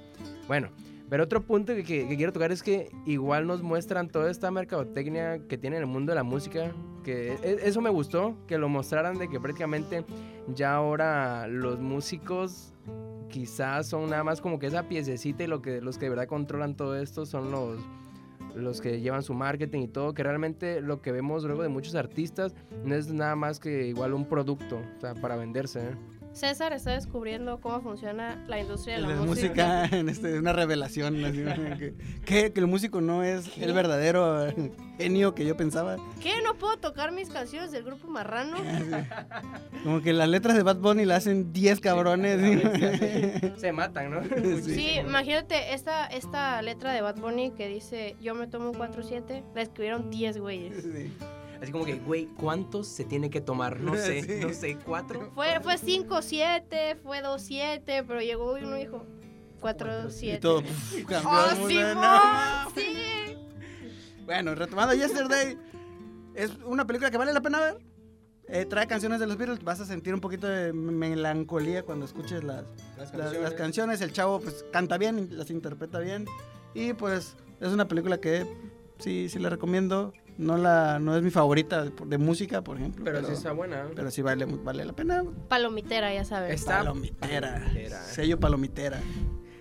Bueno, 0.47 0.69
pero 1.09 1.23
otro 1.23 1.41
punto 1.45 1.73
que, 1.75 1.83
quiero 1.83 2.33
tocar 2.33 2.51
es 2.51 2.61
que 2.61 2.89
igual 3.05 3.47
nos 3.47 3.61
muestran 3.61 4.09
toda 4.09 4.29
esta 4.29 4.51
mercadotecnia 4.51 5.39
que 5.47 5.57
tiene 5.57 5.77
el 5.77 5.85
mundo 5.85 6.11
de 6.11 6.15
la 6.15 6.23
música, 6.23 6.71
que 7.03 7.33
e- 7.43 7.59
eso 7.63 7.81
me 7.81 7.89
gustó, 7.89 8.37
que 8.47 8.57
lo 8.57 8.67
mostraran 8.67 9.17
de 9.17 9.29
que 9.29 9.39
prácticamente 9.39 10.03
ya 10.53 10.75
ahora 10.75 11.47
los 11.47 11.79
músicos 11.79 12.73
quizás 13.29 13.87
son 13.87 14.09
nada 14.09 14.23
más 14.23 14.41
como 14.41 14.59
que 14.59 14.67
esa 14.67 14.87
piececita 14.87 15.43
y 15.43 15.47
lo 15.47 15.61
que, 15.61 15.81
los 15.81 15.97
que 15.97 16.05
de 16.05 16.09
verdad 16.09 16.27
controlan 16.27 16.75
todo 16.75 16.97
esto 16.97 17.25
son 17.25 17.51
los 17.51 17.79
los 18.55 18.81
que 18.81 18.99
llevan 18.99 19.21
su 19.21 19.33
marketing 19.33 19.81
y 19.81 19.87
todo, 19.87 20.13
que 20.13 20.23
realmente 20.23 20.81
lo 20.81 21.01
que 21.01 21.11
vemos 21.11 21.43
luego 21.43 21.61
de 21.61 21.69
muchos 21.69 21.93
artistas 21.95 22.55
no 22.83 22.95
es 22.95 23.11
nada 23.11 23.35
más 23.35 23.59
que 23.59 23.87
igual 23.87 24.13
un 24.13 24.25
producto, 24.25 24.81
para 25.21 25.35
venderse. 25.35 25.79
¿eh? 25.79 26.16
César 26.37 26.71
está 26.73 26.91
descubriendo 26.91 27.59
cómo 27.59 27.81
funciona 27.81 28.43
la 28.47 28.59
industria 28.59 28.95
de 28.95 29.01
la, 29.01 29.07
la 29.09 29.15
música. 29.21 29.81
música, 29.81 29.97
en 29.97 30.09
este, 30.09 30.39
una 30.39 30.53
revelación, 30.53 31.23
así, 31.25 31.43
que, 31.77 31.93
que- 32.25 32.53
que 32.53 32.59
el 32.59 32.67
músico 32.67 33.01
no 33.01 33.23
es 33.23 33.57
el 33.57 33.73
verdadero 33.73 34.53
genio 34.97 35.33
que 35.35 35.45
yo 35.45 35.57
pensaba. 35.57 35.97
¿Qué? 36.21 36.33
¿No 36.43 36.55
puedo 36.55 36.77
tocar 36.77 37.11
mis 37.11 37.29
canciones 37.29 37.71
del 37.71 37.83
grupo 37.83 38.07
Marrano? 38.07 38.57
Como 39.83 40.01
que 40.01 40.13
las 40.13 40.29
letras 40.29 40.55
de 40.55 40.63
Bad 40.63 40.77
Bunny 40.77 41.05
la 41.05 41.17
hacen 41.17 41.51
10 41.53 41.79
cabrones. 41.79 42.39
¿sí? 42.41 43.51
Se 43.57 43.71
matan, 43.71 44.11
¿no? 44.11 44.21
Sí, 44.61 44.91
imagínate 44.99 45.73
esta, 45.73 46.05
esta 46.07 46.61
letra 46.61 46.93
de 46.93 47.01
Bad 47.01 47.17
Bunny 47.17 47.51
que 47.51 47.67
dice 47.67 48.15
yo 48.21 48.35
me 48.35 48.47
tomo 48.47 48.69
un 48.71 48.75
4-7, 48.77 49.43
la 49.55 49.61
escribieron 49.61 50.09
10 50.09 50.37
güeyes. 50.39 50.85
Sí. 51.57 51.63
Así 51.63 51.71
como 51.71 51.85
que, 51.85 51.95
güey, 51.95 52.25
¿cuántos 52.27 52.87
se 52.87 53.03
tiene 53.03 53.29
que 53.29 53.41
tomar? 53.41 53.79
No 53.79 53.95
sé, 53.95 54.21
Sí. 54.39 54.39
no 54.41 54.53
sé, 54.53 54.77
¿cuatro? 54.85 55.31
Fue, 55.35 55.59
fue 55.61 55.75
5-7, 55.75 56.97
fue 57.03 57.21
2-7, 57.23 58.05
pero 58.07 58.21
llegó 58.21 58.53
uno 58.53 58.77
y 58.77 58.81
dijo 58.81 59.05
Y 59.57 59.61
4-7. 59.61 60.39
todo 60.39 60.61
pf, 60.63 61.05
cambió 61.05 61.29
¡Oh. 61.31 61.67
Simón! 61.67 61.93
No. 61.95 62.71
¡Sí! 62.75 63.37
Bueno, 64.25 64.55
retomando 64.55 64.93
Yesterday, 64.93 65.57
es 66.35 66.51
una 66.65 66.85
película 66.85 67.09
que 67.09 67.17
vale 67.17 67.33
la 67.33 67.41
pena 67.41 67.59
ver. 67.59 67.77
Eh, 68.49 68.65
trae 68.65 68.87
canciones 68.87 69.19
de 69.19 69.27
los 69.27 69.35
Beatles, 69.37 69.61
vas 69.63 69.79
a 69.81 69.85
sentir 69.85 70.13
un 70.13 70.21
poquito 70.21 70.47
de 70.47 70.71
melancolía 70.71 71.83
cuando 71.83 72.05
escuches 72.05 72.43
las, 72.45 72.63
Las 72.97 73.13
las, 73.13 73.33
las 73.33 73.53
canciones. 73.55 73.99
El 74.01 74.13
chavo 74.13 74.39
pues 74.39 74.63
canta 74.71 74.97
bien, 74.97 75.29
las 75.31 75.49
interpreta 75.49 75.99
bien. 75.99 76.25
Y 76.73 76.93
pues 76.93 77.35
es 77.59 77.69
una 77.73 77.87
película 77.89 78.19
que 78.19 78.45
sí, 78.99 79.27
sí 79.29 79.39
la 79.39 79.49
recomiendo. 79.49 80.13
No, 80.37 80.55
la, 80.57 80.99
no 80.99 81.15
es 81.17 81.23
mi 81.23 81.31
favorita 81.31 81.83
de, 81.83 81.91
de 82.05 82.17
música, 82.17 82.61
por 82.63 82.77
ejemplo. 82.77 83.03
Pero 83.03 83.25
sí 83.25 83.33
está 83.33 83.51
buena. 83.53 83.87
pero 83.95 84.11
sí 84.11 84.21
vale, 84.21 84.45
vale 84.45 84.85
la 84.85 84.93
pena. 84.93 85.23
Palomitera, 85.49 86.13
ya 86.13 86.23
sabes. 86.25 86.53
Está- 86.53 86.77
Palomitera. 86.77 87.53
Palomitera. 87.55 88.03
Sello 88.03 88.39
palomitera. 88.39 89.01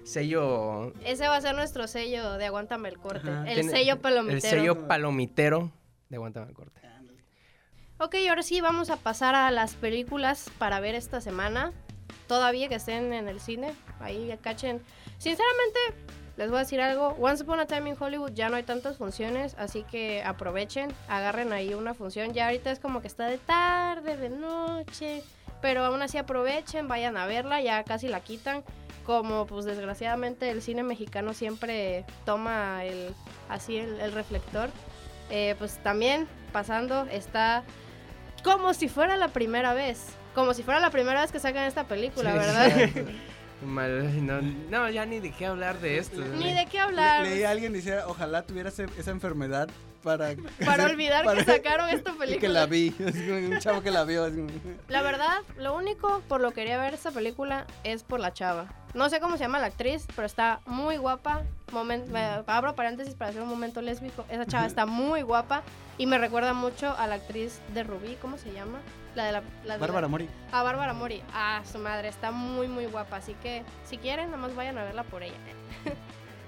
Sello. 0.04 0.92
Ese 1.04 1.26
va 1.28 1.36
a 1.36 1.40
ser 1.40 1.54
nuestro 1.54 1.86
sello 1.88 2.34
de 2.34 2.46
Aguántame 2.46 2.88
el 2.88 2.98
corte. 2.98 3.28
Ajá. 3.28 3.50
El 3.50 3.68
sello 3.68 4.00
palomitero. 4.00 4.36
El 4.36 4.42
sello 4.42 4.86
palomitero 4.86 5.72
de 6.10 6.16
Aguántame 6.16 6.48
el 6.48 6.54
corte. 6.54 6.80
Ok, 7.98 8.14
ahora 8.28 8.42
sí 8.42 8.60
vamos 8.60 8.90
a 8.90 8.96
pasar 8.96 9.34
a 9.34 9.50
las 9.50 9.74
películas 9.74 10.50
para 10.58 10.80
ver 10.80 10.94
esta 10.94 11.22
semana. 11.22 11.72
Todavía 12.28 12.68
que 12.68 12.74
estén 12.74 13.14
en 13.14 13.26
el 13.26 13.40
cine. 13.40 13.72
Ahí 14.00 14.36
cachen. 14.42 14.82
Sinceramente, 15.16 15.78
les 16.37 16.51
voy 16.51 16.59
a 16.59 16.61
decir 16.61 16.81
algo. 16.81 17.16
Once 17.18 17.42
Upon 17.42 17.61
a 17.61 17.66
Time 17.66 17.90
in 17.90 17.96
Hollywood 17.99 18.33
ya 18.33 18.49
no 18.49 18.57
hay 18.57 18.62
tantas 18.62 18.96
funciones. 18.96 19.55
Así 19.59 19.85
que 19.85 20.22
aprovechen. 20.22 20.92
Agarren 21.09 21.53
ahí 21.53 21.75
una 21.75 21.94
función. 21.94 22.33
Ya 22.33 22.46
ahorita 22.46 22.70
es 22.70 22.79
como 22.79 23.01
que 23.01 23.07
está 23.07 23.27
de 23.27 23.38
tarde, 23.38 24.16
de 24.16 24.29
noche. 24.29 25.22
Pero 25.62 25.85
aún 25.85 26.03
así 26.03 26.18
aprovechen. 26.18 26.88
Vayan 26.88 27.16
a 27.16 27.27
verla. 27.27 27.61
Ya 27.62 27.83
casi 27.85 28.09
la 28.09 28.20
quitan. 28.20 28.64
Como 29.05 29.46
pues 29.46 29.64
desgraciadamente 29.64 30.51
el 30.51 30.62
cine 30.62 30.83
mexicano 30.83 31.33
siempre 31.33 32.05
toma 32.25 32.85
el, 32.85 33.14
así 33.49 33.77
el, 33.77 34.01
el 34.01 34.12
reflector. 34.12 34.68
Eh, 35.31 35.55
pues 35.59 35.79
también 35.83 36.29
pasando 36.53 37.07
está 37.11 37.64
como 38.42 38.75
si 38.75 38.88
fuera 38.88 39.16
la 39.16 39.29
primera 39.29 39.75
vez. 39.75 40.07
Como 40.35 40.55
si 40.55 40.62
fuera 40.62 40.81
la 40.81 40.90
primera 40.90 41.22
vez 41.22 41.33
que 41.33 41.40
sacan 41.40 41.64
esta 41.64 41.85
película, 41.85 42.33
Sí, 42.33 42.38
¿verdad? 42.38 42.90
Mal- 43.64 44.27
no, 44.27 44.40
no, 44.71 44.90
ya 44.90 45.07
ni 45.07 45.19
de 45.21 45.31
qué 45.33 45.47
hablar 45.47 45.79
de 45.81 45.99
esto. 45.99 46.21
Ni 46.21 46.53
de 46.53 46.66
qué 46.66 46.79
hablar. 46.79 47.23
Le- 47.23 47.31
leí 47.31 47.42
a 47.45 47.51
alguien 47.51 47.73
decir, 47.73 47.95
ojalá 48.07 48.42
tuviera 48.42 48.69
ese- 48.69 48.87
esa 48.99 49.11
enfermedad 49.11 49.69
para... 50.03 50.35
Para 50.64 50.85
hacer- 50.85 50.90
olvidar 50.92 51.25
para- 51.25 51.45
que 51.45 51.53
sacaron 51.53 51.88
esta 51.88 52.11
y 52.12 52.12
que 52.14 52.19
película. 52.19 52.53
la 52.53 52.66
vi. 52.66 52.95
Un 52.99 53.59
chavo 53.59 53.83
que 53.83 53.90
la 53.90 54.05
vio. 54.05 54.31
La 54.88 55.03
verdad, 55.03 55.38
lo 55.59 55.75
único 55.75 56.23
por 56.29 56.40
lo 56.40 56.51
que 56.51 56.57
quería 56.57 56.79
ver 56.79 56.95
esta 56.95 57.11
película 57.11 57.66
es 57.83 58.03
por 58.03 58.21
la 58.21 58.33
chava. 58.33 58.66
No 58.95 59.09
sé 59.11 59.21
cómo 59.21 59.37
se 59.37 59.45
llama 59.45 59.59
la 59.59 59.66
actriz, 59.66 60.07
pero 60.14 60.27
está 60.27 60.61
muy 60.66 60.97
guapa. 60.97 61.42
Momen- 61.73 62.05
eh, 62.14 62.42
abro 62.47 62.75
paréntesis 62.75 63.14
para 63.14 63.31
hacer 63.31 63.42
un 63.42 63.49
momento 63.49 63.83
lésbico. 63.83 64.25
Esa 64.31 64.47
chava 64.47 64.66
está 64.66 64.87
muy 64.87 65.23
guapa 65.23 65.62
y 65.99 66.07
me 66.07 66.19
recuerda 66.19 66.53
mucho 66.53 66.95
a 66.97 67.07
la 67.07 67.16
actriz 67.16 67.61
de 67.75 67.83
Rubí, 67.83 68.16
¿cómo 68.23 68.38
se 68.38 68.53
llama? 68.53 68.79
La 69.16 69.24
de 69.24 69.33
la, 69.33 69.40
la 69.40 69.46
de 69.62 69.68
la- 69.68 69.76
Bárbara 69.79 70.07
Mori. 70.09 70.29
A 70.52 70.62
Bárbara 70.62 70.92
Mori. 70.92 71.22
Ah, 71.33 71.62
su 71.70 71.79
madre, 71.79 72.09
está 72.09 72.31
muy, 72.31 72.68
muy 72.68 72.87
guapa. 72.87 73.16
Así 73.16 73.35
que, 73.42 73.64
si 73.85 73.96
quieren, 73.98 74.26
nada 74.26 74.37
más 74.37 74.55
vayan 74.55 74.79
a 74.79 74.85
verla 74.85 75.02
por 75.05 75.22
ella. 75.24 75.35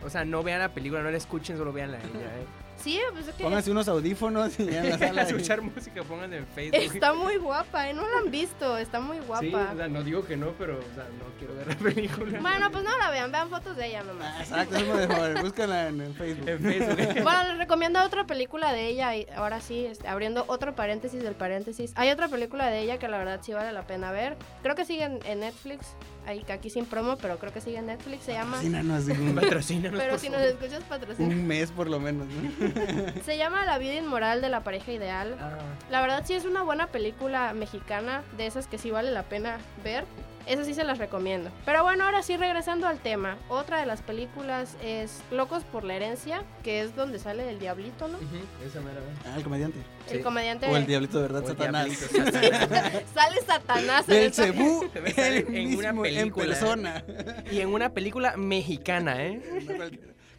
O 0.04 0.10
sea, 0.10 0.24
no 0.24 0.42
vean 0.44 0.60
la 0.60 0.68
película, 0.68 1.02
no 1.02 1.10
la 1.10 1.16
escuchen, 1.16 1.56
solo 1.58 1.72
vean 1.72 1.90
la 1.92 1.98
ella. 1.98 2.06
¿eh? 2.38 2.46
Sí, 2.82 2.98
pues 3.12 3.28
es 3.28 3.34
que 3.34 3.42
Pónganse 3.42 3.70
unos 3.70 3.88
audífonos 3.88 4.58
y 4.60 4.66
ya 4.66 4.84
en 4.84 4.90
la 4.90 4.98
sala. 5.08 5.22
Escuchar 5.22 5.60
música, 5.62 6.02
pongan 6.04 6.32
en 6.32 6.46
Facebook. 6.46 6.80
está 6.80 7.12
muy 7.12 7.36
guapa, 7.36 7.88
¿eh? 7.90 7.94
No 7.94 8.02
la 8.08 8.18
han 8.18 8.30
visto, 8.30 8.78
está 8.78 9.00
muy 9.00 9.18
guapa. 9.20 9.40
Sí, 9.42 9.52
o 9.54 9.76
sea, 9.76 9.88
no 9.88 10.02
digo 10.02 10.24
que 10.24 10.36
no, 10.36 10.52
pero 10.58 10.78
o 10.78 10.94
sea, 10.94 11.04
no 11.04 11.24
quiero 11.38 11.54
ver 11.56 11.66
la 11.68 11.74
película. 11.76 12.40
Bueno, 12.40 12.70
pues 12.70 12.84
no 12.84 12.96
la 12.98 13.10
vean, 13.10 13.32
vean 13.32 13.48
fotos 13.50 13.76
de 13.76 13.86
ella 13.86 14.00
Ah, 14.00 14.04
nomás. 14.04 14.40
Exacto, 14.40 14.76
eso 14.76 14.94
me 14.94 15.06
dejó. 15.06 15.42
Búscala 15.42 15.88
en, 15.88 16.00
en 16.00 16.14
Facebook. 16.14 16.48
En 16.48 16.58
Facebook. 16.60 17.22
Bueno, 17.22 17.42
les 17.48 17.58
recomiendo 17.58 18.02
otra 18.02 18.26
película 18.26 18.72
de 18.72 18.86
ella 18.86 19.14
y 19.16 19.26
ahora 19.34 19.60
sí, 19.60 19.84
este, 19.86 20.06
abriendo 20.08 20.44
otro 20.46 20.74
paréntesis 20.74 21.22
del 21.22 21.34
paréntesis. 21.34 21.92
Hay 21.96 22.10
otra 22.10 22.28
película 22.28 22.68
de 22.68 22.80
ella 22.80 22.98
que 22.98 23.08
la 23.08 23.18
verdad 23.18 23.40
sí 23.42 23.52
vale 23.52 23.72
la 23.72 23.86
pena 23.86 24.12
ver. 24.12 24.36
Creo 24.62 24.74
que 24.74 24.84
sigue 24.84 25.04
en, 25.04 25.18
en 25.26 25.40
Netflix, 25.40 25.94
ahí, 26.28 26.44
aquí 26.52 26.70
sin 26.70 26.84
promo, 26.86 27.16
pero 27.16 27.38
creo 27.38 27.52
que 27.52 27.60
sigue 27.60 27.78
en 27.78 27.86
Netflix. 27.86 28.24
Se 28.24 28.32
llama... 28.32 28.56
Patrocínanos, 28.56 29.04
Patrocínanos, 29.34 30.00
Pero 30.00 30.18
si 30.18 30.28
nos 30.28 30.40
escuchas, 30.42 30.82
patrocina. 30.84 31.28
un 31.28 31.46
mes 31.46 31.70
por 31.72 31.88
lo 31.88 31.98
menos. 31.98 32.26
¿no? 32.28 33.22
Se 33.24 33.36
llama 33.36 33.64
La 33.64 33.78
vida 33.78 33.94
inmoral 33.94 34.40
de 34.40 34.48
la 34.48 34.62
pareja 34.62 34.92
ideal. 34.92 35.36
Ah, 35.40 35.58
La 35.90 36.00
verdad 36.00 36.22
sí 36.26 36.34
es 36.34 36.44
una 36.44 36.62
buena 36.62 36.86
película 36.88 37.52
mexicana, 37.54 38.22
de 38.36 38.46
esas 38.46 38.66
que 38.66 38.78
sí 38.78 38.90
vale 38.90 39.10
la 39.10 39.22
pena 39.24 39.58
ver. 39.82 40.04
Esas 40.48 40.66
sí 40.66 40.74
se 40.74 40.82
las 40.82 40.98
recomiendo. 40.98 41.50
Pero 41.66 41.82
bueno, 41.82 42.04
ahora 42.04 42.22
sí 42.22 42.36
regresando 42.36 42.86
al 42.86 42.98
tema. 43.00 43.36
Otra 43.48 43.80
de 43.80 43.86
las 43.86 44.00
películas 44.00 44.76
es 44.82 45.20
Locos 45.30 45.62
por 45.64 45.84
la 45.84 45.94
herencia, 45.94 46.42
que 46.62 46.80
es 46.80 46.96
donde 46.96 47.18
sale 47.18 47.48
el 47.50 47.58
diablito, 47.58 48.08
¿no? 48.08 48.18
esa 48.66 48.80
mera. 48.80 49.00
Ah, 49.26 49.34
el 49.36 49.42
comediante. 49.44 49.78
Sí. 50.06 50.16
El 50.16 50.22
comediante. 50.22 50.66
O 50.66 50.76
el 50.76 50.86
diablito 50.86 51.18
de 51.20 51.28
verdad, 51.28 51.46
Satanás. 51.46 51.86
diablito, 51.86 52.30
Satanás. 52.30 53.02
Sale 53.14 53.40
Satanás 53.42 54.08
en 54.08 54.16
el 54.16 55.54
en 55.54 55.76
una 55.78 55.88
en 55.90 56.02
película, 56.02 56.46
persona. 56.46 57.04
Y 57.50 57.60
en 57.60 57.68
una 57.68 57.92
película 57.92 58.36
mexicana, 58.36 59.22
¿eh? 59.22 59.42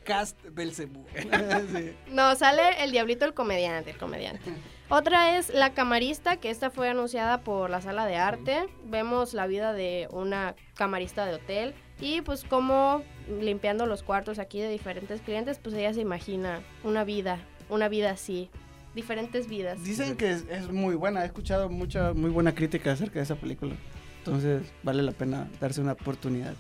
Cast 0.04 0.40
Belcebú. 0.52 1.06
Sí. 1.16 1.96
No, 2.08 2.36
sale 2.36 2.84
el 2.84 2.92
diablito, 2.92 3.26
el 3.26 3.36
comediante, 3.36 3.92
el 3.92 3.98
comediante. 3.98 4.52
Otra 4.92 5.38
es 5.38 5.54
La 5.54 5.76
Camarista, 5.76 6.38
que 6.38 6.50
esta 6.50 6.72
fue 6.72 6.90
anunciada 6.90 7.42
por 7.42 7.70
la 7.70 7.80
sala 7.80 8.08
de 8.08 8.16
arte. 8.16 8.66
Vemos 8.86 9.36
la 9.36 9.46
vida 9.46 9.72
de 9.72 10.08
una 10.12 10.56
camarista 10.74 11.28
de 11.28 11.36
hotel 11.36 11.76
y 12.02 12.22
pues 12.22 12.44
como 12.44 13.04
limpiando 13.40 13.86
los 13.86 14.02
cuartos 14.02 14.40
aquí 14.40 14.60
de 14.60 14.68
diferentes 14.68 15.22
clientes, 15.22 15.60
pues 15.60 15.76
ella 15.76 15.94
se 15.94 16.02
imagina 16.02 16.62
una 16.84 17.04
vida, 17.04 17.38
una 17.70 17.88
vida 17.88 18.10
así, 18.10 18.50
diferentes 18.96 19.48
vidas. 19.48 19.84
Dicen 19.84 20.18
que 20.18 20.32
es, 20.32 20.46
es 20.50 20.72
muy 20.72 20.96
buena. 20.96 21.22
He 21.22 21.28
escuchado 21.28 21.70
mucha, 21.70 22.14
muy 22.14 22.32
buena 22.32 22.56
crítica 22.56 22.92
acerca 22.92 23.20
de 23.20 23.26
esa 23.26 23.36
película. 23.36 23.76
entonces 24.18 24.64
vale 24.82 25.04
la 25.04 25.12
pena 25.12 25.48
darse 25.60 25.82
una 25.82 25.92
oportunidad. 25.92 26.56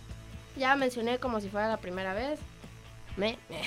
Ya 0.55 0.75
mencioné 0.75 1.17
como 1.17 1.41
si 1.41 1.49
fuera 1.49 1.67
la 1.67 1.77
primera 1.77 2.13
vez. 2.13 2.39
Me, 3.17 3.39
me. 3.49 3.61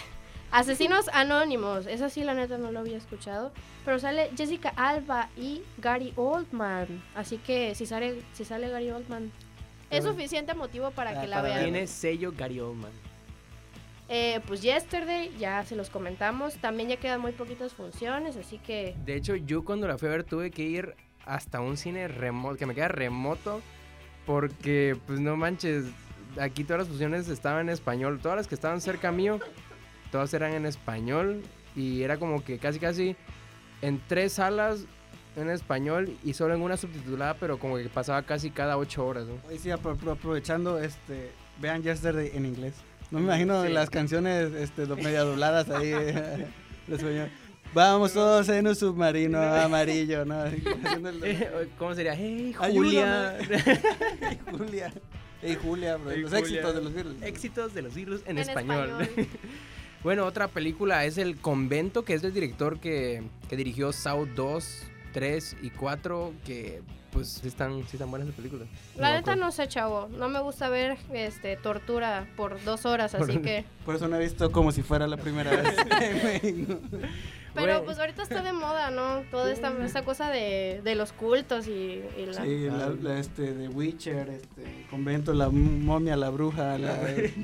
Asesinos 0.53 1.09
Anónimos. 1.13 1.87
Esa 1.87 2.11
sí, 2.11 2.23
la 2.25 2.35
neta, 2.35 2.59
no 2.59 2.71
lo 2.71 2.81
había 2.81 2.99
escuchado. 2.99 3.53
Pero 3.85 3.99
sale 3.99 4.31
Jessica 4.37 4.73
Alba 4.77 5.29
y 5.37 5.63
Gary 5.79 6.13
Oldman. 6.17 7.03
Así 7.15 7.39
que 7.39 7.75
si 7.75 7.87
sale, 7.87 8.23
si 8.35 8.45
sale 8.45 8.69
Gary 8.69 8.91
Oldman, 8.91 9.33
es 9.91 10.05
suficiente 10.05 10.55
motivo 10.55 10.91
para 10.91 11.11
Ah, 11.11 11.21
que 11.23 11.27
la 11.27 11.37
para 11.37 11.49
vean. 11.49 11.63
Tiene 11.65 11.87
sello 11.87 12.33
Gary 12.37 12.61
Oldman. 12.61 12.93
Eh, 14.09 14.41
pues 14.47 14.61
Yesterday, 14.61 15.35
ya 15.39 15.65
se 15.65 15.75
los 15.75 15.89
comentamos. 15.89 16.55
También 16.57 16.91
ya 16.91 16.97
quedan 16.97 17.21
muy 17.21 17.33
poquitas 17.33 17.73
funciones, 17.73 18.37
así 18.37 18.59
que 18.59 18.95
De 19.07 19.17
hecho, 19.17 19.35
yo 19.37 19.65
cuando 19.65 19.89
la 19.89 19.97
fui 19.97 20.09
a 20.09 20.13
ver 20.13 20.25
tuve 20.25 20.51
que 20.51 20.63
ir 20.65 20.95
hasta 21.25 21.61
un 21.61 21.77
cine 21.79 22.09
remoto, 22.09 22.57
que 22.57 22.67
me 22.67 22.75
queda 22.75 22.89
remoto, 22.89 23.63
porque, 24.27 24.97
pues 25.07 25.19
no 25.19 25.37
manches, 25.37 25.87
aquí 26.39 26.63
todas 26.65 26.81
las 26.81 26.89
funciones 26.89 27.29
estaban 27.29 27.63
en 27.63 27.69
español. 27.71 28.21
Todas 28.23 28.37
las 28.37 28.49
que 28.49 28.55
estaban 28.55 28.81
cerca 28.83 29.13
mío, 29.13 29.39
todas 30.13 30.33
eran 30.35 30.53
en 30.53 30.67
español. 30.67 31.43
Y 31.75 32.03
era 32.03 32.19
como 32.19 32.45
que 32.45 32.59
casi, 32.59 32.79
casi 32.79 33.17
en 33.81 34.01
tres 34.07 34.35
salas 34.35 34.85
en 35.35 35.49
español 35.49 36.15
y 36.23 36.35
solo 36.35 36.55
en 36.55 36.61
una 36.61 36.77
subtitulada, 36.77 37.35
pero 37.35 37.59
como 37.59 37.79
que 37.79 37.89
pasaba 37.89 38.23
casi 38.23 38.51
cada 38.51 38.77
ocho 38.77 39.05
horas. 39.07 39.25
¿no? 39.27 39.35
Sí, 39.59 39.71
apro- 39.71 39.97
apro- 39.99 40.13
aprovechando, 40.13 40.79
este, 40.79 41.31
vean 41.61 41.83
Yesterday 41.83 42.31
en 42.35 42.45
inglés. 42.47 42.75
No 43.11 43.19
me 43.19 43.25
imagino 43.25 43.65
Sí. 43.65 43.73
las 43.73 43.89
canciones 43.91 44.53
este, 44.53 44.87
media 44.87 45.23
dobladas 45.23 45.69
ahí. 45.71 45.89
eh, 45.95 46.47
en 46.89 46.95
español. 46.95 47.31
Vamos 47.75 48.13
todos 48.13 48.47
en 48.51 48.67
un 48.67 48.77
submarino 48.77 49.41
amarillo, 49.43 50.27
¿no? 50.27 50.45
El- 50.45 51.71
¿Cómo 51.79 51.95
sería? 51.95 52.15
Hey. 52.15 52.55
Julia. 52.55 53.39
Hey, 54.21 54.39
Julia. 54.51 54.93
Hey, 55.41 55.59
Julia, 55.63 55.97
bro, 55.97 56.11
Hey, 56.11 56.21
los 56.21 56.31
Julia. 56.31 56.45
éxitos 56.45 56.75
de 56.75 56.83
los 56.83 56.93
Beatles. 56.95 57.23
Éxitos 57.23 57.75
de 57.75 57.83
los 57.83 57.95
Beatles 57.95 58.21
en, 58.27 58.33
en 58.33 58.39
español. 58.39 59.01
español. 59.01 59.29
Bueno, 60.03 60.27
otra 60.27 60.49
película 60.49 61.05
es 61.05 61.19
El 61.19 61.37
Convento, 61.37 62.05
que 62.05 62.15
es 62.15 62.23
del 62.23 62.35
director 62.35 62.81
que, 62.81 63.23
que 63.49 63.57
dirigió 63.57 63.93
Saw 63.93 64.27
2, 64.27 64.83
3 65.13 65.57
y 65.63 65.71
4, 65.71 66.33
que 66.45 66.83
pues 67.13 67.29
sí 67.29 67.49
están, 67.49 67.83
sí 67.83 67.97
están 67.97 68.11
buenas 68.11 68.27
las 68.27 68.37
películas. 68.37 68.67
La 68.97 69.13
neta 69.15 69.37
no 69.37 69.53
sé, 69.53 69.69
chavo. 69.69 70.09
No 70.09 70.29
me 70.29 70.41
gusta 70.41 70.69
ver 70.71 70.97
este 71.13 71.57
tortura 71.57 72.27
por 72.37 72.63
dos 72.65 72.87
horas, 72.87 73.15
así 73.15 73.39
que. 73.39 73.65
Por 73.85 73.95
eso 73.95 74.09
no 74.09 74.17
he 74.17 74.21
visto 74.21 74.51
como 74.51 74.73
si 74.73 74.83
fuera 74.83 75.07
la 75.07 75.19
primera 75.19 75.51
vez. 75.51 75.77
Pero 77.55 77.85
pues 77.85 77.99
ahorita 77.99 78.23
está 78.23 78.43
de 78.43 78.53
moda, 78.53 78.91
¿no? 78.91 79.23
Toda 79.31 79.53
esta, 79.53 79.73
esta 79.85 80.03
cosa 80.03 80.31
de, 80.31 80.81
de 80.83 80.95
los 80.95 81.13
cultos 81.13 81.67
y, 81.67 82.03
y 82.17 82.27
la... 82.27 82.43
Sí, 82.43 82.69
la, 82.71 82.89
la, 82.89 83.19
este, 83.19 83.53
de 83.55 83.69
Witcher, 83.69 84.29
este, 84.31 84.87
convento, 84.91 85.33
la 85.35 85.51
momia, 85.51 86.17
la 86.17 86.31
bruja, 86.31 86.79
la, 86.79 86.97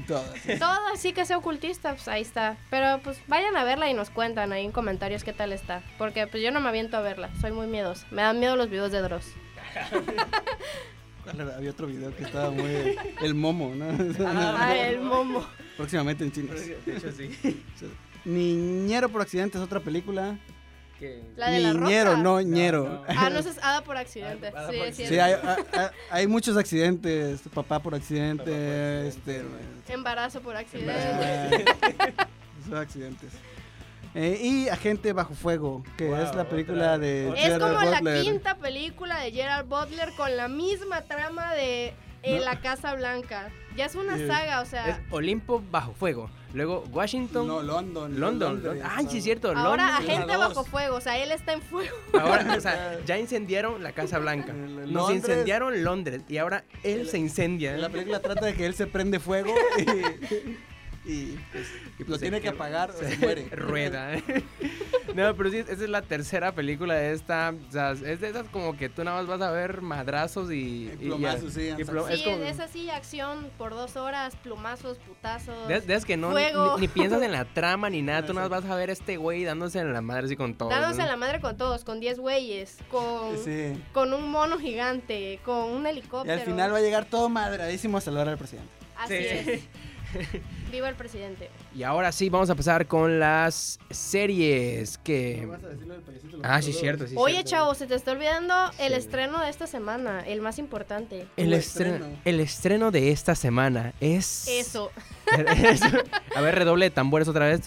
todo. 0.06 0.24
así. 0.34 0.58
Todo 0.58 0.86
así 0.92 1.12
que 1.12 1.24
sea 1.26 1.38
ocultista, 1.38 1.94
pues 1.94 2.08
ahí 2.08 2.22
está. 2.22 2.56
Pero 2.70 3.00
pues 3.02 3.20
vayan 3.28 3.56
a 3.56 3.64
verla 3.64 3.90
y 3.90 3.94
nos 3.94 4.10
cuentan 4.10 4.52
ahí 4.52 4.64
en 4.64 4.72
comentarios 4.72 5.24
qué 5.24 5.32
tal 5.32 5.52
está. 5.52 5.82
Porque 5.98 6.26
pues 6.26 6.42
yo 6.42 6.50
no 6.50 6.60
me 6.60 6.68
aviento 6.68 6.96
a 6.96 7.00
verla, 7.00 7.30
soy 7.40 7.52
muy 7.52 7.66
miedosa. 7.66 8.06
Me 8.10 8.22
dan 8.22 8.38
miedo 8.38 8.56
los 8.56 8.70
videos 8.70 8.92
de 8.92 9.02
Dross. 9.02 9.32
¿Cuál 11.24 11.40
era? 11.40 11.56
Había 11.56 11.70
otro 11.70 11.86
video 11.86 12.14
que 12.16 12.24
estaba 12.24 12.50
muy... 12.50 12.96
El 13.20 13.34
momo, 13.34 13.74
¿no? 13.74 13.86
Ah, 14.26 14.74
el 14.74 15.00
momo. 15.00 15.46
Próximamente 15.76 16.24
en 16.24 16.32
cines. 16.32 16.86
De 16.86 16.96
hecho, 16.96 17.12
sí. 17.12 17.62
Niñero 18.24 19.08
por 19.08 19.22
accidente 19.22 19.58
es 19.58 19.64
otra 19.64 19.80
película. 19.80 20.38
La 21.36 21.50
de 21.50 21.60
la 21.60 21.72
Niñero, 21.74 22.10
roca. 22.10 22.22
no 22.22 22.40
ñero. 22.40 22.84
no. 22.88 23.04
Ah, 23.16 23.30
no, 23.30 23.38
es 23.38 23.46
Hada 23.62 23.82
por 23.84 23.96
accidente. 23.96 24.48
Sí, 24.48 24.78
por 25.06 25.20
hay, 25.20 25.32
hay- 25.32 25.38
hay- 25.72 25.86
hay 26.10 26.26
muchos 26.26 26.56
accidentes. 26.56 27.40
Papá 27.54 27.78
por 27.78 27.94
accidente, 27.94 29.06
este... 29.06 29.44
Embarazo 29.88 30.40
por 30.40 30.56
accidente. 30.56 31.64
Esos 32.64 32.74
accidentes. 32.74 33.30
Eh, 34.14 34.40
y 34.42 34.68
Agente 34.70 35.12
Bajo 35.12 35.34
Fuego, 35.34 35.84
que 35.96 36.06
Wow, 36.08 36.16
es 36.16 36.34
la 36.34 36.48
película 36.48 36.94
otra- 36.94 36.98
de 36.98 37.28
Es 37.28 37.34
Gerard 37.44 37.60
como 37.60 37.90
la 37.90 37.98
Butler. 38.00 38.22
quinta 38.22 38.56
película 38.56 39.20
de 39.20 39.30
Gerard 39.30 39.66
Butler 39.66 40.10
con 40.16 40.36
la 40.36 40.48
misma 40.48 41.02
trama 41.02 41.54
de 41.54 41.92
No. 42.26 42.44
La 42.44 42.60
Casa 42.60 42.94
Blanca. 42.94 43.50
Ya 43.76 43.86
es 43.86 43.94
una 43.94 44.18
saga, 44.26 44.60
o 44.60 44.64
Es 44.64 44.70
sea... 44.70 45.00
Olimpo 45.10 45.62
bajo 45.70 45.92
fuego. 45.92 46.30
Luego 46.54 46.84
Washington. 46.90 47.46
No, 47.46 47.62
London. 47.62 48.18
London. 48.18 48.62
Londres, 48.62 48.82
Ay, 48.90 49.06
sí, 49.08 49.18
ah. 49.18 49.22
cierto. 49.22 49.48
Ahora 49.48 49.62
London. 49.62 50.10
Agente. 50.10 50.36
Bajo 50.36 50.64
Fuego, 50.64 50.96
o 50.96 51.00
sea, 51.00 51.18
él 51.18 51.30
está 51.30 51.52
en 51.52 51.60
fuego. 51.60 51.94
Ahora, 52.14 52.54
o 52.56 52.60
sea, 52.60 52.98
ya 53.06 53.18
incendiaron 53.18 53.82
la 53.82 53.92
Casa 53.92 54.18
Blanca. 54.18 54.52
En 54.52 54.76
Nos 54.92 55.10
Londres. 55.10 55.16
incendiaron 55.16 55.84
Londres 55.84 56.22
y 56.28 56.38
ahora 56.38 56.64
él 56.82 57.08
se 57.08 57.18
incendia. 57.18 57.76
La 57.76 57.90
película 57.90 58.20
trata 58.20 58.46
de 58.46 58.54
que 58.54 58.64
él 58.64 58.74
se 58.74 58.86
prende 58.86 59.20
fuego 59.20 59.54
y, 59.78 59.84
y, 61.08 61.38
pues, 61.52 61.66
Y 61.98 62.02
lo 62.02 62.06
pues 62.06 62.20
tiene 62.20 62.36
el 62.36 62.42
que 62.42 62.48
apagar 62.50 62.90
o 62.90 62.92
se 62.92 63.16
muere. 63.18 63.48
Rueda. 63.52 64.12
no, 65.14 65.34
pero 65.34 65.50
sí, 65.50 65.56
esa 65.58 65.72
es 65.72 65.88
la 65.88 66.02
tercera 66.02 66.52
película 66.52 66.94
de 66.94 67.12
esta. 67.12 67.54
O 67.68 67.72
sea, 67.72 67.92
es 67.92 68.20
de 68.20 68.28
esas 68.28 68.46
como 68.48 68.76
que 68.76 68.88
tú 68.88 69.02
nada 69.04 69.16
más 69.18 69.26
vas 69.26 69.40
a 69.40 69.50
ver 69.50 69.80
madrazos 69.80 70.52
y. 70.52 70.90
Y 71.00 71.06
plomazos, 71.06 71.52
sí, 71.54 71.62
y 71.62 71.68
es 71.80 71.88
Sí, 71.88 72.24
como- 72.24 72.44
es 72.44 72.60
así, 72.60 72.90
acción 72.90 73.50
por 73.58 73.72
dos 73.72 73.96
horas, 73.96 74.36
plumazos, 74.36 74.98
putazos. 74.98 75.66
de, 75.68 75.80
de 75.80 75.94
esas 75.94 76.04
que 76.04 76.16
no 76.16 76.28
ni, 76.28 76.34
Fuego. 76.34 76.78
ni 76.78 76.88
piensas 76.88 77.22
en 77.22 77.32
la 77.32 77.44
trama 77.54 77.88
ni 77.90 78.02
nada, 78.02 78.26
tú 78.26 78.34
nada 78.34 78.48
más 78.48 78.62
vas 78.62 78.70
a 78.70 78.76
ver 78.76 78.90
a 78.90 78.92
este 78.92 79.16
güey 79.16 79.44
dándose 79.44 79.78
en 79.78 79.92
la 79.92 80.00
madre 80.02 80.26
así 80.26 80.36
con 80.36 80.54
todo. 80.54 80.68
Dándose 80.68 81.00
¿no? 81.02 81.06
la 81.08 81.16
madre 81.16 81.40
con 81.40 81.56
todos, 81.56 81.84
con 81.84 82.00
10 82.00 82.18
güeyes, 82.18 82.76
con, 82.90 83.36
Sí. 83.42 83.82
con 83.92 84.12
un 84.12 84.30
mono 84.30 84.58
gigante, 84.58 85.40
con 85.44 85.70
un 85.70 85.86
Y 85.86 85.90
helicóptero. 85.90 86.34
al 86.34 86.40
final 86.46 86.72
va 86.72 86.78
a 86.78 86.82
llegar 86.82 87.06
todo 87.06 87.28
madradísimo 87.28 87.96
a 87.98 88.00
salvar 88.00 88.28
al 88.28 88.36
presidente. 88.38 88.70
Así 88.98 89.14
Sí. 89.16 89.24
es. 89.50 89.60
Viva 90.72 90.88
el 90.88 90.94
presidente. 90.94 91.50
Y 91.74 91.82
ahora 91.82 92.12
sí, 92.12 92.28
vamos 92.28 92.48
a 92.48 92.52
empezar 92.52 92.86
con 92.86 93.18
las 93.20 93.78
series 93.90 94.98
que. 94.98 95.48
Ah, 96.42 96.60
sí, 96.62 96.72
cierto, 96.72 97.06
sí. 97.06 97.14
Oye, 97.16 97.34
cierto. 97.34 97.50
chavo, 97.50 97.74
se 97.74 97.86
te 97.86 97.94
está 97.94 98.12
olvidando 98.12 98.54
el 98.78 98.92
Sí. 98.92 98.98
estreno 98.98 99.40
de 99.42 99.50
esta 99.50 99.66
semana, 99.66 100.20
el 100.26 100.40
más 100.40 100.58
importante. 100.58 101.26
El 101.36 101.52
estreno, 101.52 101.94
estreno. 101.96 102.16
el 102.24 102.40
estreno 102.40 102.90
de 102.90 103.10
esta 103.10 103.34
semana 103.34 103.92
es. 104.00 104.46
Eso. 104.48 104.90
Eso. 105.56 105.86
A 106.34 106.40
ver, 106.40 106.54
redoble 106.54 106.86
de 106.86 106.90
tambores 106.90 107.28
otra 107.28 107.46
vez. 107.46 107.60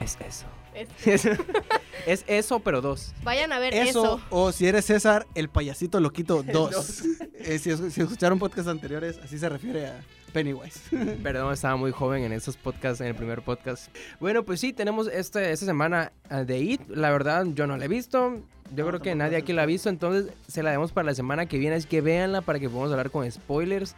Es 0.00 0.18
eso. 0.26 0.46
Es- 1.04 1.28
Es 2.06 2.24
eso, 2.26 2.60
pero 2.60 2.80
dos. 2.82 3.14
Vayan 3.22 3.52
a 3.52 3.58
ver 3.58 3.72
Eso, 3.72 4.04
eso. 4.04 4.20
o 4.30 4.52
si 4.52 4.66
eres 4.66 4.84
César, 4.84 5.26
el 5.34 5.48
payasito 5.48 6.00
loquito 6.00 6.42
2. 6.42 6.52
dos. 6.72 7.02
Eh, 7.46 7.58
si, 7.58 7.76
si 7.90 8.00
escucharon 8.00 8.38
podcasts 8.38 8.70
anteriores, 8.70 9.18
así 9.22 9.38
se 9.38 9.48
refiere 9.50 9.86
a 9.88 10.00
Pennywise. 10.32 10.80
Perdón, 11.22 11.52
estaba 11.52 11.76
muy 11.76 11.90
joven 11.92 12.24
en 12.24 12.32
esos 12.32 12.56
podcasts, 12.56 13.02
en 13.02 13.08
el 13.08 13.14
primer 13.14 13.42
podcast. 13.42 13.94
Bueno, 14.18 14.44
pues 14.44 14.60
sí, 14.60 14.72
tenemos 14.72 15.08
este, 15.08 15.52
esta 15.52 15.66
semana 15.66 16.10
ah, 16.30 16.42
de 16.44 16.58
It. 16.60 16.80
La 16.88 17.10
verdad, 17.10 17.44
yo 17.54 17.66
no 17.66 17.76
la 17.76 17.84
he 17.84 17.88
visto. 17.88 18.36
Yo 18.74 18.84
No, 18.84 18.88
creo 18.88 19.02
que 19.02 19.14
nadie 19.14 19.36
aquí 19.36 19.52
la 19.52 19.64
ha 19.64 19.66
visto, 19.66 19.90
entonces 19.90 20.32
se 20.48 20.62
la 20.62 20.70
demos 20.70 20.90
para 20.92 21.04
la 21.04 21.14
semana 21.14 21.44
que 21.44 21.58
viene. 21.58 21.76
Así 21.76 21.86
que 21.86 22.00
véanla 22.00 22.40
para 22.40 22.58
que 22.58 22.70
podamos 22.70 22.90
hablar 22.92 23.10
con 23.10 23.30
spoilers 23.30 23.94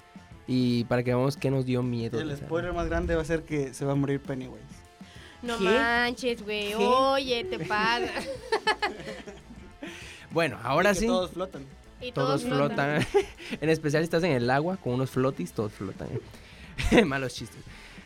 y 0.49 0.83
para 0.85 1.05
que 1.05 1.15
veamos 1.15 1.37
qué 1.37 1.53
nos 1.53 1.67
dio 1.67 1.85
miedo. 1.85 2.19
el 2.21 2.37
spoiler 2.37 2.73
más 2.73 2.89
grande 2.89 3.15
va 3.15 3.23
a 3.23 3.25
ser 3.25 3.45
que 3.45 3.73
se 3.75 3.85
va 3.85 3.93
a 3.93 3.97
morir 3.97 4.21
Pennywise. 4.21 4.86
No 5.43 5.59
¿Qué? 5.59 5.65
manches, 5.65 6.43
güey. 6.43 6.75
Oye, 6.75 7.45
te 7.45 7.59
pasa. 7.65 8.11
Bueno, 10.31 10.59
ahora 10.63 10.91
Y 10.91 10.95
que 10.95 11.01
sí. 11.01 11.07
Todos 11.07 11.31
flotan. 11.31 11.63
Y 12.01 12.13
Todos, 12.13 12.43
flotan. 12.45 13.07
en 13.61 13.69
especial 13.71 14.03
si 14.03 14.05
estás 14.05 14.23
en 14.25 14.33
el 14.33 14.51
agua 14.51 14.77
con 14.77 14.95
unos 14.95 15.11
flotis, 15.11 15.53
todos 15.53 15.73
flotan. 15.73 16.09
Malos 17.07 17.35
chistes. 17.35 17.61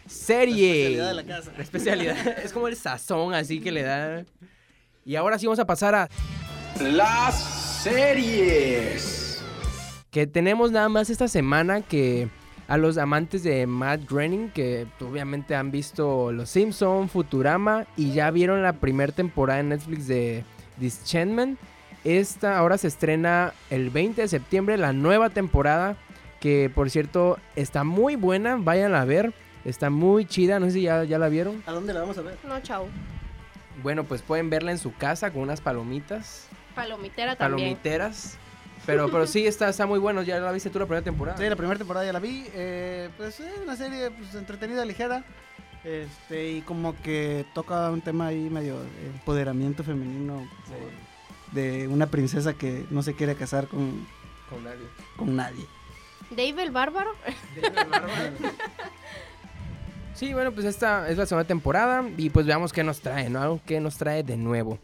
Serie. 0.07 0.99
La 1.01 1.03
especialidad 1.03 1.09
de 1.09 1.15
la 1.15 1.25
casa. 1.25 1.53
La 1.57 1.63
especialidad. 1.63 2.29
es 2.45 2.53
como 2.53 2.69
el 2.69 2.77
sazón 2.77 3.35
así 3.35 3.61
que 3.61 3.73
le 3.73 3.83
da. 3.83 4.25
Y 5.05 5.17
ahora 5.17 5.39
sí 5.39 5.47
vamos 5.47 5.59
a 5.59 5.67
pasar 5.67 5.95
a 5.95 6.09
Las 6.81 7.43
series. 7.83 9.43
que 10.11 10.27
tenemos 10.27 10.71
nada 10.73 10.89
más 10.89 11.11
esta 11.11 11.27
semana 11.29 11.81
que 11.81 12.29
a 12.71 12.77
los 12.77 12.99
amantes 12.99 13.43
de 13.43 13.67
Matt 13.67 14.09
Groening 14.09 14.51
que 14.51 14.87
obviamente 15.01 15.57
han 15.57 15.73
visto 15.73 16.31
Los 16.31 16.51
Simpson, 16.51 17.09
Futurama 17.09 17.85
y 17.97 18.13
ya 18.13 18.31
vieron 18.31 18.63
la 18.63 18.75
primera 18.75 19.13
temporada 19.13 19.59
en 19.59 19.71
Netflix 19.71 20.07
de 20.07 20.45
Disenchantment. 20.77 21.59
Esta 22.05 22.57
ahora 22.57 22.79
se 22.79 22.87
estrena 22.87 23.53
el 23.71 23.91
20 23.91 24.23
de 24.23 24.29
septiembre 24.29 24.77
la 24.79 24.93
nueva 24.93 25.31
temporada 25.31 25.97
que 26.39 26.71
por 26.73 26.91
cierto 26.91 27.39
está 27.57 27.83
muy 27.83 28.15
buena, 28.15 28.57
vayan 28.57 28.95
a 28.95 29.05
ver, 29.05 29.33
está 29.65 29.91
muy 29.91 30.25
chida, 30.25 30.61
no 30.61 30.67
sé 30.67 30.73
si 30.73 30.83
ya, 30.83 31.03
ya 31.03 31.19
la 31.19 31.29
vieron. 31.29 31.65
¿A 31.67 31.73
dónde 31.73 31.93
la 31.93 32.01
vamos 32.03 32.19
a 32.19 32.23
ver? 32.23 32.39
No, 32.47 32.61
chao. 32.61 32.87
Bueno, 33.83 34.05
pues 34.05 34.23
pueden 34.23 34.49
verla 34.49 34.71
en 34.71 34.79
su 34.79 34.95
casa 34.95 35.33
con 35.33 35.43
unas 35.43 35.61
palomitas, 35.61 36.47
Palomitera 36.77 37.35
también. 37.35 37.71
palomiteras. 37.71 38.39
Pero, 38.91 39.11
pero 39.11 39.27
sí, 39.27 39.47
está, 39.47 39.69
está 39.69 39.87
muy 39.87 39.99
bueno. 39.99 40.23
¿Ya 40.23 40.39
la 40.41 40.53
viste 40.53 40.71
tú 40.71 40.79
la 40.79 40.87
primera 40.87 41.05
temporada? 41.05 41.39
Sí, 41.39 41.49
la 41.49 41.57
primera 41.57 41.79
temporada 41.79 42.05
ya 42.07 42.13
la 42.13 42.21
vi. 42.21 42.47
eh, 42.55 43.09
pues 43.17 43.41
es 43.41 43.59
una 43.63 43.77
serie 43.77 44.11
pues, 44.11 44.35
entretenida, 44.35 44.85
ligera. 44.85 45.25
Este, 45.85 46.51
y 46.51 46.61
como 46.63 46.95
que 47.03 47.47
toca 47.55 47.91
un 47.91 48.03
tema 48.03 48.27
ahí 48.27 48.51
medio 48.51 48.79
de 48.81 49.07
empoderamiento 49.15 49.83
femenino 49.83 50.47
por- 50.67 51.55
de 51.55 51.89
una 51.89 52.07
princesa 52.07 52.53
que 52.55 52.85
no 52.91 53.03
se 53.03 53.15
quiere 53.15 53.35
casar 53.35 53.67
con, 53.67 54.07
Con 54.51 54.63
nadie. 54.63 54.87
con 55.17 55.35
nadie. 55.37 55.65
Dave 56.31 56.63
el 56.63 56.71
Bárbaro. 56.71 57.11
Sí, 60.15 60.35
bueno, 60.35 60.53
pues 60.53 60.67
esta 60.67 61.09
es 61.09 61.17
la 61.17 61.25
segunda 61.25 61.47
temporada 61.47 62.05
y 62.19 62.29
pues 62.31 62.45
veamos 62.45 62.73
qué 62.73 62.85
nos 62.85 63.01
trae, 63.01 63.31
¿no? 63.31 63.41
Algo 63.41 63.61
que 63.65 63.81
nos 63.81 63.97
trae 63.97 64.23
de 64.23 64.37
nuevo. 64.37 64.79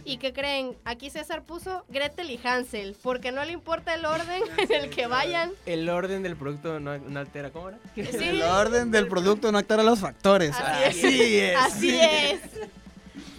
¿Y 0.04 0.18
qué 0.18 0.34
creen? 0.34 0.76
Aquí 0.84 1.08
César 1.08 1.44
puso 1.44 1.86
Gretel 1.88 2.30
y 2.30 2.38
Hansel, 2.44 2.94
porque 3.02 3.32
no 3.32 3.42
le 3.42 3.52
importa 3.52 3.94
el 3.94 4.04
orden 4.04 4.42
en 4.58 4.70
el 4.70 4.90
que 4.90 5.06
vayan. 5.06 5.52
El 5.64 5.88
orden 5.88 6.22
del 6.22 6.36
producto 6.36 6.78
no, 6.78 6.98
no 6.98 7.20
altera, 7.20 7.52
¿cómo 7.52 7.70
era? 7.70 7.78
Sí, 7.94 8.02
El 8.20 8.42
orden 8.42 8.90
del 8.90 9.08
producto 9.08 9.50
no 9.50 9.56
altera 9.56 9.82
los 9.82 10.00
factores. 10.00 10.54
Así 10.60 11.06
Así 11.06 11.38
es. 11.38 11.56
Así 11.56 11.98
es. 11.98 12.40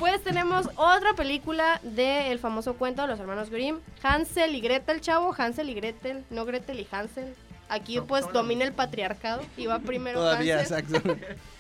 Pues 0.03 0.21
tenemos 0.21 0.67
otra 0.75 1.13
película 1.15 1.79
del 1.81 2.37
famoso 2.37 2.73
cuento 2.73 3.03
de 3.03 3.07
los 3.07 3.21
hermanos 3.21 3.49
Grimm, 3.49 3.77
Hansel 4.03 4.53
y 4.53 4.59
Gretel, 4.59 4.99
chavo, 4.99 5.33
Hansel 5.33 5.69
y 5.69 5.75
Gretel, 5.75 6.25
no 6.29 6.43
Gretel 6.43 6.81
y 6.81 6.87
Hansel. 6.91 7.33
Aquí 7.69 8.01
pues 8.01 8.25
domina 8.33 8.65
el 8.65 8.73
patriarcado 8.73 9.41
y 9.55 9.65
va 9.65 9.79
primero 9.79 10.19
Todavía, 10.19 10.59
Hansel. 10.59 10.79
exacto. 10.79 11.15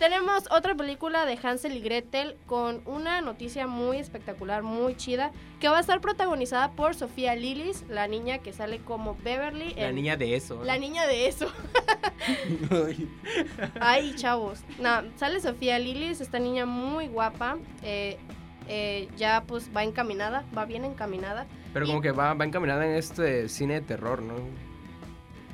Tenemos 0.00 0.44
otra 0.50 0.74
película 0.74 1.26
de 1.26 1.38
Hansel 1.42 1.76
y 1.76 1.80
Gretel 1.80 2.34
con 2.46 2.80
una 2.86 3.20
noticia 3.20 3.66
muy 3.66 3.98
espectacular, 3.98 4.62
muy 4.62 4.96
chida, 4.96 5.30
que 5.60 5.68
va 5.68 5.76
a 5.76 5.80
estar 5.80 6.00
protagonizada 6.00 6.70
por 6.72 6.94
Sofía 6.94 7.34
Lillis, 7.36 7.84
la 7.86 8.08
niña 8.08 8.38
que 8.38 8.54
sale 8.54 8.78
como 8.78 9.14
Beverly. 9.22 9.74
La 9.74 9.88
en- 9.90 9.94
niña 9.96 10.16
de 10.16 10.36
eso. 10.36 10.64
La 10.64 10.78
niña 10.78 11.06
de 11.06 11.28
eso. 11.28 11.52
Ay, 13.80 14.14
chavos. 14.16 14.60
No, 14.78 15.02
sale 15.16 15.38
Sofía 15.38 15.78
Lillis, 15.78 16.22
esta 16.22 16.38
niña 16.38 16.64
muy 16.64 17.06
guapa. 17.08 17.58
eh, 17.82 18.16
eh, 18.72 19.08
ya 19.18 19.42
pues 19.46 19.68
va 19.76 19.82
encaminada, 19.84 20.44
va 20.56 20.64
bien 20.64 20.84
encaminada. 20.86 21.46
Pero 21.74 21.84
como 21.86 22.00
que 22.00 22.12
va, 22.12 22.32
va 22.34 22.44
encaminada 22.46 22.86
en 22.86 22.94
este 22.94 23.48
cine 23.50 23.74
de 23.74 23.80
terror, 23.82 24.22
¿no? 24.22 24.34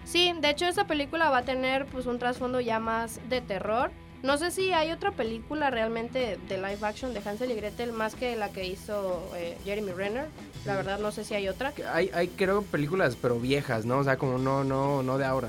Sí, 0.05 0.33
de 0.41 0.51
hecho 0.51 0.67
esta 0.67 0.87
película 0.87 1.31
va 1.31 1.39
a 1.39 1.45
tener 1.45 1.87
pues 1.87 2.07
un 2.07 2.19
trasfondo 2.21 2.61
ya 2.61 2.79
más 2.79 3.19
de 3.29 3.41
terror. 3.41 3.91
No 4.23 4.39
sé 4.39 4.51
si 4.51 4.73
hay 4.73 4.91
otra 4.91 5.13
película 5.13 5.71
realmente 5.71 6.39
de 6.49 6.57
live 6.57 6.79
action 6.83 7.15
de 7.15 7.21
Hansel 7.25 7.51
y 7.51 7.55
Gretel 7.55 7.93
más 7.93 8.15
que 8.15 8.35
la 8.37 8.49
que 8.51 8.67
hizo 8.67 9.23
eh, 9.37 9.57
Jeremy 9.65 9.93
Renner. 9.93 10.27
La 10.65 10.75
verdad 10.75 10.99
no 10.99 11.13
sé 11.13 11.25
si 11.25 11.35
hay 11.35 11.49
otra. 11.49 11.73
Hay, 11.93 12.11
hay 12.13 12.29
creo 12.29 12.63
películas, 12.63 13.17
pero 13.21 13.39
viejas, 13.39 13.85
¿no? 13.85 13.99
O 13.99 14.05
sea, 14.05 14.17
como 14.17 14.39
no, 14.39 14.65
no, 14.65 15.03
no 15.03 15.19
de 15.19 15.25
ahora. 15.25 15.49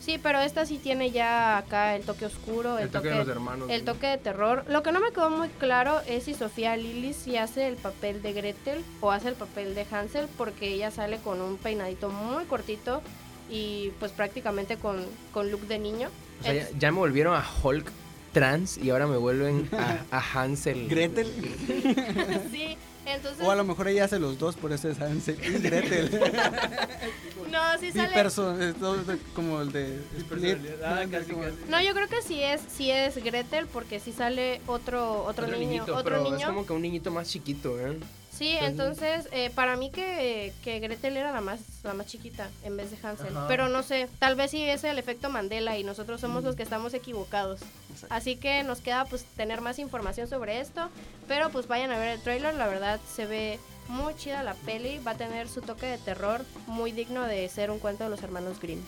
Sí, 0.00 0.20
pero 0.22 0.38
esta 0.40 0.64
sí 0.66 0.78
tiene 0.78 1.10
ya 1.10 1.58
acá 1.58 1.96
el 1.96 2.04
toque 2.04 2.26
oscuro, 2.26 2.78
el, 2.78 2.84
El 2.84 2.90
toque 2.90 3.08
de 3.08 3.16
los 3.16 3.26
hermanos. 3.28 3.68
el 3.70 3.82
toque 3.84 4.06
de 4.06 4.18
terror. 4.18 4.64
Lo 4.68 4.84
que 4.84 4.92
no 4.92 5.00
me 5.00 5.10
quedó 5.10 5.30
muy 5.30 5.48
claro 5.48 6.00
es 6.06 6.24
si 6.24 6.34
Sofía 6.34 6.76
Lilly 6.76 7.12
si 7.12 7.36
hace 7.36 7.66
el 7.66 7.74
papel 7.74 8.22
de 8.22 8.32
Gretel 8.32 8.84
o 9.00 9.10
hace 9.10 9.26
el 9.28 9.34
papel 9.34 9.74
de 9.74 9.84
Hansel, 9.90 10.28
porque 10.38 10.68
ella 10.68 10.92
sale 10.92 11.18
con 11.18 11.40
un 11.40 11.56
peinadito 11.56 12.08
muy 12.08 12.44
cortito 12.44 13.02
y 13.50 13.90
pues 13.98 14.12
prácticamente 14.12 14.76
con, 14.76 15.04
con 15.32 15.50
look 15.50 15.62
de 15.62 15.80
niño. 15.80 16.08
O 16.40 16.42
sea, 16.44 16.68
ya, 16.78 16.90
me 16.92 16.98
volvieron 16.98 17.34
a 17.34 17.44
Hulk 17.62 17.90
trans 18.32 18.76
y 18.78 18.90
ahora 18.90 19.06
me 19.06 19.16
vuelven 19.16 19.68
a, 19.72 20.16
a 20.18 20.42
Hansel. 20.42 20.88
Gretel. 20.88 21.26
sí, 22.52 22.76
entonces... 23.06 23.44
O 23.46 23.50
a 23.50 23.56
lo 23.56 23.64
mejor 23.64 23.88
ella 23.88 24.04
hace 24.04 24.18
los 24.18 24.38
dos, 24.38 24.56
por 24.56 24.72
eso 24.72 24.88
es 24.90 25.00
Hansel 25.00 25.38
y 25.42 25.58
Gretel. 25.62 26.10
no, 27.50 27.78
sí 27.80 27.92
sale... 27.92 28.12
perso, 28.12 28.60
es 28.60 28.74
todo 28.76 28.96
de- 29.04 29.18
como 29.34 29.60
el 29.62 29.72
de 29.72 29.96
Split. 30.18 30.28
personalidad. 30.28 30.98
Ah, 31.02 31.06
casi, 31.10 31.30
Como- 31.30 31.44
casi. 31.44 31.56
No, 31.68 31.80
yo 31.82 31.94
creo 31.94 32.08
que 32.08 32.20
sí 32.22 32.42
es, 32.42 32.60
sí 32.68 32.90
es 32.90 33.16
Gretel 33.22 33.66
porque 33.72 34.00
sí 34.00 34.12
sale 34.12 34.60
otro, 34.66 35.24
otro, 35.24 35.46
niño, 35.46 35.58
niñito, 35.58 35.96
otro 35.96 36.04
pero 36.04 36.22
niño. 36.24 36.36
es 36.38 36.44
como 36.44 36.66
que 36.66 36.72
un 36.74 36.82
niñito 36.82 37.10
más 37.10 37.28
chiquito, 37.28 37.80
¿eh? 37.80 37.96
Sí, 38.36 38.56
entonces 38.60 39.28
eh, 39.32 39.50
para 39.54 39.76
mí 39.76 39.90
que, 39.90 40.52
que 40.62 40.78
Gretel 40.80 41.16
era 41.16 41.32
la 41.32 41.40
más 41.40 41.60
la 41.82 41.94
más 41.94 42.06
chiquita 42.06 42.50
en 42.64 42.76
vez 42.76 42.90
de 42.90 42.98
Hansel. 43.02 43.36
Ajá. 43.36 43.48
Pero 43.48 43.68
no 43.68 43.82
sé, 43.82 44.08
tal 44.18 44.36
vez 44.36 44.50
sí 44.50 44.62
es 44.62 44.84
el 44.84 44.98
efecto 44.98 45.30
Mandela 45.30 45.78
y 45.78 45.84
nosotros 45.84 46.20
somos 46.20 46.44
los 46.44 46.56
que 46.56 46.62
estamos 46.62 46.94
equivocados. 46.94 47.60
Exacto. 47.90 48.14
Así 48.14 48.36
que 48.36 48.62
nos 48.62 48.80
queda 48.80 49.04
pues 49.06 49.24
tener 49.36 49.60
más 49.60 49.78
información 49.78 50.28
sobre 50.28 50.60
esto. 50.60 50.90
Pero 51.28 51.50
pues 51.50 51.66
vayan 51.66 51.90
a 51.90 51.98
ver 51.98 52.10
el 52.10 52.20
trailer, 52.20 52.54
la 52.54 52.66
verdad 52.66 53.00
se 53.14 53.26
ve 53.26 53.58
muy 53.88 54.14
chida 54.14 54.42
la 54.42 54.54
peli, 54.54 54.98
va 54.98 55.12
a 55.12 55.16
tener 55.16 55.48
su 55.48 55.60
toque 55.60 55.86
de 55.86 55.98
terror 55.98 56.44
muy 56.66 56.92
digno 56.92 57.22
de 57.22 57.48
ser 57.48 57.70
un 57.70 57.78
cuento 57.78 58.04
de 58.04 58.10
los 58.10 58.22
hermanos 58.22 58.60
Grimm. 58.60 58.80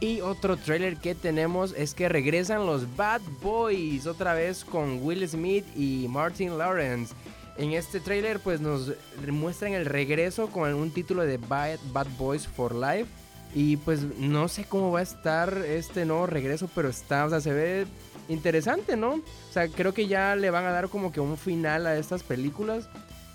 Y 0.00 0.22
otro 0.22 0.56
trailer 0.56 0.96
que 0.96 1.14
tenemos 1.14 1.74
es 1.76 1.94
que 1.94 2.08
regresan 2.08 2.64
los 2.64 2.96
Bad 2.96 3.20
Boys 3.42 4.06
otra 4.06 4.32
vez 4.32 4.64
con 4.64 5.02
Will 5.02 5.28
Smith 5.28 5.66
y 5.76 6.06
Martin 6.08 6.56
Lawrence. 6.56 7.14
En 7.56 7.72
este 7.72 8.00
trailer 8.00 8.40
pues 8.40 8.60
nos 8.60 8.92
muestran 9.30 9.72
el 9.72 9.86
regreso 9.86 10.48
con 10.48 10.72
un 10.74 10.90
título 10.90 11.22
de 11.22 11.36
Bad, 11.36 11.78
Bad 11.92 12.06
Boys 12.18 12.46
for 12.46 12.74
Life. 12.74 13.06
Y 13.54 13.76
pues 13.78 14.02
no 14.18 14.48
sé 14.48 14.64
cómo 14.64 14.92
va 14.92 15.00
a 15.00 15.02
estar 15.02 15.52
este 15.66 16.04
nuevo 16.04 16.26
regreso, 16.26 16.70
pero 16.74 16.88
está, 16.88 17.24
o 17.24 17.30
sea, 17.30 17.40
se 17.40 17.52
ve 17.52 17.86
interesante, 18.28 18.96
¿no? 18.96 19.14
O 19.14 19.52
sea, 19.52 19.66
creo 19.68 19.92
que 19.92 20.06
ya 20.06 20.36
le 20.36 20.50
van 20.50 20.64
a 20.64 20.70
dar 20.70 20.88
como 20.88 21.12
que 21.12 21.20
un 21.20 21.36
final 21.36 21.86
a 21.86 21.96
estas 21.96 22.22
películas. 22.22 22.88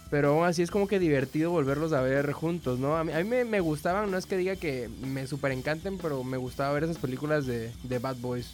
Pero 0.10 0.30
aún 0.30 0.46
así 0.46 0.62
es 0.62 0.70
como 0.72 0.88
que 0.88 1.00
divertido 1.00 1.50
volverlos 1.50 1.92
a 1.92 2.02
ver 2.02 2.32
juntos, 2.32 2.80
¿no? 2.80 2.96
A 2.96 3.04
mí, 3.04 3.12
me, 3.24 3.60
gustaban, 3.60 4.12
no 4.12 4.18
es 4.18 4.26
que 4.28 4.38
diga 4.38 4.56
que 4.56 4.88
me 5.02 5.26
super 5.26 5.52
encanten, 5.52 5.98
pero 5.98 6.24
me 6.24 6.38
gustaba 6.38 6.74
ver 6.74 6.84
esas 6.84 7.00
películas 7.00 7.48
de, 7.48 7.74
de 7.84 8.00
Bad 8.00 8.18
Boys. 8.18 8.54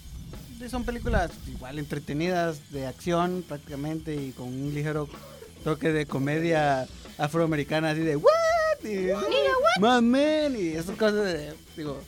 Son 0.69 0.85
películas 0.85 1.31
igual 1.47 1.77
entretenidas, 1.77 2.71
de 2.71 2.87
acción 2.87 3.43
prácticamente 3.47 4.15
y 4.15 4.31
con 4.31 4.47
un 4.47 4.73
ligero 4.73 5.09
toque 5.63 5.91
de 5.91 6.05
comedia 6.05 6.87
afroamericana, 7.17 7.91
así 7.91 8.01
de 8.01 8.15
¿What? 8.15 8.31
Y, 8.83 9.09
"My 9.79 10.01
man", 10.01 10.55
y 10.57 10.69
esas 10.69 10.97
cosas 10.97 11.23
de, 11.25 11.53
digo, 11.77 12.01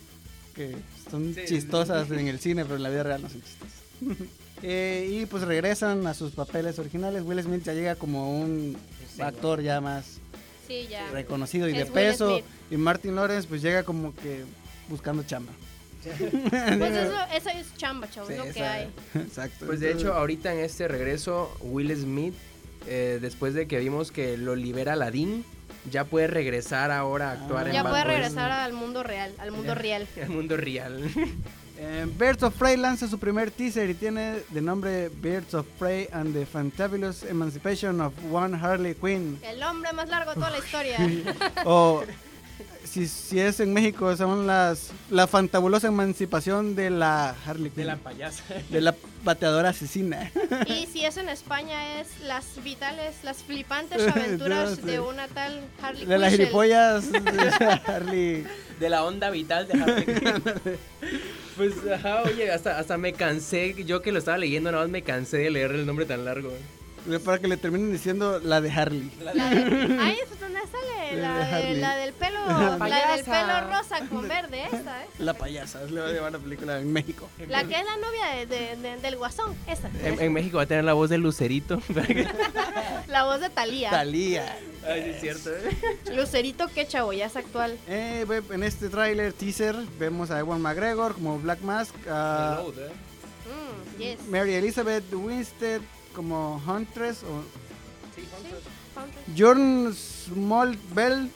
que 0.55 0.75
son 1.09 1.33
Sí, 1.35 1.41
sí, 1.45 1.55
chistosas 1.55 2.09
en 2.11 2.27
el 2.27 2.39
cine, 2.39 2.63
pero 2.63 2.77
en 2.77 2.83
la 2.83 2.89
vida 2.89 3.03
real 3.03 3.21
no 3.21 3.29
son 3.29 3.41
chistosas. 3.41 3.73
Eh, 4.65 5.09
y 5.11 5.25
pues 5.25 5.43
regresan 5.43 6.07
a 6.07 6.13
sus 6.13 6.31
papeles 6.31 6.79
originales. 6.79 7.23
Will 7.25 7.41
Smith 7.43 7.63
ya 7.65 7.73
llega 7.73 7.95
como 7.95 8.39
un 8.39 8.77
actor 9.19 9.61
ya 9.61 9.81
más 9.81 10.19
Sí, 10.69 10.87
ya. 10.89 11.11
reconocido 11.11 11.67
y 11.67 11.71
Es 11.73 11.77
de 11.79 11.83
Will 11.83 11.91
peso. 11.93 12.29
Smith. 12.37 12.45
Y 12.71 12.77
Martin 12.77 13.13
Lawrence 13.13 13.45
pues 13.45 13.61
llega 13.61 13.83
como 13.83 14.15
que 14.15 14.45
buscando 14.87 15.21
chamba. 15.23 15.51
Pues 16.05 16.93
eso, 16.95 17.13
eso 17.35 17.49
es 17.49 17.75
chamba, 17.75 18.09
chavos, 18.09 18.29
Sí, 18.29 18.37
lo 18.37 18.43
que 18.45 18.49
esa- 18.51 18.71
hay. 18.73 18.89
Exacto. 19.15 19.65
Pues 19.65 19.81
de 19.81 19.91
hecho, 19.91 20.13
ahorita 20.13 20.53
en 20.53 20.59
este 20.61 20.87
regreso, 20.87 21.51
Will 21.59 21.93
Smith, 21.97 22.33
eh, 22.87 23.19
después 23.21 23.53
de 23.53 23.67
que 23.67 23.79
vimos 23.79 24.11
que 24.11 24.37
lo 24.37 24.55
libera 24.55 24.93
Aladdin, 24.93 25.45
ya 25.91 26.05
puede 26.05 26.27
regresar 26.27 26.91
ahora 26.91 27.29
a 27.29 27.33
actuar 27.33 27.65
Ah. 27.65 27.69
en 27.69 27.73
Ya 27.73 27.83
Bad 27.83 27.91
puede 27.91 28.03
Boys. 28.05 28.15
regresar 28.15 28.51
al 28.51 28.73
mundo 28.73 29.03
real, 29.03 29.33
al 29.37 29.51
mundo 29.51 29.75
real. 29.75 30.07
al 30.21 30.29
mundo 30.29 30.57
real. 30.57 31.03
Eh, 31.75 32.05
Birds 32.19 32.43
of 32.43 32.53
Prey 32.55 32.77
lanza 32.77 33.07
su 33.07 33.17
primer 33.17 33.49
teaser 33.49 33.89
y 33.89 33.95
tiene 33.95 34.41
de 34.51 34.61
nombre 34.61 35.09
Birds 35.09 35.55
of 35.55 35.65
Prey 35.79 36.07
and 36.13 36.31
the 36.31 36.45
Fantabulous 36.45 37.23
Emancipation 37.23 37.99
of 37.99 38.13
One 38.31 38.55
Harley 38.55 38.93
Quinn. 38.93 39.39
El 39.41 39.61
hombre 39.63 39.91
más 39.91 40.07
largo 40.07 40.29
de 40.29 40.35
toda 40.35 40.51
la 40.51 40.59
historia. 40.59 40.97
o 41.65 42.03
si, 42.93 43.07
si 43.07 43.39
es 43.39 43.59
en 43.59 43.73
México, 43.73 44.15
son 44.15 44.45
las 44.45 44.91
la 45.09 45.25
fantabulosa 45.27 45.87
emancipación 45.87 46.75
de 46.75 46.89
la 46.89 47.35
Harley 47.45 47.71
Quinn. 47.71 47.97
payasa. 48.03 48.43
de 48.69 48.81
la 48.81 48.95
bateadora 49.23 49.69
asesina. 49.69 50.31
Y 50.67 50.85
si 50.87 51.03
es 51.05 51.17
en 51.17 51.29
España 51.29 51.99
es 51.99 52.07
las 52.25 52.45
vitales, 52.63 53.15
las 53.23 53.37
flipantes 53.37 54.07
aventuras 54.15 54.69
No 54.71 54.75
sé. 54.75 54.81
de 54.83 54.99
una 54.99 55.27
tal 55.27 55.61
Harley 55.81 56.05
De 56.05 56.17
las 56.17 56.29
Quinn. 56.31 56.39
gilipollas 56.41 57.11
de 57.11 57.79
Harley. 57.87 58.45
De 58.79 58.89
la 58.89 59.03
onda 59.03 59.29
vital 59.29 59.67
de 59.67 59.81
Harley 59.81 60.05
Quinn. 60.05 60.43
Pues, 61.57 61.73
ajá, 61.93 62.23
oye, 62.23 62.51
hasta, 62.51 62.79
hasta 62.79 62.97
me 62.97 63.13
cansé, 63.13 63.75
yo 63.85 64.01
que 64.01 64.11
lo 64.11 64.19
estaba 64.19 64.37
leyendo, 64.37 64.71
nada 64.71 64.83
más 64.83 64.91
me 64.91 65.03
cansé 65.03 65.37
de 65.37 65.51
leer 65.51 65.71
el 65.71 65.85
nombre 65.85 66.05
tan 66.05 66.25
largo. 66.25 66.51
Para 67.25 67.39
que 67.39 67.47
le 67.47 67.57
terminen 67.57 67.91
diciendo 67.91 68.39
la 68.39 68.61
de 68.61 68.71
Harley. 68.71 69.11
La 69.21 69.33
de- 69.33 69.99
Ahí 69.99 70.17
es 70.23 70.39
donde 70.39 70.59
sale 70.61 71.21
la, 71.21 71.33
De 71.33 71.45
de- 71.45 71.51
Harley. 71.55 71.79
la 71.81 71.95
del 71.97 72.13
pelo, 72.13 72.39
La 72.47 72.77
la 72.87 73.15
del 73.15 73.25
pelo 73.25 73.61
rosa 73.77 73.99
con 74.09 74.27
verde, 74.27 74.63
esta, 74.71 75.03
¿eh? 75.03 75.07
La 75.19 75.33
payasa, 75.33 75.81
le 75.83 75.99
va 75.99 76.07
a 76.07 76.11
llevar 76.11 76.31
la 76.31 76.39
película 76.39 76.79
en 76.79 76.91
México. 76.93 77.27
La 77.49 77.63
que 77.65 77.75
es 77.79 77.85
la 77.85 77.97
novia 77.97 78.27
de- 78.35 78.45
de- 78.45 78.75
de- 78.77 78.97
del 79.01 79.17
guasón, 79.17 79.53
esa. 79.67 79.89
En, 80.03 80.21
en 80.21 80.31
México 80.33 80.57
va 80.57 80.63
a 80.63 80.65
tener 80.65 80.83
la 80.85 80.93
voz 80.93 81.09
de 81.09 81.17
Lucerito. 81.17 81.81
La 83.07 83.25
voz 83.25 83.39
de 83.41 83.49
Talía. 83.49 83.89
Talía. 83.89 84.57
Ay, 84.87 85.03
sí 85.03 85.09
es 85.09 85.21
cierto, 85.21 85.49
¿eh? 85.51 86.15
Lucerito, 86.15 86.67
qué 86.73 86.87
chavo, 86.87 87.13
ya 87.13 87.25
es 87.27 87.35
actual. 87.35 87.77
Eh, 87.87 88.25
en 88.51 88.63
este 88.63 88.89
tráiler 88.89 89.33
teaser 89.33 89.75
vemos 89.99 90.31
a 90.31 90.39
Ewan 90.39 90.61
McGregor 90.61 91.13
como 91.15 91.37
Black 91.39 91.61
Mask, 91.61 91.93
a 92.09 92.61
¿eh? 92.77 92.91
Mm, 93.45 93.99
yes. 94.01 94.27
Mary 94.29 94.53
Elizabeth 94.55 95.03
Winstead 95.13 95.81
como 96.13 96.61
Huntress, 96.67 97.23
o 97.23 97.43
Sí, 98.15 98.21
Fountain. 98.93 99.35
Jordan 99.37 99.93
Smallbell 99.93 101.29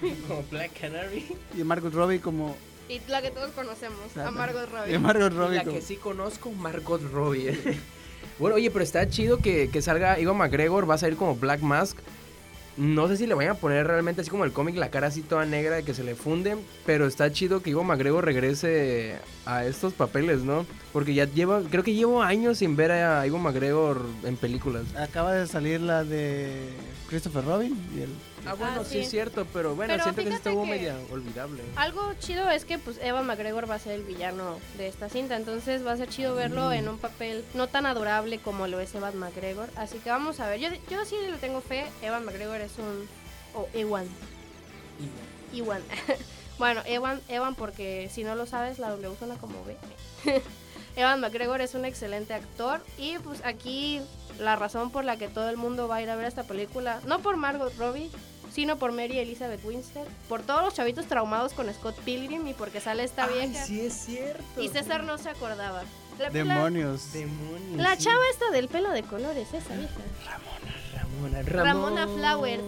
Como 0.28 0.42
Black 0.50 0.78
Canary. 0.80 1.26
y 1.56 1.62
Margot 1.64 1.92
Robbie 1.92 2.20
como 2.20 2.56
Y 2.88 3.00
la 3.08 3.20
que 3.22 3.30
todos 3.30 3.50
conocemos, 3.52 4.16
a 4.16 4.30
Margot 4.30 4.60
De 4.62 4.66
Robbie. 4.66 4.98
Margot 4.98 5.32
Robbie. 5.32 5.56
La 5.56 5.64
como- 5.64 5.74
que 5.76 5.82
sí 5.82 5.96
conozco, 5.96 6.52
Margot 6.52 7.00
Robbie. 7.12 7.58
bueno, 8.38 8.56
oye, 8.56 8.70
pero 8.70 8.82
está 8.84 9.08
chido 9.08 9.38
que, 9.38 9.68
que 9.70 9.82
salga 9.82 10.18
Ivan 10.20 10.36
McGregor, 10.36 10.88
va 10.88 10.94
a 10.94 10.98
salir 10.98 11.16
como 11.16 11.34
Black 11.36 11.60
Mask. 11.60 11.98
No 12.76 13.08
sé 13.08 13.16
si 13.16 13.26
le 13.26 13.32
vayan 13.34 13.52
a 13.52 13.58
poner 13.58 13.86
realmente 13.86 14.20
así 14.20 14.28
como 14.30 14.44
el 14.44 14.52
cómic, 14.52 14.76
la 14.76 14.90
cara 14.90 15.06
así 15.06 15.22
toda 15.22 15.46
negra 15.46 15.80
que 15.80 15.94
se 15.94 16.04
le 16.04 16.14
funde, 16.14 16.58
pero 16.84 17.06
está 17.06 17.32
chido 17.32 17.62
que 17.62 17.70
Ivan 17.70 17.86
McGregor 17.86 18.22
regrese 18.24 19.16
a 19.46 19.64
estos 19.64 19.94
papeles, 19.94 20.42
¿no? 20.42 20.66
Porque 20.96 21.12
ya 21.12 21.26
lleva, 21.26 21.60
creo 21.70 21.84
que 21.84 21.92
llevo 21.92 22.22
años 22.22 22.56
sin 22.56 22.74
ver 22.74 22.90
a 22.90 23.26
Ivan 23.26 23.42
McGregor 23.42 24.00
en 24.24 24.38
películas. 24.38 24.84
Acaba 24.96 25.34
de 25.34 25.46
salir 25.46 25.78
la 25.82 26.04
de 26.04 26.70
Christopher 27.10 27.44
Robin 27.44 27.76
y 27.94 28.00
el 28.00 28.08
Ah, 28.46 28.54
bueno, 28.54 28.80
Ah, 28.80 28.84
sí. 28.84 28.92
sí. 28.92 28.98
es 29.00 29.10
cierto, 29.10 29.46
pero 29.52 29.74
bueno, 29.74 29.92
Pero 29.92 30.04
siento 30.04 30.22
que 30.24 30.34
estuvo 30.34 30.62
que- 30.64 30.70
media 30.70 30.96
olvidable. 31.12 31.62
Algo 31.76 32.14
chido 32.18 32.48
es 32.50 32.64
que 32.64 32.78
pues 32.78 32.96
Evan 33.02 33.26
McGregor 33.26 33.68
va 33.70 33.74
a 33.74 33.78
ser 33.78 33.92
el 33.92 34.04
villano 34.04 34.58
de 34.78 34.88
esta 34.88 35.10
cinta, 35.10 35.36
entonces 35.36 35.84
va 35.86 35.92
a 35.92 35.96
ser 35.98 36.08
chido 36.08 36.34
verlo 36.34 36.72
en 36.72 36.88
un 36.88 36.96
papel 36.96 37.44
no 37.52 37.66
tan 37.66 37.84
adorable 37.84 38.38
como 38.38 38.66
lo 38.66 38.80
es 38.80 38.94
Evan 38.94 39.18
McGregor, 39.18 39.68
así 39.76 39.98
que 39.98 40.08
vamos 40.08 40.40
a 40.40 40.48
ver. 40.48 40.60
Yo, 40.60 40.68
yo 40.90 41.04
sí 41.04 41.16
le 41.30 41.36
tengo 41.36 41.60
fe, 41.60 41.84
Evan 42.00 42.24
McGregor 42.24 42.62
es 42.62 42.72
un 42.78 43.06
o 43.60 43.68
Ewan, 43.74 44.06
Ewan. 45.52 45.82
bueno, 46.58 46.80
Evan, 46.86 47.20
Evan 47.28 47.54
porque 47.54 48.08
si 48.10 48.24
no 48.24 48.34
lo 48.34 48.46
sabes 48.46 48.78
la 48.78 48.88
W 48.90 49.14
suena 49.18 49.34
como 49.34 49.62
B. 49.66 49.76
Evan 50.96 51.20
McGregor 51.20 51.60
es 51.60 51.74
un 51.74 51.84
excelente 51.84 52.34
actor 52.34 52.80
y 52.98 53.18
pues 53.18 53.42
aquí 53.44 54.00
la 54.38 54.56
razón 54.56 54.90
por 54.90 55.04
la 55.04 55.16
que 55.16 55.28
todo 55.28 55.48
el 55.48 55.56
mundo 55.56 55.88
va 55.88 55.96
a 55.96 56.02
ir 56.02 56.10
a 56.10 56.16
ver 56.16 56.26
esta 56.26 56.44
película, 56.44 57.00
no 57.06 57.20
por 57.20 57.36
Margot 57.36 57.74
Robbie, 57.76 58.10
sino 58.52 58.78
por 58.78 58.92
Mary 58.92 59.18
Elizabeth 59.18 59.62
Winstead, 59.64 60.06
por 60.28 60.42
todos 60.42 60.62
los 60.62 60.74
chavitos 60.74 61.06
traumados 61.06 61.52
con 61.52 61.72
Scott 61.74 61.96
Pilgrim 62.00 62.46
y 62.46 62.54
porque 62.54 62.80
sale 62.80 63.04
esta 63.04 63.26
vieja. 63.26 63.64
sí 63.64 63.80
es 63.80 63.92
cierto. 63.92 64.60
Y 64.60 64.68
César 64.68 65.04
no 65.04 65.18
se 65.18 65.28
acordaba. 65.28 65.82
La, 66.18 66.24
la- 66.24 66.30
demonios. 66.30 67.12
Demonios. 67.12 67.76
la 67.76 67.96
sí. 67.96 68.04
chava 68.04 68.22
esta 68.32 68.50
del 68.50 68.68
pelo 68.68 68.90
de 68.92 69.02
colores, 69.02 69.48
esa 69.52 69.74
vieja. 69.76 69.94
Ramona, 71.04 71.42
Ramona 71.42 72.06
Flowers. 72.08 72.62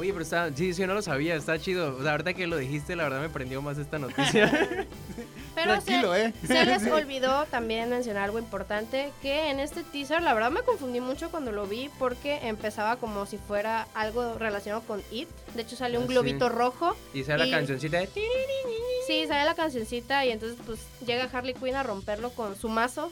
Oye, 0.00 0.12
pero 0.12 0.22
está, 0.22 0.48
sí, 0.54 0.72
sí, 0.72 0.80
yo 0.80 0.86
no 0.86 0.94
lo 0.94 1.02
sabía, 1.02 1.34
está 1.36 1.58
chido. 1.58 1.94
O 1.96 2.02
sea, 2.02 2.12
ahorita 2.12 2.32
que 2.32 2.46
lo 2.46 2.56
dijiste, 2.56 2.96
la 2.96 3.04
verdad 3.04 3.20
me 3.20 3.28
prendió 3.28 3.60
más 3.60 3.76
esta 3.76 3.98
noticia. 3.98 4.50
Pero 5.54 5.72
Tranquilo, 5.72 6.14
se, 6.14 6.24
¿eh? 6.26 6.32
se 6.46 6.64
les 6.64 6.86
olvidó 6.92 7.44
también 7.46 7.90
mencionar 7.90 8.22
algo 8.22 8.38
importante, 8.38 9.12
que 9.20 9.50
en 9.50 9.58
este 9.60 9.82
teaser, 9.82 10.22
la 10.22 10.32
verdad 10.32 10.50
me 10.52 10.62
confundí 10.62 11.00
mucho 11.00 11.30
cuando 11.30 11.50
lo 11.52 11.66
vi 11.66 11.90
porque 11.98 12.38
empezaba 12.48 12.96
como 12.96 13.26
si 13.26 13.36
fuera 13.36 13.86
algo 13.92 14.38
relacionado 14.38 14.82
con 14.86 15.02
It. 15.10 15.28
De 15.54 15.62
hecho 15.62 15.76
sale 15.76 15.98
un 15.98 16.04
Ah, 16.04 16.06
sí. 16.06 16.12
globito 16.14 16.48
rojo. 16.48 16.96
y 17.12 17.24
sale 17.24 17.46
Y- 17.46 17.50
la 17.50 17.56
cancioncita 17.58 17.98
de... 17.98 18.08
Sí, 19.06 19.26
sale 19.26 19.44
la 19.44 19.54
cancioncita 19.56 20.24
y 20.24 20.30
entonces 20.30 20.56
pues 20.64 20.78
llega 21.04 21.24
Harley 21.30 21.52
Quinn 21.54 21.74
a 21.74 21.82
romperlo 21.82 22.30
con 22.30 22.56
su 22.56 22.68
mazo. 22.68 23.10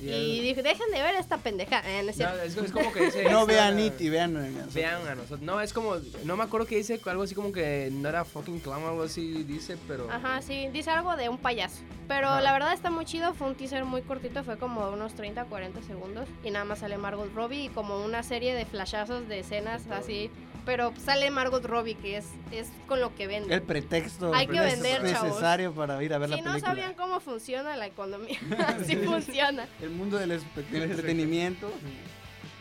Y 0.00 0.40
dije, 0.40 0.62
dejen 0.62 0.90
de 0.92 1.02
ver 1.02 1.14
esta 1.16 1.38
pendeja. 1.38 1.80
Eh, 1.84 2.02
no 2.02 2.10
es. 2.10 2.18
No, 2.18 2.28
es, 2.42 2.56
es 2.56 2.72
como 2.72 2.92
que 2.92 3.06
dice... 3.06 3.24
No 3.30 3.46
vean 3.46 3.78
It 3.80 4.00
y 4.00 4.08
vean. 4.08 4.36
eh, 4.36 4.52
Vean 4.72 5.06
a 5.08 5.14
nosotros. 5.14 5.40
No, 5.40 5.60
es 5.60 5.72
como... 5.72 5.96
No 6.24 6.36
me 6.36 6.44
acuerdo 6.44 6.66
que 6.66 6.76
dice 6.76 7.00
algo 7.06 7.22
así 7.24 7.34
como 7.34 7.50
que 7.52 7.88
no 7.92 8.08
era 8.08 8.24
fucking 8.24 8.60
clown 8.60 8.84
o 8.84 8.88
algo 8.88 9.02
así, 9.02 9.42
dice, 9.44 9.76
pero... 9.88 10.10
Ajá, 10.10 10.40
sí, 10.42 10.68
dice 10.72 10.90
algo 10.90 11.16
de 11.16 11.28
un 11.28 11.38
payaso. 11.38 11.80
Pero 12.06 12.28
Ajá. 12.28 12.40
la 12.40 12.52
verdad 12.52 12.72
está 12.72 12.90
muy 12.90 13.04
chido, 13.04 13.34
fue 13.34 13.48
un 13.48 13.54
teaser 13.54 13.84
muy 13.84 14.02
cortito, 14.02 14.42
fue 14.44 14.56
como 14.56 14.88
unos 14.90 15.14
30, 15.14 15.44
40 15.44 15.82
segundos. 15.82 16.28
Y 16.44 16.50
nada 16.50 16.64
más 16.64 16.78
sale 16.78 16.96
Margot 16.96 17.32
Robbie 17.34 17.64
y 17.64 17.68
como 17.68 18.02
una 18.04 18.22
serie 18.22 18.54
de 18.54 18.64
flashazos 18.64 19.28
de 19.28 19.40
escenas 19.40 19.82
así. 19.90 20.30
Pero 20.68 20.92
sale 21.02 21.30
Margot 21.30 21.64
Robbie, 21.64 21.94
que 21.94 22.18
es, 22.18 22.26
es 22.52 22.68
con 22.86 23.00
lo 23.00 23.14
que 23.14 23.26
vende. 23.26 23.54
El 23.54 23.62
pretexto 23.62 24.34
Hay 24.34 24.46
que 24.46 24.60
vender, 24.60 25.02
necesario 25.02 25.72
para 25.72 26.04
ir 26.04 26.12
a 26.12 26.18
ver 26.18 26.28
si 26.28 26.36
la 26.36 26.42
no 26.42 26.50
película. 26.50 26.74
sabían 26.74 26.92
cómo 26.92 27.20
funciona 27.20 27.74
la 27.74 27.86
economía, 27.86 28.38
así 28.78 28.94
funciona. 28.96 29.66
El 29.80 29.88
mundo 29.88 30.18
del, 30.18 30.28
del 30.70 30.82
entretenimiento. 30.82 31.70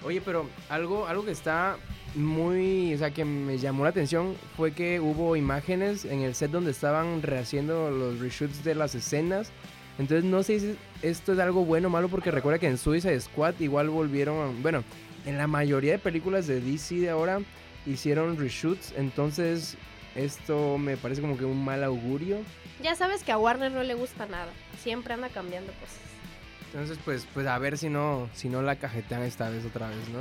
Oye, 0.05 0.22
pero 0.22 0.47
algo, 0.70 1.05
algo 1.05 1.26
que 1.26 1.32
está 1.32 1.76
muy, 2.16 2.93
o 2.93 2.97
sea, 2.97 3.12
que 3.12 3.26
me 3.26 3.58
llamó 3.58 3.84
la 3.84 3.89
atención 3.89 4.38
fue 4.55 4.72
que 4.72 5.01
hubo 5.01 5.36
imágenes 5.36 6.05
en 6.05 6.22
el 6.22 6.34
set 6.34 6.49
donde 6.49 6.72
estaban 6.72 7.22
rehaciendo 7.22 7.91
los 7.91 8.22
reshoots 8.22 8.64
de 8.64 8.74
las 8.74 8.95
escenas. 8.95 9.51
Entonces 9.99 10.24
no 10.24 10.43
sé 10.43 10.62
si 10.62 10.78
esto 11.01 11.34
es 11.34 11.39
algo 11.39 11.66
bueno 11.66 11.89
o 11.89 11.91
malo 11.91 12.08
porque 12.08 12.32
recuerda 12.32 12.58
que 12.58 12.68
en 12.68 12.78
Suicide 12.78 13.20
Squad 13.20 13.55
igual 13.60 13.89
volvieron, 13.89 14.64
bueno, 14.64 14.86
en 15.26 15.38
la 15.38 15.47
mayoría 15.47 15.91
de 15.91 15.99
películas 15.99 16.47
de 16.47 16.62
DC 16.62 16.95
de 16.95 17.10
ahora 17.10 17.41
hicieron 17.88 18.38
reshoots, 18.38 18.94
entonces 18.98 19.78
esto 20.16 20.78
me 20.78 20.98
parece 20.98 21.22
como 21.22 21.38
que 21.38 21.46
un 21.46 21.64
mal 21.64 21.84
augurio. 21.84 22.40
Ya 22.84 22.96
sabes 22.96 23.24
que 23.24 23.32
a 23.32 23.38
Warner 23.38 23.72
no 23.72 23.84
le 23.84 23.94
gusta 23.94 24.26
nada, 24.26 24.52
siempre 24.82 25.14
anda 25.14 25.30
cambiando 25.30 25.72
cosas. 25.74 26.00
Entonces, 26.72 27.00
pues, 27.04 27.26
pues 27.34 27.48
a 27.48 27.58
ver 27.58 27.78
si 27.78 27.90
no, 27.90 28.30
si 28.34 28.50
no 28.50 28.62
la 28.62 28.76
cajetean 28.76 29.24
esta 29.24 29.50
vez 29.50 29.66
otra 29.66 29.88
vez, 29.88 30.10
¿no? 30.10 30.20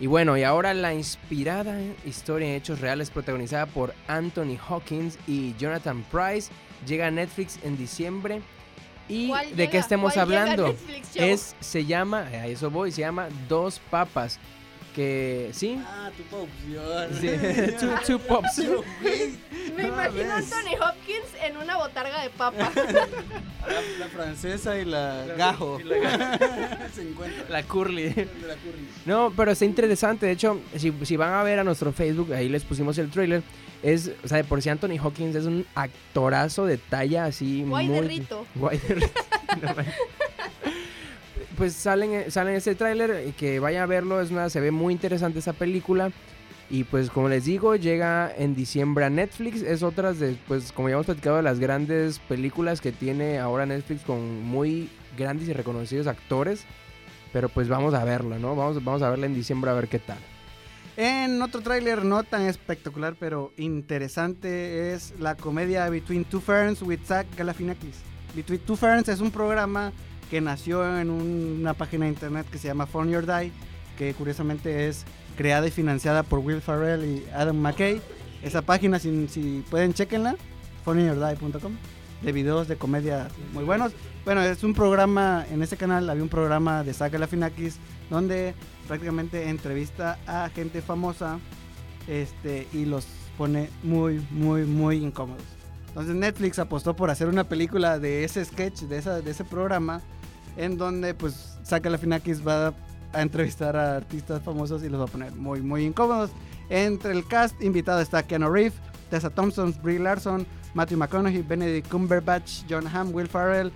Y 0.00 0.06
bueno, 0.06 0.36
y 0.36 0.42
ahora 0.42 0.74
la 0.74 0.94
inspirada 0.94 1.78
historia 2.04 2.48
en 2.48 2.54
hechos 2.54 2.80
reales 2.80 3.10
protagonizada 3.10 3.66
por 3.66 3.94
Anthony 4.08 4.58
Hawkins 4.68 5.16
y 5.28 5.54
Jonathan 5.58 6.04
Price 6.10 6.50
llega 6.86 7.06
a 7.06 7.10
Netflix 7.10 7.60
en 7.62 7.76
diciembre. 7.78 8.42
¿Y 9.08 9.28
¿Cuál 9.28 9.50
de 9.50 9.54
llega? 9.56 9.70
qué 9.70 9.78
estemos 9.78 10.14
¿Cuál 10.14 10.28
llega 10.28 10.40
a 10.40 10.42
hablando? 10.44 10.76
Es, 11.14 11.54
se 11.60 11.84
llama, 11.84 12.20
a 12.22 12.46
eso 12.46 12.70
voy, 12.70 12.90
se 12.90 13.02
llama 13.02 13.28
Dos 13.48 13.80
Papas. 13.90 14.40
Que, 14.94 15.50
¿sí? 15.54 15.80
Ah, 15.86 16.10
tu 16.30 16.36
opción. 16.36 17.08
Sí, 17.18 18.06
two, 18.06 18.18
Pops. 18.18 18.58
Me 19.76 19.84
Ah, 19.84 19.88
imagino 19.88 20.32
a. 20.32 20.36
Anthony 20.36 20.74
Hopkins 20.80 21.28
en 21.42 21.56
una 21.56 21.76
botarga 21.78 22.22
de 22.22 22.30
papa. 22.30 22.70
La, 23.62 23.80
la 24.00 24.08
francesa 24.08 24.76
y 24.76 24.84
la, 24.84 25.24
gajo. 25.38 25.78
y 25.80 25.84
la 25.84 26.90
Se 26.92 27.02
encuentran. 27.02 27.44
La 27.48 27.62
Curly. 27.62 28.08
La. 28.10 28.56
No, 29.06 29.32
pero 29.36 29.52
está 29.52 29.64
interesante. 29.64 30.26
De 30.26 30.32
hecho, 30.32 30.60
si, 30.76 30.92
si 31.04 31.16
van 31.16 31.32
a 31.32 31.44
ver 31.44 31.60
a 31.60 31.64
nuestro 31.64 31.92
Facebook, 31.92 32.32
ahí 32.32 32.48
les 32.48 32.64
pusimos 32.64 32.98
el 32.98 33.08
trailer. 33.08 33.42
Es, 33.84 34.10
o 34.24 34.28
sea, 34.28 34.38
de 34.38 34.44
por 34.44 34.60
si 34.62 34.68
Anthony 34.68 34.98
Hawkins 35.00 35.36
es 35.36 35.44
un 35.44 35.64
actorazo 35.76 36.66
de 36.66 36.76
talla 36.76 37.26
así 37.26 37.62
Guay 37.62 37.86
muy... 37.86 37.94
de 37.94 38.02
rito. 38.02 38.46
Guay 38.56 38.78
de 38.78 38.94
rito. 38.96 39.20
No. 39.62 39.74
Pues 41.56 41.74
salen, 41.74 42.30
salen 42.30 42.56
ese 42.56 42.74
tráiler 42.74 43.26
y 43.28 43.32
que 43.32 43.60
vayan 43.60 43.82
a 43.82 43.86
verlo. 43.86 44.20
Es 44.20 44.30
una, 44.30 44.50
se 44.50 44.60
ve 44.60 44.70
muy 44.70 44.92
interesante 44.92 45.38
esa 45.38 45.52
película. 45.52 46.10
Y 46.70 46.84
pues 46.84 47.10
como 47.10 47.28
les 47.28 47.44
digo, 47.44 47.76
llega 47.76 48.32
en 48.34 48.54
diciembre 48.54 49.04
a 49.04 49.10
Netflix. 49.10 49.62
Es 49.62 49.82
otra 49.82 50.12
de, 50.12 50.36
pues 50.48 50.72
como 50.72 50.88
ya 50.88 50.94
hemos 50.94 51.06
platicado, 51.06 51.36
de 51.36 51.42
las 51.42 51.58
grandes 51.58 52.18
películas 52.18 52.80
que 52.80 52.92
tiene 52.92 53.38
ahora 53.38 53.66
Netflix 53.66 54.02
con 54.02 54.42
muy 54.42 54.88
grandes 55.16 55.48
y 55.48 55.52
reconocidos 55.52 56.06
actores. 56.06 56.64
Pero 57.32 57.48
pues 57.48 57.68
vamos 57.68 57.94
a 57.94 58.04
verla, 58.04 58.38
¿no? 58.38 58.56
Vamos, 58.56 58.82
vamos 58.82 59.02
a 59.02 59.10
verla 59.10 59.26
en 59.26 59.34
diciembre 59.34 59.70
a 59.70 59.74
ver 59.74 59.88
qué 59.88 59.98
tal. 59.98 60.18
En 60.96 61.40
otro 61.40 61.62
tráiler 61.62 62.04
no 62.04 62.22
tan 62.22 62.42
espectacular, 62.42 63.16
pero 63.18 63.52
interesante, 63.56 64.92
es 64.92 65.14
la 65.18 65.34
comedia 65.34 65.88
Between 65.88 66.24
Two 66.24 66.40
Ferns 66.40 66.82
with 66.82 67.00
Zach 67.06 67.26
Galifianakis. 67.36 67.96
Between 68.34 68.60
Two 68.60 68.76
Ferns 68.76 69.08
es 69.08 69.20
un 69.20 69.30
programa 69.30 69.92
que 70.32 70.40
nació 70.40 70.98
en 70.98 71.10
un- 71.10 71.58
una 71.60 71.74
página 71.74 72.06
de 72.06 72.12
internet 72.12 72.46
que 72.50 72.56
se 72.56 72.66
llama 72.66 72.86
Phone 72.86 73.10
Your 73.10 73.26
Die, 73.26 73.52
que 73.98 74.14
curiosamente 74.14 74.88
es 74.88 75.04
creada 75.36 75.66
y 75.66 75.70
financiada 75.70 76.22
por 76.22 76.38
Will 76.38 76.62
Ferrell 76.62 77.04
y 77.04 77.22
Adam 77.34 77.58
McKay. 77.58 78.00
Esa 78.42 78.62
página, 78.62 78.98
si, 78.98 79.28
si 79.28 79.62
pueden, 79.70 79.92
chequenla, 79.92 80.36
phoneyourdie.com, 80.86 81.72
de 82.22 82.32
videos 82.32 82.66
de 82.66 82.76
comedia 82.76 83.28
muy 83.52 83.62
buenos. 83.64 83.92
Bueno, 84.24 84.40
es 84.40 84.64
un 84.64 84.72
programa, 84.72 85.44
en 85.52 85.62
ese 85.62 85.76
canal 85.76 86.08
había 86.08 86.22
un 86.22 86.30
programa 86.30 86.82
de 86.82 86.94
Zach 86.94 87.12
Galifianakis 87.12 87.76
donde 88.08 88.54
prácticamente 88.88 89.50
entrevista 89.50 90.18
a 90.26 90.48
gente 90.48 90.80
famosa 90.80 91.40
este, 92.08 92.66
y 92.72 92.86
los 92.86 93.06
pone 93.36 93.68
muy, 93.82 94.26
muy, 94.30 94.64
muy 94.64 94.96
incómodos. 94.96 95.44
Entonces 95.88 96.14
Netflix 96.14 96.58
apostó 96.58 96.96
por 96.96 97.10
hacer 97.10 97.28
una 97.28 97.44
película 97.44 97.98
de 97.98 98.24
ese 98.24 98.42
sketch, 98.42 98.84
de, 98.84 98.96
esa, 98.96 99.20
de 99.20 99.30
ese 99.30 99.44
programa, 99.44 100.00
en 100.56 100.76
donde 100.78 101.14
pues 101.14 101.58
Zach 101.64 101.82
Galifianakis 101.82 102.46
va 102.46 102.72
a 103.12 103.22
entrevistar 103.22 103.76
a 103.76 103.96
artistas 103.96 104.42
famosos 104.42 104.82
y 104.82 104.88
los 104.88 105.00
va 105.00 105.04
a 105.04 105.08
poner 105.08 105.32
muy, 105.34 105.60
muy 105.60 105.84
incómodos. 105.84 106.30
Entre 106.70 107.12
el 107.12 107.26
cast 107.26 107.60
invitado 107.62 108.00
está 108.00 108.22
Keanu 108.22 108.50
Reeves, 108.50 108.74
Tessa 109.10 109.28
Thompson, 109.30 109.74
Brie 109.82 109.98
Larson, 109.98 110.46
Matthew 110.74 110.96
McConaughey, 110.98 111.42
Benedict 111.42 111.88
Cumberbatch, 111.90 112.62
John 112.68 112.86
Hamm, 112.86 113.14
Will 113.14 113.28
Ferrell, 113.28 113.70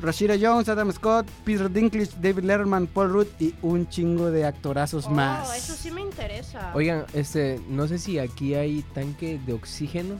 Rashida 0.00 0.36
Jones, 0.40 0.68
Adam 0.68 0.92
Scott, 0.92 1.26
Peter 1.44 1.68
Dinklage, 1.72 2.10
David 2.20 2.44
Letterman, 2.44 2.86
Paul 2.86 3.10
Rudd 3.10 3.26
y 3.40 3.54
un 3.62 3.88
chingo 3.88 4.30
de 4.30 4.44
actorazos 4.44 5.06
Oh, 5.06 5.10
más. 5.10 5.56
eso 5.56 5.74
sí 5.74 5.90
me 5.90 6.02
interesa. 6.02 6.70
Oigan, 6.74 7.04
este, 7.14 7.60
no 7.68 7.88
sé 7.88 7.98
si 7.98 8.18
aquí 8.18 8.54
hay 8.54 8.82
tanque 8.94 9.40
de 9.44 9.54
oxígeno. 9.54 10.16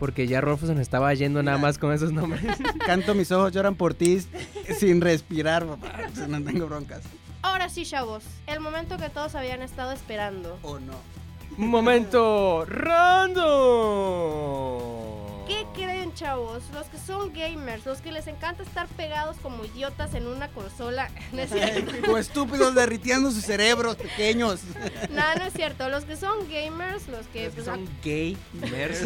Porque 0.00 0.26
ya 0.26 0.40
Rolfo 0.40 0.66
se 0.66 0.72
nos 0.72 0.82
estaba 0.82 1.14
yendo 1.14 1.44
nada 1.44 1.58
más 1.58 1.78
con 1.78 1.92
esos 1.92 2.10
nombres. 2.12 2.42
Canto 2.86 3.14
mis 3.14 3.30
ojos 3.30 3.52
lloran 3.52 3.76
por 3.76 3.94
ti 3.94 4.20
sin 4.78 5.00
respirar, 5.00 5.64
papá. 5.66 5.92
No 6.26 6.42
tengo 6.42 6.66
broncas. 6.66 7.02
Ahora 7.42 7.68
sí, 7.68 7.84
chavos, 7.84 8.24
el 8.46 8.58
momento 8.60 8.96
que 8.96 9.10
todos 9.10 9.36
habían 9.36 9.62
estado 9.62 9.92
esperando. 9.92 10.58
O 10.62 10.80
no. 10.80 10.94
Un 11.56 11.68
momento 11.68 12.64
random. 12.64 13.40
¿Qué 16.10 16.14
creen 16.14 16.14
chavos, 16.14 16.62
los 16.74 16.86
que 16.86 16.98
son 16.98 17.32
gamers, 17.32 17.86
los 17.86 18.00
que 18.00 18.12
les 18.12 18.26
encanta 18.26 18.62
estar 18.62 18.86
pegados 18.88 19.36
como 19.42 19.64
idiotas 19.64 20.14
en 20.14 20.26
una 20.26 20.48
consola. 20.48 21.08
No 21.32 21.42
es 21.42 21.50
cierto. 21.50 21.92
O 22.12 22.18
estúpidos 22.18 22.74
derritiendo 22.74 23.30
sus 23.30 23.44
cerebros 23.44 23.96
pequeños. 23.96 24.60
No, 25.10 25.34
no 25.36 25.44
es 25.44 25.52
cierto. 25.52 25.88
Los 25.88 26.04
que 26.04 26.16
son 26.16 26.48
gamers, 26.50 27.08
los 27.08 27.26
que, 27.28 27.46
Los 27.46 27.54
que 27.54 27.62
pues, 27.62 27.66
son 27.66 27.88
gay, 28.02 28.36
nerds. 28.54 29.02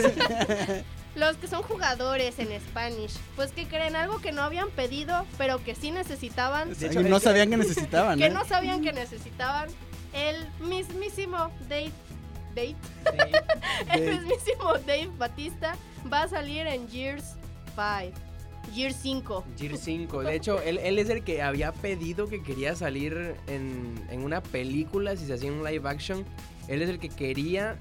los 1.15 1.37
que 1.37 1.49
son 1.49 1.63
jugadores 1.63 2.39
en 2.39 2.49
Spanish, 2.61 3.13
pues 3.37 3.53
que 3.53 3.67
creen 3.67 3.97
algo 3.97 4.21
que 4.21 4.33
no 4.33 4.43
habían 4.43 4.71
pedido, 4.71 5.27
pero 5.39 5.63
que 5.63 5.75
sí 5.75 5.91
necesitaban, 5.91 6.75
De 6.75 6.87
hecho, 6.87 7.03
no 7.03 7.21
sabían 7.21 7.51
que 7.51 7.57
necesitaban. 7.57 8.19
que 8.19 8.27
¿eh? 8.27 8.31
no 8.31 8.45
sabían 8.45 8.83
que 8.83 8.93
necesitaban. 8.93 9.69
El 10.13 10.47
mismísimo 10.61 11.51
Dave, 11.69 11.93
Dave, 12.55 12.77
el 13.93 14.05
Dave. 14.05 14.11
mismísimo 14.21 14.75
Dave 14.87 15.11
Batista 15.19 15.77
va 16.13 16.23
a 16.23 16.29
salir 16.29 16.67
en 16.67 16.89
Gears 16.89 17.37
5, 17.77 18.13
Gears 18.75 18.97
5. 18.97 19.45
Gear 19.59 19.77
5. 19.77 20.23
De 20.23 20.35
hecho, 20.35 20.61
él, 20.63 20.79
él 20.79 20.99
es 20.99 21.09
el 21.11 21.23
que 21.23 21.43
había 21.43 21.73
pedido 21.73 22.29
que 22.29 22.43
quería 22.43 22.75
salir 22.75 23.35
en, 23.47 23.95
en 24.11 24.23
una 24.25 24.43
película, 24.43 25.17
si 25.17 25.27
se 25.27 25.35
hacía 25.35 25.53
un 25.53 25.63
live 25.65 25.89
action. 25.89 26.25
Él 26.69 26.81
es 26.83 26.89
el 26.89 26.99
que 26.99 27.09
quería 27.11 27.77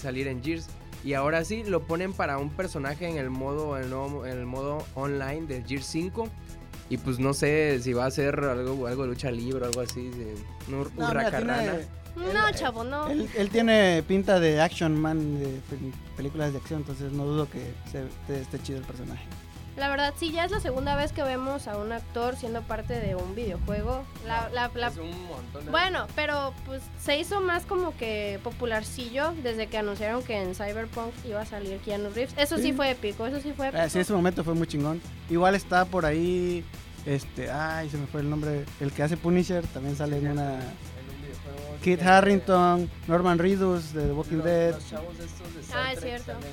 salir 0.00 0.28
en 0.28 0.42
Gears. 0.42 0.68
Y 1.04 1.14
ahora 1.14 1.44
sí, 1.44 1.62
lo 1.64 1.86
ponen 1.86 2.12
para 2.12 2.38
un 2.38 2.50
personaje 2.50 3.08
en 3.08 3.16
el 3.16 3.30
modo, 3.30 3.76
el 3.78 3.88
nuevo- 3.88 4.26
en 4.26 4.36
el 4.38 4.46
modo 4.46 4.84
online 4.94 5.46
de 5.46 5.62
Gears 5.66 5.86
5. 5.86 6.28
Y 6.90 6.96
pues 6.96 7.18
no 7.18 7.34
sé 7.34 7.78
si 7.82 7.92
va 7.92 8.06
a 8.06 8.10
ser 8.10 8.40
algo, 8.40 8.86
algo 8.86 9.02
de 9.02 9.08
lucha 9.08 9.30
libre 9.30 9.64
o 9.64 9.68
algo 9.68 9.80
así. 9.82 10.10
Un 10.68 10.74
hur- 10.74 10.90
No, 10.96 11.08
mira, 11.08 11.30
tiene- 11.30 11.86
No, 12.18 12.48
Él- 12.48 12.54
chavo, 12.54 12.84
no. 12.84 13.08
Él, 13.08 13.28
él 13.36 13.48
tiene 13.50 14.02
pinta 14.06 14.40
de 14.40 14.60
action 14.60 15.00
man 15.00 15.38
de 15.38 15.46
pel- 15.70 15.92
películas 16.16 16.52
de 16.52 16.58
acción, 16.58 16.80
entonces 16.80 17.12
no 17.12 17.24
dudo 17.24 17.48
que 17.48 17.72
se, 17.90 18.04
esté, 18.06 18.40
esté 18.40 18.62
chido 18.62 18.78
el 18.78 18.84
personaje. 18.84 19.24
La 19.76 19.88
verdad, 19.88 20.12
sí, 20.18 20.32
ya 20.32 20.44
es 20.44 20.50
la 20.50 20.58
segunda 20.58 20.96
vez 20.96 21.12
que 21.12 21.22
vemos 21.22 21.68
a 21.68 21.76
un 21.76 21.92
actor 21.92 22.34
siendo 22.36 22.62
parte 22.62 22.98
de 22.98 23.14
un 23.14 23.36
videojuego. 23.36 24.02
La, 24.26 24.48
la, 24.48 24.68
la- 24.74 24.88
Es 24.88 24.96
un 24.96 25.26
montón 25.28 25.64
de- 25.66 25.70
Bueno, 25.70 26.08
pero 26.16 26.52
pues 26.66 26.82
se 27.00 27.16
hizo 27.16 27.40
más 27.40 27.64
como 27.64 27.96
que 27.96 28.40
popularcillo 28.42 29.32
desde 29.44 29.68
que 29.68 29.78
anunciaron 29.78 30.24
que 30.24 30.42
en 30.42 30.56
Cyberpunk 30.56 31.12
iba 31.28 31.42
a 31.42 31.46
salir 31.46 31.78
Keanu 31.78 32.10
Reeves. 32.10 32.34
Eso 32.36 32.56
sí, 32.56 32.62
Sí. 32.64 32.72
fue 32.72 32.90
épico, 32.90 33.24
eso 33.28 33.40
sí 33.40 33.52
fue 33.56 33.68
épico. 33.68 33.80
Ah, 33.84 33.88
sí, 33.88 34.00
ese 34.00 34.12
momento 34.12 34.42
fue 34.42 34.54
muy 34.54 34.66
chingón. 34.66 35.00
Igual 35.30 35.54
está 35.54 35.84
por 35.84 36.04
ahí, 36.06 36.64
este, 37.06 37.48
ay, 37.48 37.88
se 37.88 37.98
me 37.98 38.08
fue 38.08 38.22
el 38.22 38.30
nombre, 38.30 38.64
el 38.80 38.90
que 38.90 39.04
hace 39.04 39.16
Punisher, 39.16 39.64
también 39.68 39.94
sale 39.96 40.18
en 40.18 40.26
una... 40.28 40.58
Kit 41.82 42.02
Harrington, 42.02 42.90
Norman 43.06 43.38
Reedus 43.38 43.92
de 43.92 44.06
The 44.06 44.12
Walking 44.12 44.36
Los- 44.36 44.44
Dead. 44.44 44.74
Los 44.74 44.88
chavos 44.90 45.18
estos 45.18 45.54
de 45.54 45.74
Ah, 45.74 45.92
es 45.92 46.00
cierto. 46.00 46.32
salen- 46.32 46.44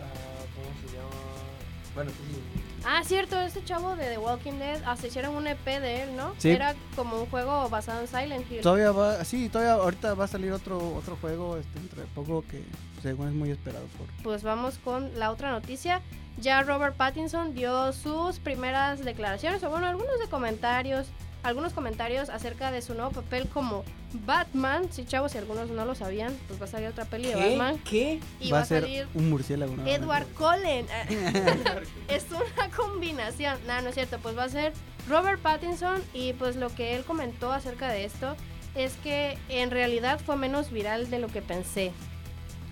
ah, 0.00 0.44
¿Cómo 0.54 0.68
se 0.90 0.96
llama? 0.96 1.94
Bueno, 1.94 2.10
sí, 2.10 2.16
sí. 2.34 2.62
Ah, 2.84 3.02
cierto, 3.04 3.38
este 3.40 3.64
chavo 3.64 3.96
de 3.96 4.04
The 4.04 4.18
Walking 4.18 4.52
Dead, 4.58 4.80
hasta 4.86 5.08
hicieron 5.08 5.34
un 5.34 5.46
EP 5.48 5.80
de 5.80 6.02
él, 6.04 6.16
¿no? 6.16 6.32
Sí. 6.38 6.50
Era 6.50 6.74
como 6.94 7.20
un 7.20 7.26
juego 7.26 7.68
basado 7.68 8.00
en 8.00 8.06
Silent 8.06 8.50
Hill. 8.50 8.60
Todavía 8.60 8.92
va, 8.92 9.24
sí, 9.24 9.48
todavía 9.48 9.74
ahorita 9.82 10.14
va 10.14 10.24
a 10.24 10.28
salir 10.28 10.52
otro 10.52 10.94
otro 10.94 11.16
juego 11.20 11.56
este, 11.56 11.78
dentro 11.80 12.00
de 12.00 12.06
poco 12.14 12.44
que 12.48 12.62
según 13.02 13.28
es 13.28 13.34
muy 13.34 13.50
esperado 13.50 13.84
por... 13.98 14.06
Pues 14.22 14.42
vamos 14.44 14.78
con 14.78 15.18
la 15.18 15.30
otra 15.32 15.50
noticia. 15.50 16.00
Ya 16.40 16.62
Robert 16.62 16.96
Pattinson 16.96 17.52
dio 17.54 17.92
sus 17.92 18.38
primeras 18.38 19.04
declaraciones, 19.04 19.62
o 19.64 19.70
bueno, 19.70 19.86
algunos 19.88 20.20
de 20.20 20.28
comentarios, 20.28 21.08
algunos 21.42 21.72
comentarios 21.72 22.28
acerca 22.28 22.70
de 22.70 22.82
su 22.82 22.94
nuevo 22.94 23.10
papel 23.10 23.48
como 23.48 23.84
Batman. 24.26 24.88
Sí, 24.90 25.04
chavos, 25.04 25.32
si 25.32 25.38
algunos 25.38 25.70
no 25.70 25.84
lo 25.84 25.94
sabían, 25.94 26.36
pues 26.46 26.60
va 26.60 26.64
a 26.64 26.68
salir 26.68 26.88
otra 26.88 27.04
peli 27.04 27.28
de 27.28 27.36
Batman. 27.36 27.78
¿Qué? 27.78 28.20
Y 28.40 28.50
va 28.50 28.58
va, 28.58 28.62
a 28.62 28.66
ser 28.66 28.82
salir 28.82 29.06
un 29.14 29.30
murciélago. 29.30 29.76
¿no? 29.76 29.86
Edward 29.86 30.26
Cullen. 30.34 30.86
es 32.08 32.26
una 32.30 32.74
combinación. 32.76 33.58
No, 33.66 33.80
no 33.82 33.88
es 33.88 33.94
cierto. 33.94 34.18
Pues 34.18 34.36
va 34.36 34.44
a 34.44 34.48
ser 34.48 34.72
Robert 35.08 35.40
Pattinson 35.40 36.02
y 36.12 36.32
pues 36.34 36.56
lo 36.56 36.74
que 36.74 36.96
él 36.96 37.04
comentó 37.04 37.52
acerca 37.52 37.90
de 37.90 38.04
esto 38.04 38.36
es 38.74 38.94
que 39.02 39.38
en 39.48 39.70
realidad 39.70 40.20
fue 40.24 40.36
menos 40.36 40.70
viral 40.70 41.10
de 41.10 41.18
lo 41.18 41.28
que 41.28 41.42
pensé. 41.42 41.92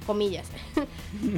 Comillas. 0.06 0.46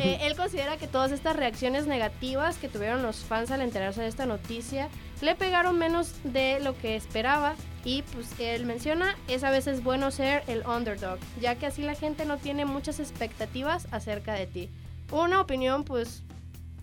Eh, 0.00 0.18
él 0.22 0.34
considera 0.34 0.76
que 0.76 0.88
todas 0.88 1.12
estas 1.12 1.36
reacciones 1.36 1.86
negativas 1.86 2.56
que 2.58 2.68
tuvieron 2.68 3.00
los 3.02 3.18
fans 3.18 3.52
al 3.52 3.60
enterarse 3.60 4.02
de 4.02 4.08
esta 4.08 4.26
noticia 4.26 4.88
le 5.20 5.36
pegaron 5.36 5.78
menos 5.78 6.14
de 6.24 6.58
lo 6.58 6.76
que 6.76 6.96
esperaba 6.96 7.54
y 7.84 8.02
pues 8.02 8.28
él 8.40 8.66
menciona 8.66 9.16
es 9.28 9.44
a 9.44 9.50
veces 9.50 9.84
bueno 9.84 10.10
ser 10.10 10.42
el 10.48 10.66
underdog 10.66 11.18
ya 11.40 11.54
que 11.54 11.66
así 11.66 11.82
la 11.82 11.94
gente 11.94 12.24
no 12.24 12.38
tiene 12.38 12.64
muchas 12.64 12.98
expectativas 12.98 13.86
acerca 13.92 14.32
de 14.32 14.46
ti 14.48 14.68
una 15.12 15.40
opinión 15.40 15.84
pues 15.84 16.24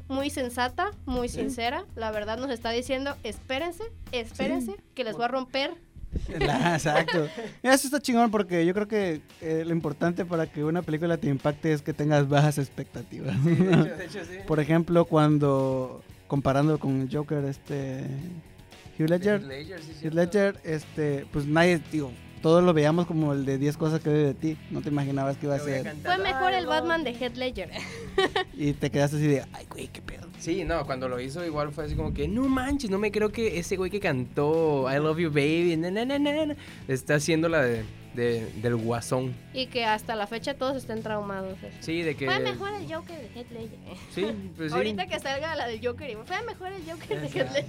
muy 0.07 0.29
sensata, 0.29 0.91
muy 1.05 1.29
sincera. 1.29 1.85
La 1.95 2.11
verdad 2.11 2.37
nos 2.37 2.51
está 2.51 2.69
diciendo, 2.71 3.15
espérense, 3.23 3.83
espérense, 4.11 4.75
que 4.93 5.03
les 5.03 5.15
voy 5.15 5.25
a 5.25 5.29
romper. 5.29 5.73
La- 6.39 6.73
exacto. 6.75 7.27
Mira, 7.63 7.75
Eso 7.75 7.87
está 7.87 7.99
chingón 7.99 8.31
porque 8.31 8.65
yo 8.65 8.73
creo 8.73 8.87
que 8.87 9.21
eh, 9.41 9.63
lo 9.65 9.71
importante 9.73 10.25
para 10.25 10.47
que 10.47 10.63
una 10.63 10.81
película 10.81 11.17
te 11.17 11.27
impacte 11.29 11.71
es 11.73 11.81
que 11.81 11.93
tengas 11.93 12.27
bajas 12.27 12.57
expectativas. 12.57 13.35
De 13.43 13.51
hecho, 13.53 13.83
de 13.83 14.05
hecho, 14.05 14.19
sí. 14.25 14.37
Por 14.47 14.59
ejemplo, 14.59 15.05
cuando 15.05 16.03
comparando 16.27 16.79
con 16.79 17.01
el 17.01 17.09
Joker, 17.15 17.43
este 17.45 18.03
Hugh 18.97 19.09
Ledger, 19.09 19.41
Heath 19.41 19.47
Ledger, 19.47 19.81
sí. 19.81 20.09
Ledger, 20.09 20.59
este, 20.63 21.25
pues 21.31 21.45
nadie, 21.45 21.79
digo, 21.91 22.11
todos 22.45 22.63
lo 22.63 22.73
veíamos 22.73 23.07
como 23.07 23.33
el 23.33 23.43
de 23.43 23.57
10 23.57 23.75
cosas 23.75 24.01
que 24.01 24.09
ve 24.11 24.19
de 24.19 24.33
ti. 24.35 24.55
No 24.69 24.83
te 24.83 24.89
imaginabas 24.89 25.35
que 25.35 25.47
iba 25.47 25.55
a 25.55 25.59
ser. 25.59 25.95
Fue 26.03 26.19
mejor 26.19 26.53
el. 26.53 26.67
Batman 26.67 27.03
de 27.03 27.09
Heath 27.15 27.37
Ledger. 27.37 27.71
Y 28.53 28.73
te 28.73 28.91
quedaste 28.91 29.17
así 29.17 29.25
de, 29.25 29.43
ay, 29.51 29.65
güey, 29.67 29.87
qué 29.87 29.99
pedo. 30.03 30.27
Sí, 30.37 30.63
no, 30.63 30.85
cuando 30.85 31.09
lo 31.09 31.19
hizo 31.19 31.43
igual 31.43 31.71
fue 31.71 31.85
así 31.85 31.95
como 31.95 32.13
que, 32.13 32.27
no 32.27 32.43
manches, 32.43 32.91
no 32.91 32.99
me 32.99 33.11
creo 33.11 33.31
que 33.31 33.57
ese 33.57 33.77
güey 33.77 33.89
que 33.89 33.99
cantó 33.99 34.85
I 34.93 34.97
Love 34.97 35.17
You 35.17 35.29
Baby, 35.29 35.75
na, 35.75 35.89
na, 35.89 36.05
na, 36.05 36.19
na, 36.19 36.45
na", 36.45 36.55
está 36.87 37.15
haciendo 37.15 37.49
la 37.49 37.63
de, 37.63 37.83
de- 38.13 38.45
del 38.61 38.75
guasón. 38.75 39.33
Y 39.51 39.65
que 39.65 39.83
hasta 39.85 40.15
la 40.15 40.27
fecha 40.27 40.53
todos 40.53 40.77
estén 40.77 41.01
traumados. 41.01 41.57
Sí, 41.79 42.03
de 42.03 42.15
que... 42.15 42.27
Fue 42.27 42.39
mejor 42.41 42.69
el 42.79 42.93
Joker 42.93 43.17
de 43.17 43.39
Heath 43.39 43.51
Ledger. 43.51 43.79
Sí, 44.13 44.51
pues 44.55 44.71
sí. 44.71 44.77
Ahorita 44.77 45.07
que 45.07 45.19
salga 45.19 45.55
la 45.55 45.67
del 45.67 45.83
Joker, 45.83 46.11
y 46.11 46.15
fue 46.23 46.43
mejor 46.43 46.71
el 46.73 46.83
Joker 46.91 47.21
de 47.21 47.27
Heath 47.27 47.51
Ledger. 47.53 47.65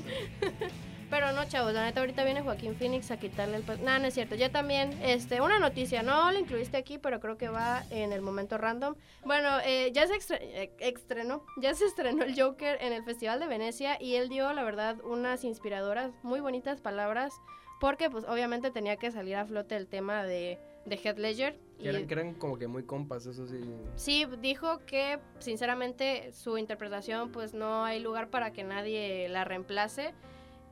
Pero 1.09 1.30
no, 1.32 1.44
chavos, 1.48 1.72
la 1.72 1.84
neta 1.84 2.00
ahorita 2.00 2.24
viene 2.24 2.42
Joaquín 2.42 2.74
Phoenix 2.74 3.11
a 3.12 3.16
quitarle 3.16 3.59
el... 3.59 3.62
pe- 3.62 3.78
No, 3.78 3.94
es 3.96 4.12
cierto. 4.14 4.34
Ya 4.34 4.50
también, 4.50 4.90
este, 5.02 5.40
una 5.40 5.59
noticia, 5.61 6.02
no 6.02 6.32
la 6.32 6.38
incluiste 6.40 6.76
aquí, 6.76 6.98
pero 6.98 7.20
creo 7.20 7.38
que 7.38 7.48
va 7.48 7.84
en 7.90 8.12
el 8.12 8.22
momento 8.22 8.59
random. 8.59 8.96
Bueno, 9.24 9.48
eh, 9.64 9.92
ya 9.92 10.07
se 10.09 10.14
extre- 10.14 10.38
eh, 10.40 10.72
estrenó, 10.80 11.44
ya 11.59 11.74
se 11.74 11.84
estrenó 11.84 12.24
el 12.24 12.40
Joker 12.40 12.78
en 12.80 12.92
el 12.92 13.04
Festival 13.04 13.38
de 13.38 13.46
Venecia 13.46 14.02
y 14.02 14.16
él 14.16 14.28
dio, 14.28 14.52
la 14.52 14.64
verdad, 14.64 14.96
unas 15.04 15.44
inspiradoras, 15.44 16.11
muy 16.24 16.40
bonitas 16.40 16.80
palabras, 16.80 17.32
porque 17.80 18.11
pues 18.11 18.24
obviamente 18.24 18.70
tenía 18.72 18.96
que 18.96 19.11
salir 19.12 19.36
a 19.36 19.44
flote 19.46 19.76
el 19.76 19.86
tema 19.86 20.24
de, 20.24 20.59
de 20.86 20.96
Heath 20.96 21.18
Ledger. 21.18 21.57
Que 21.80 21.90
eran, 21.90 22.07
que 22.07 22.14
eran 22.14 22.34
como 22.34 22.59
que 22.59 22.66
muy 22.66 22.82
compas, 22.84 23.26
eso 23.26 23.46
sí. 23.46 23.61
Sí, 23.96 24.26
dijo 24.40 24.78
que 24.86 25.18
sinceramente 25.38 26.32
su 26.32 26.57
interpretación 26.59 27.30
pues 27.30 27.52
no 27.54 27.84
hay 27.84 28.00
lugar 28.00 28.28
para 28.28 28.52
que 28.52 28.64
nadie 28.64 29.28
la 29.28 29.44
reemplace 29.44 30.14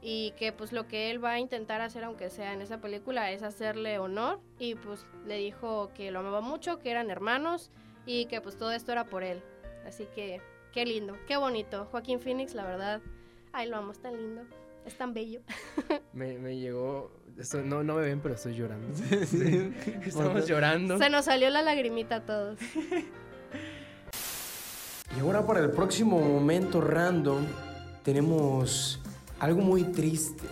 y 0.06 0.32
que 0.32 0.52
pues 0.52 0.70
lo 0.72 0.86
que 0.86 1.10
él 1.10 1.24
va 1.24 1.30
a 1.32 1.38
intentar 1.38 1.80
hacer 1.80 2.04
aunque 2.04 2.28
sea 2.28 2.52
en 2.52 2.60
esa 2.60 2.78
película 2.78 3.30
es 3.32 3.42
hacerle 3.42 3.98
honor 3.98 4.38
y 4.58 4.74
pues 4.74 5.06
le 5.26 5.38
dijo 5.38 5.90
que 5.94 6.10
lo 6.10 6.18
amaba 6.20 6.42
mucho, 6.42 6.78
que 6.78 6.90
eran 6.90 7.10
hermanos 7.10 7.70
y 8.04 8.26
que 8.26 8.42
pues 8.42 8.56
todo 8.58 8.70
esto 8.72 8.92
era 8.92 9.04
por 9.06 9.24
él. 9.24 9.42
Así 9.86 10.06
que 10.14 10.42
qué 10.72 10.84
lindo, 10.84 11.16
qué 11.26 11.38
bonito. 11.38 11.86
Joaquín 11.90 12.20
Phoenix, 12.20 12.54
la 12.54 12.64
verdad, 12.64 13.00
ay 13.52 13.66
lo 13.68 13.78
amo, 13.78 13.92
es 13.92 13.98
tan 14.00 14.14
lindo, 14.14 14.42
es 14.84 14.94
tan 14.98 15.14
bello. 15.14 15.40
Me, 16.12 16.36
me 16.38 16.56
llegó... 16.58 17.10
esto- 17.38 17.62
no, 17.62 17.82
no 17.82 17.94
me 17.94 18.02
ven, 18.02 18.20
pero 18.20 18.34
estoy 18.34 18.54
llorando. 18.54 18.86
Sí. 19.26 19.72
Estamos 20.04 20.46
llorando. 20.46 20.98
Se 20.98 21.08
nos 21.08 21.24
salió 21.24 21.48
la 21.48 21.62
lagrimita 21.62 22.16
a 22.16 22.20
todos. 22.26 22.58
Y 25.16 25.20
ahora 25.20 25.46
para 25.46 25.60
el 25.60 25.70
próximo 25.70 26.18
momento 26.20 26.80
random 26.80 27.46
tenemos 28.02 29.00
algo 29.44 29.60
muy 29.60 29.84
triste 29.84 30.48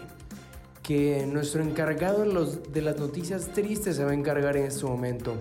que 0.82 1.26
nuestro 1.26 1.62
encargado 1.62 2.24
de, 2.44 2.82
las 2.82 2.98
noticias 2.98 3.46
tristes 3.48 3.96
se 3.96 4.04
va 4.04 4.10
a 4.10 4.14
encargar 4.14 4.54
en 4.58 4.66
este 4.66 4.84
momento. 4.84 5.34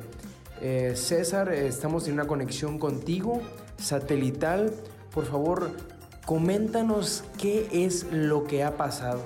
Eh, 0.62 0.93
César, 0.95 1.52
estamos 1.52 2.08
en 2.08 2.14
una 2.14 2.28
conexión 2.28 2.80
contigo, 2.80 3.41
satelital. 3.78 4.72
Por 5.14 5.26
favor, 5.26 5.72
coméntanos 6.26 7.26
qué 7.38 7.68
es 7.74 8.06
lo 8.10 8.45
que 8.45 8.64
ha 8.64 8.78
pasado. 8.78 9.22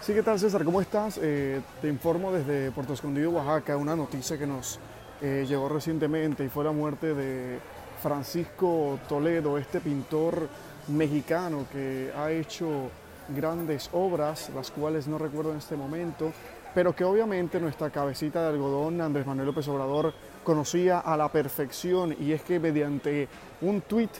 Sí, 0.00 0.14
¿qué 0.14 0.22
tal 0.22 0.38
César? 0.38 0.64
¿Cómo 0.64 0.80
estás? 0.80 1.20
Eh, 1.20 1.60
te 1.82 1.88
informo 1.88 2.32
desde 2.32 2.70
Puerto 2.70 2.94
Escondido, 2.94 3.32
Oaxaca, 3.32 3.76
una 3.76 3.94
noticia 3.94 4.38
que 4.38 4.46
nos 4.46 4.78
eh, 5.20 5.44
llegó 5.46 5.68
recientemente 5.68 6.42
y 6.42 6.48
fue 6.48 6.64
la 6.64 6.72
muerte 6.72 7.12
de 7.12 7.58
Francisco 8.00 8.98
Toledo, 9.10 9.58
este 9.58 9.80
pintor 9.80 10.48
mexicano 10.88 11.66
que 11.70 12.10
ha 12.16 12.30
hecho 12.30 12.90
grandes 13.34 13.90
obras, 13.92 14.50
las 14.54 14.70
cuales 14.70 15.08
no 15.08 15.18
recuerdo 15.18 15.52
en 15.52 15.58
este 15.58 15.76
momento, 15.76 16.32
pero 16.74 16.94
que 16.94 17.04
obviamente 17.04 17.60
nuestra 17.60 17.90
cabecita 17.90 18.42
de 18.42 18.48
algodón, 18.48 19.00
Andrés 19.00 19.26
Manuel 19.26 19.46
López 19.46 19.68
Obrador, 19.68 20.14
conocía 20.42 21.00
a 21.00 21.16
la 21.16 21.28
perfección 21.28 22.16
y 22.18 22.32
es 22.32 22.42
que 22.42 22.58
mediante 22.58 23.28
un 23.60 23.82
tuit 23.82 24.10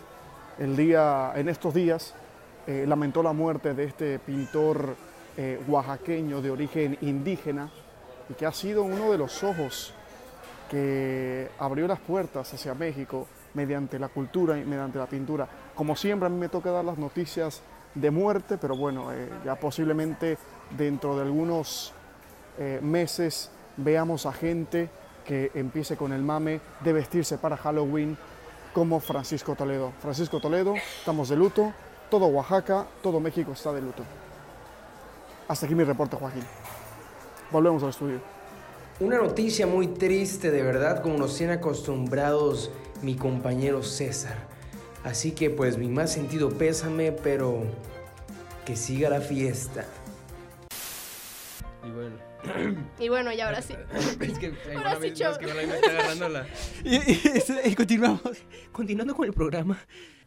el 0.58 0.76
día, 0.76 1.32
en 1.34 1.48
estos 1.48 1.72
días 1.72 2.14
eh, 2.66 2.84
lamentó 2.86 3.22
la 3.22 3.32
muerte 3.32 3.74
de 3.74 3.84
este 3.84 4.18
pintor 4.18 4.94
eh, 5.36 5.60
oaxaqueño 5.66 6.42
de 6.42 6.50
origen 6.50 6.98
indígena 7.00 7.70
y 8.28 8.34
que 8.34 8.46
ha 8.46 8.52
sido 8.52 8.84
uno 8.84 9.10
de 9.10 9.18
los 9.18 9.42
ojos 9.42 9.94
que 10.70 11.50
abrió 11.58 11.88
las 11.88 12.00
puertas 12.00 12.52
hacia 12.52 12.74
México 12.74 13.26
mediante 13.54 13.98
la 13.98 14.08
cultura 14.08 14.58
y 14.58 14.64
mediante 14.64 14.98
la 14.98 15.06
pintura. 15.06 15.48
Como 15.74 15.96
siempre 15.96 16.26
a 16.26 16.30
mí 16.30 16.38
me 16.38 16.48
toca 16.48 16.70
dar 16.70 16.84
las 16.84 16.98
noticias 16.98 17.62
de 17.94 18.10
muerte, 18.10 18.58
pero 18.58 18.76
bueno, 18.76 19.12
eh, 19.12 19.28
ya 19.44 19.56
posiblemente 19.56 20.38
dentro 20.76 21.16
de 21.16 21.22
algunos 21.22 21.92
eh, 22.58 22.80
meses 22.82 23.50
veamos 23.76 24.26
a 24.26 24.32
gente 24.32 24.90
que 25.24 25.50
empiece 25.54 25.96
con 25.96 26.12
el 26.12 26.22
mame 26.22 26.60
de 26.80 26.92
vestirse 26.92 27.38
para 27.38 27.56
Halloween 27.56 28.16
como 28.72 29.00
Francisco 29.00 29.54
Toledo. 29.54 29.92
Francisco 30.00 30.40
Toledo, 30.40 30.74
estamos 30.98 31.28
de 31.28 31.36
luto, 31.36 31.72
todo 32.10 32.26
Oaxaca, 32.26 32.86
todo 33.02 33.20
México 33.20 33.52
está 33.52 33.72
de 33.72 33.82
luto. 33.82 34.02
Hasta 35.48 35.66
aquí 35.66 35.74
mi 35.74 35.84
reporte, 35.84 36.16
Joaquín. 36.16 36.44
Volvemos 37.50 37.82
al 37.82 37.90
estudio. 37.90 38.20
Una 39.00 39.18
noticia 39.18 39.66
muy 39.66 39.88
triste, 39.88 40.50
de 40.50 40.62
verdad, 40.62 41.02
como 41.02 41.18
nos 41.18 41.36
tiene 41.36 41.54
acostumbrados 41.54 42.70
mi 43.02 43.16
compañero 43.16 43.82
César. 43.82 44.51
Así 45.04 45.32
que 45.32 45.50
pues 45.50 45.78
mi 45.78 45.88
más 45.88 46.12
sentido 46.12 46.50
pésame, 46.50 47.12
pero 47.12 47.64
que 48.64 48.76
siga 48.76 49.10
la 49.10 49.20
fiesta. 49.20 49.84
Y 51.86 51.90
bueno. 51.90 52.16
Y 52.98 53.08
bueno, 53.08 53.32
y 53.32 53.40
ahora 53.40 53.62
sí. 53.62 53.74
es 54.20 54.38
que 54.38 54.52
Ahora 54.76 54.98
sí, 55.00 55.12
chavo. 55.12 55.36
me 55.40 56.28
la... 56.28 56.46
Y, 56.84 56.96
y- 56.96 57.22
y 57.66 57.74
continuamos. 57.74 58.38
Continuando 58.72 59.14
con 59.14 59.26
el 59.26 59.32
programa. 59.32 59.78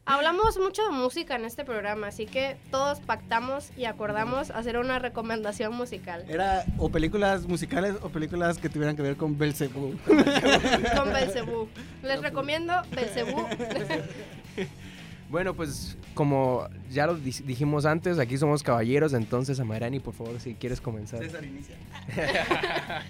Hablamos 0.07 0.59
mucho 0.59 0.83
de 0.83 0.91
música 0.91 1.35
en 1.35 1.45
este 1.45 1.65
programa, 1.65 2.07
así 2.07 2.27
que 2.27 2.57
todos 2.69 2.99
pactamos 2.99 3.71
y 3.75 3.85
acordamos 3.85 4.51
hacer 4.51 4.77
una 4.77 4.99
recomendación 4.99 5.73
musical. 5.73 6.23
Era 6.29 6.63
o 6.77 6.89
películas 6.89 7.47
musicales 7.47 7.95
o 8.03 8.09
películas 8.09 8.59
que 8.59 8.69
tuvieran 8.69 8.95
que 8.95 9.01
ver 9.01 9.15
con 9.17 9.35
Belzebú. 9.37 9.95
Con 10.05 11.11
Belcebú. 11.11 11.67
Les 12.03 12.21
recomiendo 12.21 12.73
Belcebú. 12.91 13.47
Bueno, 15.27 15.55
pues 15.55 15.97
como 16.13 16.69
ya 16.91 17.07
lo 17.07 17.15
di- 17.15 17.31
dijimos 17.31 17.87
antes, 17.87 18.19
aquí 18.19 18.37
somos 18.37 18.61
caballeros, 18.61 19.11
entonces 19.13 19.59
Amarani, 19.59 19.99
por 19.99 20.13
favor, 20.13 20.39
si 20.39 20.53
quieres 20.53 20.79
comenzar. 20.79 21.19
inicia. 21.23 21.75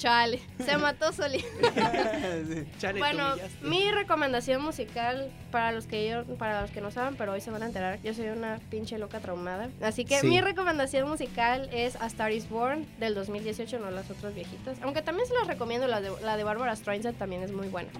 Chale, 0.00 0.40
se 0.64 0.78
mató 0.78 1.12
solito. 1.12 1.46
Sí. 2.48 2.64
Chale, 2.78 2.98
Bueno, 3.00 3.34
mi 3.60 3.90
recomendación 3.90 4.62
musical 4.62 5.30
para 5.50 5.72
los 5.72 5.86
que 5.86 6.08
yo, 6.08 6.24
para 6.36 6.62
los 6.62 6.70
que 6.70 6.80
no 6.80 6.90
saben, 6.90 7.16
pero 7.16 7.32
hoy 7.32 7.42
se 7.42 7.50
van 7.50 7.62
a 7.62 7.66
enterar, 7.66 8.00
yo 8.02 8.14
soy 8.14 8.28
una 8.28 8.58
pinche 8.70 8.96
loca 8.98 9.20
traumada. 9.20 9.68
Así 9.82 10.06
que 10.06 10.18
Sí. 10.20 10.26
mi 10.26 10.40
recomendación 10.40 11.06
musical 11.06 11.68
es 11.70 11.96
A 12.00 12.06
Star 12.06 12.32
Is 12.32 12.48
Born 12.48 12.86
del 12.98 13.14
2018, 13.14 13.78
no 13.78 13.90
las 13.90 14.10
otras 14.10 14.34
viejitas. 14.34 14.78
Aunque 14.80 15.02
también 15.02 15.28
se 15.28 15.34
las 15.34 15.46
recomiendo, 15.46 15.86
la 15.86 16.00
de, 16.00 16.10
la 16.22 16.38
de 16.38 16.44
Barbara 16.44 16.74
Streisand 16.74 17.18
también 17.18 17.42
es 17.42 17.52
muy 17.52 17.68
buena. 17.68 17.90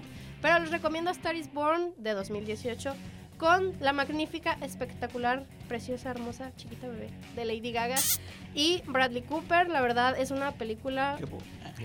Pero 0.41 0.57
les 0.57 0.71
recomiendo 0.71 1.11
A 1.11 1.13
Star 1.13 1.35
Is 1.35 1.53
Born 1.53 1.93
de 1.97 2.13
2018 2.13 2.95
con 3.37 3.73
la 3.79 3.91
magnífica, 3.93 4.57
espectacular, 4.61 5.45
preciosa, 5.67 6.11
hermosa, 6.11 6.51
chiquita 6.57 6.87
bebé 6.87 7.09
de 7.35 7.45
Lady 7.45 7.71
Gaga 7.71 7.95
y 8.53 8.81
Bradley 8.87 9.23
Cooper. 9.23 9.67
La 9.69 9.81
verdad 9.81 10.15
es 10.19 10.29
una 10.31 10.51
película 10.51 11.17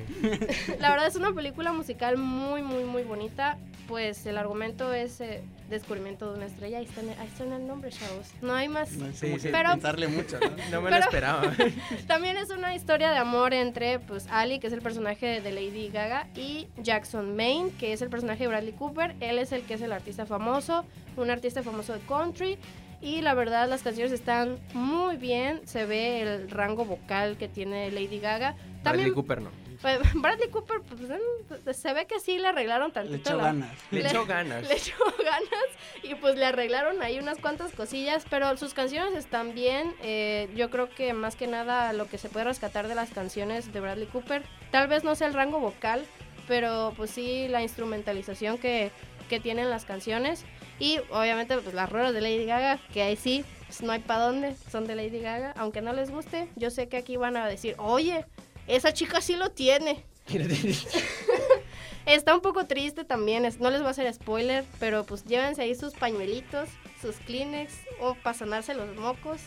la 0.81 0.91
verdad 0.91 1.07
es 1.07 1.17
una 1.17 1.33
película 1.33 1.73
musical 1.73 2.17
muy, 2.17 2.63
muy, 2.63 2.85
muy 2.85 3.03
bonita. 3.03 3.59
Pues 3.89 4.27
el 4.27 4.37
argumento 4.37 4.93
es 4.93 5.21
eh, 5.21 5.43
descubrimiento 5.71 6.29
de 6.33 6.39
una 6.39 6.47
estrella. 6.47 6.79
Ahí 6.79 6.87
está, 6.87 7.03
en, 7.03 7.11
ahí 7.11 7.27
está 7.29 7.45
en 7.45 7.53
el 7.53 7.67
nombre, 7.69 7.91
chavos. 7.91 8.33
No 8.43 8.53
hay 8.53 8.69
más. 8.69 8.91
No 8.93 9.13
Sí, 9.13 9.37
Pero- 9.41 9.71
pensarle 9.71 10.09
mucho, 10.09 10.41
¿no? 10.41 10.51
No 10.73 10.81
me 10.83 10.91
lo 10.91 10.97
esperaba. 10.97 11.53
También 12.09 12.37
es 12.37 12.51
una 12.51 12.75
historia 12.75 13.13
de 13.13 13.19
amor 13.19 13.55
entre 13.55 14.01
pues 14.01 14.27
Ali, 14.29 14.59
que 14.59 14.67
es 14.67 14.73
el 14.73 14.83
personaje 14.83 15.41
de 15.41 15.53
Lady 15.53 15.89
Gaga, 15.89 16.27
y 16.35 16.67
Jackson 16.83 17.37
Maine, 17.37 17.71
que 17.79 17.93
es 17.93 18.03
el 18.03 18.09
personaje 18.09 18.43
de 18.43 18.49
Bradley 18.49 18.73
Cooper. 18.73 19.15
Él 19.21 19.39
es 19.39 19.53
el 19.53 19.63
que 19.63 19.75
es 19.75 19.81
el 19.83 19.93
artista 19.93 20.27
famoso, 20.27 20.85
un 21.17 21.31
artista 21.31 21.63
famoso 21.63 21.93
de 21.93 22.01
country. 22.01 22.59
Y 23.01 23.21
la 23.21 23.35
verdad 23.35 23.69
las 23.69 23.83
canciones 23.83 24.11
están 24.11 24.59
muy 24.75 25.17
bien. 25.17 25.61
Se 25.65 25.85
ve 25.85 26.23
el 26.23 26.51
rango 26.51 26.85
vocal 26.87 27.37
que 27.37 27.47
tiene 27.47 27.89
Lady 27.93 28.19
Gaga. 28.19 28.57
Bradley 28.83 29.13
Cooper 29.13 29.43
no. 29.43 29.51
Pues, 29.83 29.99
Bradley 30.15 30.49
Cooper, 30.51 30.81
pues, 30.83 31.01
mm, 31.03 31.71
se 31.73 31.93
ve 31.93 32.07
que 32.07 32.21
sí 32.21 32.39
le 32.39 32.49
arreglaron 32.49 32.89
Le 32.89 32.95
tantito 32.95 33.17
echó 33.31 33.37
la- 33.37 33.45
ganas. 33.45 33.71
Le 33.91 34.03
Le- 34.03 34.09
echó 34.09 34.27
ganas. 34.27 34.63
le 34.69 34.75
echó 34.75 34.95
ganas 35.25 35.69
y 36.03 36.15
pues 36.15 36.37
le 36.37 36.45
arreglaron 36.47 37.03
ahí 37.03 37.19
unas 37.19 37.39
cuantas 37.39 37.73
cosillas, 37.73 38.25
pero 38.31 38.57
sus 38.57 38.75
canciones 38.75 39.15
están 39.15 39.55
bien. 39.55 39.95
eh, 40.03 40.49
yo 40.55 40.71
creo 40.71 40.89
que 40.91 41.13
más 41.13 41.37
que 41.37 41.47
nada 41.47 41.93
lo 41.93 42.07
que 42.09 42.19
se 42.19 42.29
puede 42.29 42.45
rescatar 42.47 42.89
de 42.89 42.95
las 42.95 43.11
canciones 43.11 43.73
de 43.73 43.81
Bradley 43.81 44.07
Cooper, 44.07 44.43
tal 44.71 44.89
vez 44.89 45.05
no 45.05 45.15
sea 45.15 45.27
el 45.27 45.35
rango 45.35 45.59
vocal, 45.61 46.05
pero 46.49 46.93
pues 46.97 47.11
sí 47.11 47.49
la 47.49 47.63
instrumentalización 47.63 48.59
que, 48.59 48.91
que 49.29 49.41
tienen 49.41 49.71
las 49.71 49.85
canciones 49.85 50.45
y 50.79 50.99
obviamente 51.11 51.57
pues 51.59 51.75
las 51.75 51.91
ruedas 51.91 52.13
de 52.13 52.21
Lady 52.21 52.45
Gaga, 52.47 52.79
que 52.93 53.03
ahí 53.03 53.17
sí, 53.17 53.45
pues, 53.67 53.83
no 53.83 53.93
hay 53.93 54.01
para 54.01 54.21
dónde, 54.27 54.55
son 54.71 54.87
de 54.87 54.95
Lady 54.95 55.21
Gaga, 55.21 55.53
aunque 55.57 55.81
no 55.81 55.93
les 55.93 56.11
guste, 56.11 56.49
yo 56.57 56.71
sé 56.71 56.89
que 56.89 56.99
aquí 56.99 57.17
van 57.17 57.37
a 57.37 57.49
decir, 57.49 57.75
oye, 57.79 58.25
esa 58.67 58.93
chica 58.93 59.21
sí 59.21 59.37
lo 59.37 59.51
tiene. 59.51 60.05
Está 62.07 62.35
un 62.35 62.41
poco 62.41 62.67
triste 62.67 63.05
también, 63.05 63.43
no 63.59 63.71
les 63.71 63.81
voy 63.81 63.89
a 63.89 63.91
hacer 63.91 64.13
spoiler, 64.15 64.65
pero 64.79 65.05
pues 65.05 65.25
llévense 65.25 65.63
ahí 65.63 65.75
sus 65.75 65.93
pañuelitos, 65.95 66.69
sus 67.03 67.17
Kleenex 67.17 67.73
o 68.01 68.15
para 68.15 68.39
sanarse 68.39 68.75
los 68.75 68.95
mocos, 68.97 69.41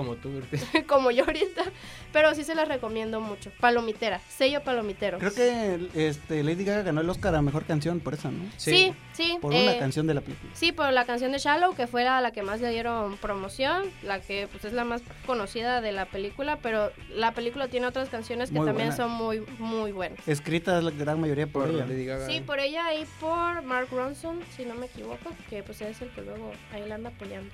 Como 0.00 0.16
tú, 0.16 0.30
como 0.86 1.10
yo 1.10 1.24
ahorita, 1.26 1.62
pero 2.10 2.34
sí 2.34 2.42
se 2.42 2.54
las 2.54 2.66
recomiendo 2.66 3.20
mucho. 3.20 3.50
Palomitera, 3.60 4.18
sello 4.30 4.62
palomitero. 4.62 5.18
Creo 5.18 5.34
que 5.34 5.78
este, 5.94 6.42
Lady 6.42 6.64
Gaga 6.64 6.82
ganó 6.84 7.02
el 7.02 7.10
Oscar 7.10 7.34
a 7.34 7.42
Mejor 7.42 7.66
Canción 7.66 8.00
por 8.00 8.14
eso, 8.14 8.30
¿no? 8.30 8.50
Sí, 8.56 8.94
sí. 9.12 9.36
Por 9.42 9.52
eh, 9.52 9.64
una 9.64 9.78
canción 9.78 10.06
de 10.06 10.14
la 10.14 10.22
película. 10.22 10.50
Sí, 10.54 10.72
por 10.72 10.90
la 10.90 11.04
canción 11.04 11.32
de 11.32 11.38
Shallow, 11.38 11.74
que 11.74 11.86
fue 11.86 12.02
la, 12.04 12.22
la 12.22 12.30
que 12.30 12.42
más 12.42 12.62
le 12.62 12.70
dieron 12.70 13.18
promoción, 13.18 13.82
la 14.02 14.20
que 14.20 14.48
pues 14.50 14.64
es 14.64 14.72
la 14.72 14.84
más 14.84 15.02
conocida 15.26 15.82
de 15.82 15.92
la 15.92 16.06
película, 16.06 16.56
pero 16.62 16.90
la 17.10 17.32
película 17.32 17.68
tiene 17.68 17.86
otras 17.86 18.08
canciones 18.08 18.50
que 18.50 18.56
Muy 18.56 18.66
también 18.66 18.88
buena. 18.88 19.04
son 19.04 19.10
muy, 19.10 19.40
muy 19.58 19.92
buenas. 19.92 20.26
Escritas 20.26 20.82
la 20.82 20.92
gran 20.92 21.20
mayoría 21.20 21.46
por, 21.46 21.66
Por 21.66 21.74
ella. 21.74 21.84
Lady 21.84 22.06
Gaga. 22.06 22.26
Sí, 22.26 22.40
por 22.40 22.58
ella 22.58 22.94
y 22.94 23.04
por 23.20 23.60
Mark 23.62 23.88
Ronson, 23.92 24.40
si 24.56 24.64
no 24.64 24.74
me 24.76 24.86
equivoco, 24.86 25.30
que 25.50 25.62
pues 25.62 25.82
es 25.82 26.00
el 26.00 26.08
que 26.08 26.22
luego 26.22 26.52
ahí 26.72 26.88
la 26.88 26.94
anda 26.94 27.10
apoyando. 27.10 27.52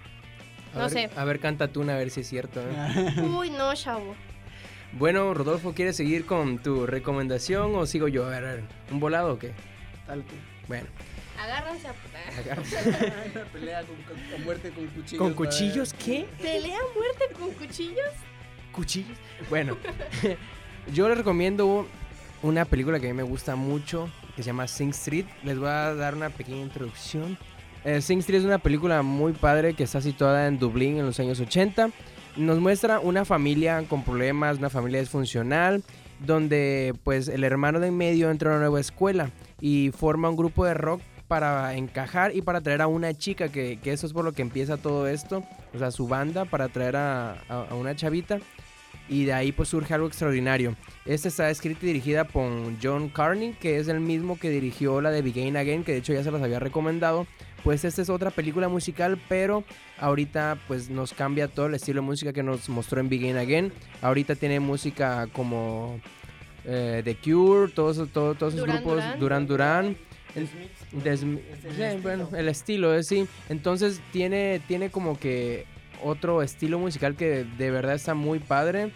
A 0.76 0.78
no 0.82 0.88
ver- 0.88 1.10
sé. 1.10 1.10
A 1.16 1.24
ver, 1.24 1.40
canta 1.40 1.68
tú 1.68 1.80
una, 1.80 1.94
a 1.94 1.98
ver 1.98 2.10
si 2.10 2.20
es 2.20 2.28
cierto. 2.28 2.60
¿eh? 2.60 3.14
Uy, 3.36 3.50
no, 3.50 3.74
chavo. 3.74 4.14
Bueno, 4.92 5.34
Rodolfo, 5.34 5.72
¿quieres 5.74 5.96
seguir 5.96 6.24
con 6.26 6.58
tu 6.58 6.86
recomendación 6.86 7.74
o 7.74 7.86
sigo 7.86 8.08
yo? 8.08 8.26
A 8.26 8.30
ver, 8.30 8.44
a 8.44 8.52
ver, 8.54 8.64
¿un 8.90 9.00
volado 9.00 9.34
o 9.34 9.38
qué? 9.38 9.52
Tal 10.06 10.22
que- 10.24 10.34
Bueno, 10.68 10.86
Agárrense 11.38 11.88
a... 11.88 11.92
Una 11.92 13.44
pelea 13.52 13.82
con, 13.82 13.96
con- 14.04 14.30
con 14.30 14.44
muerte 14.44 14.70
con 14.70 14.86
cuchillos. 14.86 15.18
¿con 15.18 15.34
cuchillos 15.34 15.92
qué? 15.94 16.26
¿Pelea 16.40 16.78
a 16.78 16.94
muerte 16.98 17.24
con 17.38 17.50
cuchillos? 17.52 18.08
¿Cuchillos? 18.72 19.18
Bueno, 19.50 19.76
yo 20.94 21.08
les 21.08 21.18
recomiendo 21.18 21.86
una 22.42 22.64
película 22.64 22.98
que 23.00 23.06
a 23.06 23.10
mí 23.10 23.16
me 23.16 23.22
gusta 23.22 23.54
mucho, 23.54 24.08
que 24.34 24.42
se 24.42 24.46
llama 24.46 24.66
Sing 24.66 24.90
Street. 24.90 25.26
Les 25.42 25.58
voy 25.58 25.68
a 25.68 25.94
dar 25.94 26.14
una 26.14 26.30
pequeña 26.30 26.62
introducción. 26.62 27.36
Eh, 27.86 28.00
Sing 28.02 28.18
Street 28.18 28.40
es 28.40 28.44
una 28.44 28.58
película 28.58 29.02
muy 29.02 29.32
padre 29.32 29.74
que 29.74 29.84
está 29.84 30.00
situada 30.00 30.48
en 30.48 30.58
Dublín 30.58 30.98
en 30.98 31.06
los 31.06 31.20
años 31.20 31.38
80. 31.40 31.90
Nos 32.36 32.58
muestra 32.58 32.98
una 32.98 33.24
familia 33.24 33.82
con 33.88 34.02
problemas, 34.02 34.58
una 34.58 34.70
familia 34.70 34.98
disfuncional, 35.00 35.82
donde 36.18 36.94
pues 37.04 37.28
el 37.28 37.44
hermano 37.44 37.78
de 37.80 37.88
en 37.88 37.96
medio 37.96 38.30
entra 38.30 38.50
a 38.50 38.52
una 38.54 38.60
nueva 38.60 38.80
escuela 38.80 39.30
y 39.60 39.90
forma 39.96 40.28
un 40.28 40.36
grupo 40.36 40.64
de 40.64 40.74
rock 40.74 41.00
para 41.28 41.74
encajar 41.74 42.34
y 42.34 42.42
para 42.42 42.60
traer 42.60 42.82
a 42.82 42.88
una 42.88 43.14
chica, 43.14 43.48
que, 43.50 43.78
que 43.82 43.92
eso 43.92 44.06
es 44.06 44.12
por 44.12 44.24
lo 44.24 44.32
que 44.32 44.42
empieza 44.42 44.76
todo 44.76 45.06
esto, 45.08 45.44
o 45.74 45.78
sea, 45.78 45.90
su 45.90 46.06
banda 46.08 46.44
para 46.44 46.68
traer 46.68 46.96
a, 46.96 47.32
a- 47.48 47.66
a 47.70 47.74
una 47.74 47.94
chavita 47.96 48.38
y 49.08 49.24
de 49.24 49.32
ahí 49.32 49.52
pues 49.52 49.68
surge 49.68 49.94
algo 49.94 50.06
extraordinario. 50.08 50.74
Esta 51.04 51.28
está 51.28 51.50
escrita 51.50 51.80
y 51.84 51.86
dirigida 51.88 52.24
por 52.24 52.50
John 52.82 53.08
Carney, 53.08 53.54
que 53.60 53.78
es 53.78 53.86
el 53.88 54.00
mismo 54.00 54.38
que 54.38 54.50
dirigió 54.50 55.00
la 55.00 55.10
de 55.12 55.22
Begin 55.22 55.56
Again, 55.56 55.84
que 55.84 55.92
de 55.92 55.98
hecho 55.98 56.12
ya 56.12 56.24
se 56.24 56.30
las 56.32 56.42
había 56.42 56.58
recomendado. 56.58 57.26
Pues 57.66 57.84
esta 57.84 58.00
es 58.00 58.10
otra 58.10 58.30
película 58.30 58.68
musical, 58.68 59.18
pero 59.28 59.64
ahorita 59.98 60.56
pues 60.68 60.88
nos 60.88 61.12
cambia 61.12 61.48
todo 61.48 61.66
el 61.66 61.74
estilo 61.74 62.00
de 62.00 62.06
música 62.06 62.32
que 62.32 62.44
nos 62.44 62.68
mostró 62.68 63.00
en 63.00 63.08
Begin 63.08 63.36
Again. 63.36 63.72
Ahorita 64.02 64.36
tiene 64.36 64.60
música 64.60 65.26
como 65.32 65.98
eh, 66.64 67.02
The 67.04 67.16
Cure, 67.16 67.72
todos, 67.72 67.96
esos- 67.96 68.10
todo- 68.12 68.36
todos 68.36 68.54
esos 68.54 68.64
Duran 68.66 68.84
grupos, 68.84 69.04
Duran. 69.18 69.46
Duran. 69.48 69.96
El- 70.36 70.48
Des- 71.02 71.24
bueno, 72.04 72.28
el 72.36 72.48
estilo 72.48 72.94
es 72.94 73.08
sí. 73.08 73.26
Entonces 73.48 74.00
tiene, 74.12 74.60
tiene 74.68 74.90
como 74.90 75.18
que 75.18 75.66
otro 76.04 76.42
estilo 76.42 76.78
musical 76.78 77.16
que 77.16 77.42
de 77.58 77.70
verdad 77.72 77.96
está 77.96 78.14
muy 78.14 78.38
padre. 78.38 78.92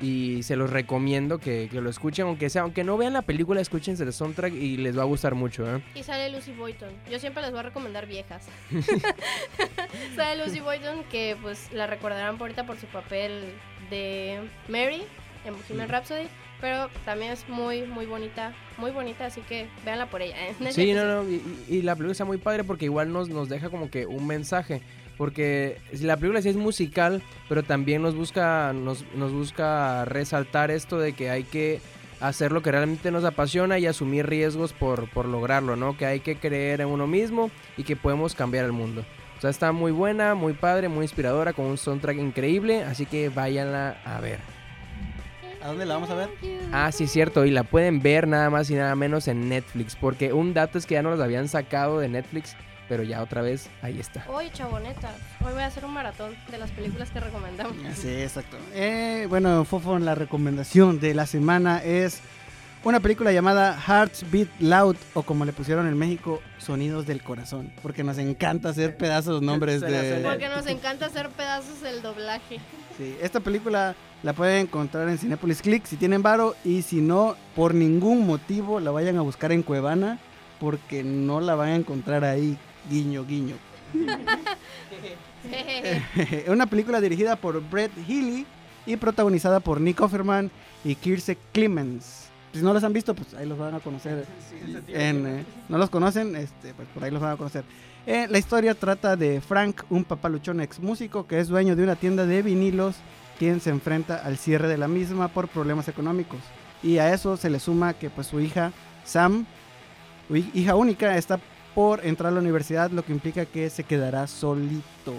Y 0.00 0.42
se 0.42 0.56
los 0.56 0.70
recomiendo 0.70 1.38
que, 1.38 1.68
que 1.70 1.80
lo 1.80 1.90
escuchen, 1.90 2.26
aunque 2.26 2.50
sea, 2.50 2.62
aunque 2.62 2.84
no 2.84 2.96
vean 2.96 3.12
la 3.12 3.22
película, 3.22 3.60
escúchense 3.60 4.02
el 4.02 4.12
soundtrack 4.12 4.54
y 4.54 4.76
les 4.76 4.98
va 4.98 5.02
a 5.02 5.06
gustar 5.06 5.34
mucho, 5.34 5.64
¿eh? 5.76 5.82
Y 5.94 6.02
sale 6.02 6.30
Lucy 6.30 6.52
Boyton. 6.52 6.90
Yo 7.10 7.18
siempre 7.18 7.42
les 7.42 7.50
voy 7.50 7.60
a 7.60 7.64
recomendar 7.64 8.06
viejas. 8.06 8.46
sale 10.16 10.44
Lucy 10.44 10.60
Boyton 10.60 11.04
que 11.10 11.36
pues 11.42 11.70
la 11.72 11.86
recordarán 11.86 12.38
por 12.38 12.46
ahorita 12.46 12.66
por 12.66 12.78
su 12.78 12.86
papel 12.86 13.52
de 13.90 14.40
Mary 14.68 15.02
en 15.44 15.54
Bohemian 15.54 15.88
Rhapsody. 15.88 16.28
Pero 16.60 16.90
también 17.06 17.32
es 17.32 17.48
muy, 17.48 17.82
muy 17.82 18.04
bonita. 18.04 18.52
Muy 18.76 18.90
bonita, 18.90 19.26
así 19.26 19.40
que 19.40 19.66
véanla 19.84 20.06
por 20.10 20.20
ella. 20.20 20.36
¿eh? 20.46 20.54
Sí, 20.72 20.92
no, 20.92 21.04
no, 21.04 21.28
y, 21.28 21.42
y 21.68 21.82
la 21.82 21.94
película 21.94 22.12
está 22.12 22.26
muy 22.26 22.36
padre 22.36 22.64
porque 22.64 22.84
igual 22.84 23.10
nos, 23.12 23.30
nos 23.30 23.48
deja 23.48 23.70
como 23.70 23.90
que 23.90 24.06
un 24.06 24.26
mensaje. 24.26 24.82
Porque 25.20 25.76
la 26.00 26.16
película 26.16 26.40
sí 26.40 26.48
es 26.48 26.56
musical, 26.56 27.22
pero 27.46 27.62
también 27.62 28.00
nos 28.00 28.14
busca, 28.14 28.72
nos, 28.72 29.04
nos 29.14 29.34
busca 29.34 30.06
resaltar 30.06 30.70
esto 30.70 30.98
de 30.98 31.12
que 31.12 31.28
hay 31.28 31.44
que 31.44 31.82
hacer 32.20 32.52
lo 32.52 32.62
que 32.62 32.72
realmente 32.72 33.10
nos 33.10 33.24
apasiona 33.24 33.78
y 33.78 33.84
asumir 33.84 34.26
riesgos 34.26 34.72
por, 34.72 35.10
por 35.10 35.26
lograrlo, 35.26 35.76
¿no? 35.76 35.94
Que 35.98 36.06
hay 36.06 36.20
que 36.20 36.36
creer 36.36 36.80
en 36.80 36.88
uno 36.88 37.06
mismo 37.06 37.50
y 37.76 37.82
que 37.82 37.96
podemos 37.96 38.34
cambiar 38.34 38.64
el 38.64 38.72
mundo. 38.72 39.04
O 39.36 39.40
sea, 39.42 39.50
está 39.50 39.72
muy 39.72 39.92
buena, 39.92 40.34
muy 40.34 40.54
padre, 40.54 40.88
muy 40.88 41.04
inspiradora, 41.04 41.52
con 41.52 41.66
un 41.66 41.76
soundtrack 41.76 42.16
increíble, 42.16 42.82
así 42.84 43.04
que 43.04 43.28
váyanla 43.28 44.00
a 44.06 44.22
ver. 44.22 44.38
¿A 45.62 45.68
dónde 45.68 45.84
la 45.84 45.92
vamos 45.92 46.08
a 46.08 46.14
ver? 46.14 46.30
Ah, 46.72 46.90
sí, 46.92 47.06
cierto, 47.06 47.44
y 47.44 47.50
la 47.50 47.64
pueden 47.64 48.00
ver 48.00 48.26
nada 48.26 48.48
más 48.48 48.70
y 48.70 48.74
nada 48.74 48.96
menos 48.96 49.28
en 49.28 49.50
Netflix, 49.50 49.96
porque 49.96 50.32
un 50.32 50.54
dato 50.54 50.78
es 50.78 50.86
que 50.86 50.94
ya 50.94 51.02
no 51.02 51.10
los 51.10 51.20
habían 51.20 51.48
sacado 51.48 51.98
de 52.00 52.08
Netflix, 52.08 52.56
pero 52.90 53.04
ya 53.04 53.22
otra 53.22 53.40
vez 53.40 53.70
ahí 53.82 54.00
está. 54.00 54.24
Hoy, 54.28 54.50
chaboneta. 54.52 55.14
Hoy 55.46 55.52
voy 55.52 55.62
a 55.62 55.66
hacer 55.66 55.84
un 55.84 55.92
maratón 55.92 56.34
de 56.50 56.58
las 56.58 56.72
películas 56.72 57.08
que 57.10 57.20
recomendamos. 57.20 57.76
Sí, 57.94 58.08
exacto. 58.08 58.56
Eh, 58.74 59.26
bueno, 59.30 59.64
Fofo, 59.64 59.96
la 60.00 60.16
recomendación 60.16 60.98
de 60.98 61.14
la 61.14 61.24
semana 61.26 61.84
es 61.84 62.20
una 62.82 62.98
película 62.98 63.30
llamada 63.30 63.80
Hearts 63.80 64.28
Beat 64.32 64.48
Loud, 64.58 64.96
o 65.14 65.22
como 65.22 65.44
le 65.44 65.52
pusieron 65.52 65.86
en 65.86 65.96
México, 65.96 66.42
Sonidos 66.58 67.06
del 67.06 67.22
Corazón, 67.22 67.72
porque 67.80 68.02
nos 68.02 68.18
encanta 68.18 68.70
hacer 68.70 68.96
pedazos 68.96 69.40
nombres 69.40 69.80
de... 69.82 70.22
Porque 70.24 70.48
nos 70.48 70.66
encanta 70.66 71.06
hacer 71.06 71.28
pedazos 71.28 71.80
del 71.82 72.02
doblaje. 72.02 72.58
Sí, 72.98 73.16
esta 73.22 73.38
película 73.38 73.94
la 74.24 74.32
pueden 74.32 74.62
encontrar 74.62 75.08
en 75.08 75.16
Cinepolis 75.16 75.62
Click 75.62 75.84
si 75.84 75.94
tienen 75.94 76.24
varo 76.24 76.56
y 76.64 76.82
si 76.82 77.00
no, 77.00 77.36
por 77.54 77.72
ningún 77.72 78.26
motivo 78.26 78.80
la 78.80 78.90
vayan 78.90 79.16
a 79.16 79.20
buscar 79.20 79.52
en 79.52 79.62
Cuevana 79.62 80.18
porque 80.58 81.02
no 81.02 81.40
la 81.40 81.54
van 81.54 81.70
a 81.70 81.76
encontrar 81.76 82.22
ahí, 82.22 82.58
guiño, 82.88 83.24
guiño. 83.24 83.56
Una 86.48 86.66
película 86.66 87.00
dirigida 87.00 87.36
por 87.36 87.60
Brett 87.68 87.92
Healy 88.06 88.46
y 88.86 88.96
protagonizada 88.96 89.60
por 89.60 89.80
Nick 89.80 90.00
Offerman 90.00 90.50
y 90.84 90.94
Kirse 90.94 91.36
Clemens. 91.52 92.28
Si 92.52 92.62
no 92.62 92.72
los 92.72 92.82
han 92.82 92.92
visto, 92.92 93.14
pues 93.14 93.34
ahí 93.34 93.46
los 93.46 93.58
van 93.58 93.74
a 93.74 93.80
conocer. 93.80 94.26
En, 94.88 95.26
eh, 95.26 95.44
no 95.68 95.78
los 95.78 95.88
conocen, 95.88 96.34
este, 96.34 96.74
pues 96.74 96.88
por 96.88 97.04
ahí 97.04 97.10
los 97.10 97.22
van 97.22 97.32
a 97.32 97.36
conocer. 97.36 97.64
Eh, 98.06 98.26
la 98.28 98.38
historia 98.38 98.74
trata 98.74 99.14
de 99.14 99.40
Frank, 99.40 99.82
un 99.88 100.04
papaluchón 100.04 100.60
ex 100.60 100.80
músico 100.80 101.26
que 101.26 101.38
es 101.38 101.48
dueño 101.48 101.76
de 101.76 101.84
una 101.84 101.96
tienda 101.96 102.26
de 102.26 102.42
vinilos, 102.42 102.96
quien 103.38 103.60
se 103.60 103.70
enfrenta 103.70 104.16
al 104.16 104.36
cierre 104.36 104.68
de 104.68 104.78
la 104.78 104.88
misma 104.88 105.28
por 105.28 105.48
problemas 105.48 105.86
económicos. 105.88 106.40
Y 106.82 106.98
a 106.98 107.14
eso 107.14 107.36
se 107.36 107.50
le 107.50 107.60
suma 107.60 107.94
que 107.94 108.10
pues 108.10 108.26
su 108.26 108.40
hija 108.40 108.72
Sam, 109.04 109.46
hija 110.54 110.74
única, 110.74 111.16
está 111.16 111.38
por 111.80 112.04
entrar 112.04 112.30
a 112.30 112.34
la 112.34 112.40
universidad, 112.40 112.90
lo 112.90 113.02
que 113.02 113.10
implica 113.10 113.46
que 113.46 113.70
se 113.70 113.84
quedará 113.84 114.26
solito. 114.26 115.14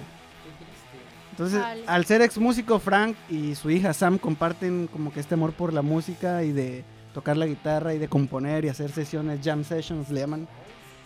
Entonces, 1.31 1.59
al 1.87 2.05
ser 2.05 2.21
ex 2.21 2.37
músico, 2.37 2.77
Frank 2.77 3.15
y 3.31 3.55
su 3.55 3.71
hija 3.71 3.93
Sam 3.93 4.19
comparten 4.19 4.85
como 4.85 5.11
que 5.11 5.21
este 5.21 5.33
amor 5.33 5.53
por 5.53 5.73
la 5.73 5.81
música 5.81 6.43
y 6.43 6.51
de 6.51 6.83
tocar 7.15 7.35
la 7.35 7.47
guitarra 7.47 7.95
y 7.95 7.97
de 7.97 8.07
componer 8.07 8.63
y 8.63 8.69
hacer 8.69 8.91
sesiones, 8.91 9.39
jam 9.43 9.63
sessions 9.63 10.11
le 10.11 10.19
llaman. 10.19 10.47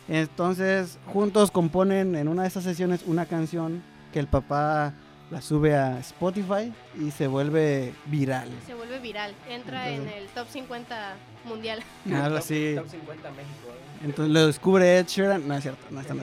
Entonces, 0.09 0.99
juntos 1.05 1.51
componen 1.51 2.17
en 2.17 2.27
una 2.27 2.41
de 2.41 2.49
esas 2.49 2.65
sesiones 2.65 3.03
una 3.05 3.25
canción 3.25 3.81
que 4.11 4.19
el 4.19 4.27
papá 4.27 4.93
la 5.31 5.41
sube 5.41 5.73
a 5.73 5.99
Spotify 5.99 6.73
y 6.99 7.11
se 7.11 7.27
vuelve 7.27 7.93
viral. 8.07 8.49
Se 8.67 8.73
vuelve 8.73 8.99
viral. 8.99 9.33
Entra 9.49 9.87
en 9.89 10.05
el 10.09 10.27
top 10.27 10.49
50 10.49 11.15
mundial. 11.45 11.81
Algo 12.13 12.39
así. 12.39 12.73
Top 12.75 12.89
50 12.89 13.31
México. 13.31 13.69
¿eh? 13.69 13.84
Entonces 14.05 14.31
lo 14.31 14.45
descubre 14.45 14.99
Ed 14.99 15.07
Sheeran. 15.07 15.47
No 15.47 15.55
es 15.55 15.63
cierto, 15.63 15.83
no 15.89 15.99
está 15.99 16.13
en. 16.13 16.21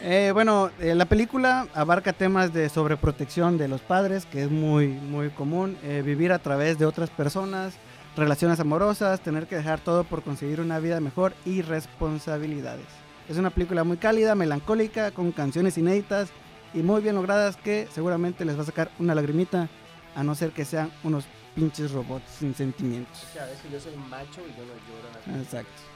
Eh, 0.00 0.30
bueno, 0.32 0.70
eh, 0.78 0.94
la 0.94 1.06
película 1.06 1.66
abarca 1.74 2.12
temas 2.12 2.52
de 2.52 2.68
sobreprotección 2.68 3.58
de 3.58 3.66
los 3.66 3.80
padres, 3.80 4.26
que 4.26 4.44
es 4.44 4.50
muy, 4.50 4.88
muy 4.88 5.30
común. 5.30 5.76
eh, 5.82 6.02
vivir 6.04 6.30
a 6.30 6.38
través 6.38 6.78
de 6.78 6.86
otras 6.86 7.10
personas, 7.10 7.74
relaciones 8.16 8.60
amorosas, 8.60 9.20
tener 9.20 9.48
que 9.48 9.56
dejar 9.56 9.80
todo 9.80 10.04
por 10.04 10.22
conseguir 10.22 10.60
una 10.60 10.78
vida 10.78 11.00
mejor 11.00 11.34
y 11.44 11.62
responsabilidades. 11.62 12.86
Es 13.28 13.38
una 13.38 13.50
película 13.50 13.82
muy 13.82 13.96
cálida, 13.96 14.36
melancólica, 14.36 15.10
con 15.10 15.32
canciones 15.32 15.76
inéditas 15.76 16.28
y 16.74 16.82
muy 16.82 17.00
bien 17.02 17.16
logradas 17.16 17.56
que 17.56 17.88
seguramente 17.92 18.44
les 18.44 18.56
va 18.56 18.62
a 18.62 18.66
sacar 18.66 18.90
una 19.00 19.16
lagrimita, 19.16 19.68
a 20.14 20.22
no 20.22 20.36
ser 20.36 20.52
que 20.52 20.64
sean 20.64 20.92
unos 21.02 21.24
pinches 21.56 21.90
robots 21.90 22.30
sin 22.38 22.54
sentimientos. 22.54 23.24
O 23.30 23.32
sea, 23.32 23.50
es 23.50 23.58
que 23.60 23.70
yo 23.70 23.80
soy 23.80 23.96
macho 23.96 24.42
y 24.42 24.56
yo 24.56 24.64
no 24.64 25.32
lloro. 25.32 25.42
Exacto. 25.42 25.93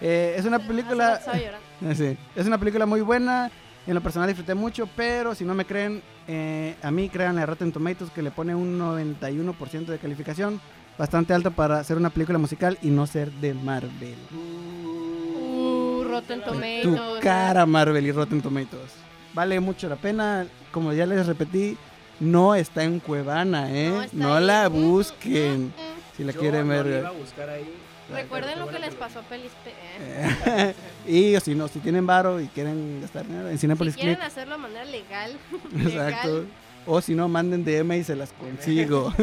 Eh, 0.00 0.34
es 0.36 0.44
una 0.44 0.58
película... 0.58 1.14
Estaba 1.16 1.38
llorando. 1.38 1.66
Sí, 1.94 2.16
es 2.34 2.46
una 2.46 2.58
película 2.58 2.86
muy 2.86 3.00
buena. 3.00 3.50
En 3.86 3.94
lo 3.94 4.00
personal 4.02 4.28
disfruté 4.28 4.54
mucho, 4.54 4.88
pero 4.96 5.34
si 5.34 5.44
no 5.44 5.54
me 5.54 5.64
creen, 5.64 6.02
eh, 6.26 6.74
a 6.82 6.90
mí 6.90 7.08
créanle 7.08 7.40
a 7.42 7.46
Rotten 7.46 7.72
Tomatoes 7.72 8.10
que 8.10 8.20
le 8.20 8.30
pone 8.30 8.54
un 8.54 8.78
91% 8.78 9.86
de 9.86 9.98
calificación. 9.98 10.60
Bastante 10.98 11.32
alto 11.32 11.52
para 11.52 11.82
ser 11.84 11.96
una 11.96 12.10
película 12.10 12.38
musical 12.38 12.76
y 12.82 12.88
no 12.88 13.06
ser 13.06 13.30
de 13.32 13.54
Marvel. 13.54 14.16
Uh, 14.32 16.04
Rotten 16.04 16.40
Tu 16.42 16.46
Tomatoes. 16.50 17.20
cara 17.22 17.64
Marvel 17.66 18.04
y 18.06 18.12
Rotten 18.12 18.42
Tomatoes. 18.42 18.92
Vale 19.32 19.60
mucho 19.60 19.88
la 19.88 19.96
pena. 19.96 20.46
Como 20.72 20.92
ya 20.92 21.06
les 21.06 21.26
repetí, 21.26 21.76
no 22.20 22.54
está 22.54 22.82
en 22.84 22.98
Cuevana, 23.00 23.70
¿eh? 23.72 24.08
No 24.12 24.28
No, 24.34 24.40
la 24.40 24.68
Mm, 24.68 24.72
mm, 24.76 24.82
busquen. 24.90 25.72
Si 26.18 26.24
la 26.24 26.32
Yo 26.32 26.40
quieren 26.40 26.68
no 26.68 26.74
ver. 26.74 26.86
le 26.86 26.98
iba 26.98 27.08
a 27.08 27.12
buscar 27.12 27.48
ahí. 27.48 27.72
Recuerden 28.12 28.58
lo 28.58 28.68
que 28.68 28.78
les 28.78 28.94
pasó 28.94 29.20
a 29.20 29.22
Pelis. 29.22 29.52
eh. 29.66 30.74
y 31.06 31.36
o 31.36 31.40
si 31.40 31.54
no, 31.54 31.68
si 31.68 31.78
tienen 31.78 32.06
varo 32.06 32.40
y 32.40 32.48
quieren 32.48 33.00
gastar 33.00 33.26
dinero 33.26 33.48
en 33.48 33.54
Si 33.54 33.60
Cinepolis 33.62 33.94
quieren 33.94 34.16
Click. 34.16 34.26
hacerlo 34.26 34.56
de 34.56 34.62
manera 34.62 34.84
legal. 34.84 35.32
Exacto. 35.78 36.28
legal, 36.28 36.46
O 36.86 37.00
si 37.00 37.14
no, 37.14 37.28
manden 37.28 37.64
DM 37.64 37.92
y 37.98 38.04
se 38.04 38.16
las 38.16 38.32
consigo. 38.34 39.14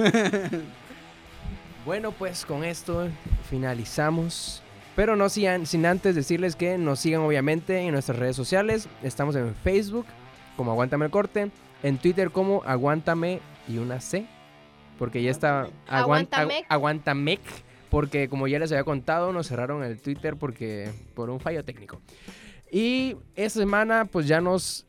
Bueno, 1.86 2.12
pues 2.12 2.46
con 2.48 2.64
esto 2.64 3.08
finalizamos. 3.50 4.64
Pero 4.96 5.16
no 5.16 5.30
sin, 5.30 5.68
sin 5.68 5.86
antes 5.86 6.16
decirles 6.16 6.56
que 6.56 6.78
nos 6.80 7.00
sigan 7.00 7.22
obviamente 7.22 7.78
en 7.80 7.92
nuestras 7.92 8.18
redes 8.18 8.36
sociales. 8.36 8.88
Estamos 9.04 9.36
en 9.36 9.54
Facebook 9.56 10.06
como 10.58 10.72
Aguántame 10.72 11.06
el 11.06 11.12
Corte. 11.12 11.52
En 11.84 11.98
Twitter 12.00 12.32
como 12.32 12.64
Aguántame 12.66 13.40
y 13.68 13.78
una 13.78 14.00
C. 14.00 14.26
Porque 14.98 15.22
ya 15.22 15.32
está... 15.32 15.64
aguan- 15.64 15.72
Aguantamec. 15.88 16.64
agu- 16.64 16.66
Aguantamec. 16.70 17.42
Porque 17.90 18.28
como 18.30 18.48
ya 18.48 18.60
les 18.60 18.72
había 18.72 18.84
contado, 18.84 19.32
nos 19.32 19.48
cerraron 19.48 19.84
el 19.84 20.00
Twitter 20.02 20.36
porque 20.38 20.92
por 21.14 21.30
un 21.30 21.40
fallo 21.40 21.64
técnico. 21.64 22.02
Y 22.72 23.16
esta 23.36 23.60
semana 23.60 24.06
pues 24.06 24.28
ya 24.28 24.42
nos... 24.42 24.86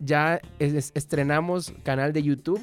Ya 0.00 0.40
es- 0.58 0.92
estrenamos 0.94 1.72
canal 1.82 2.12
de 2.12 2.22
YouTube. 2.22 2.60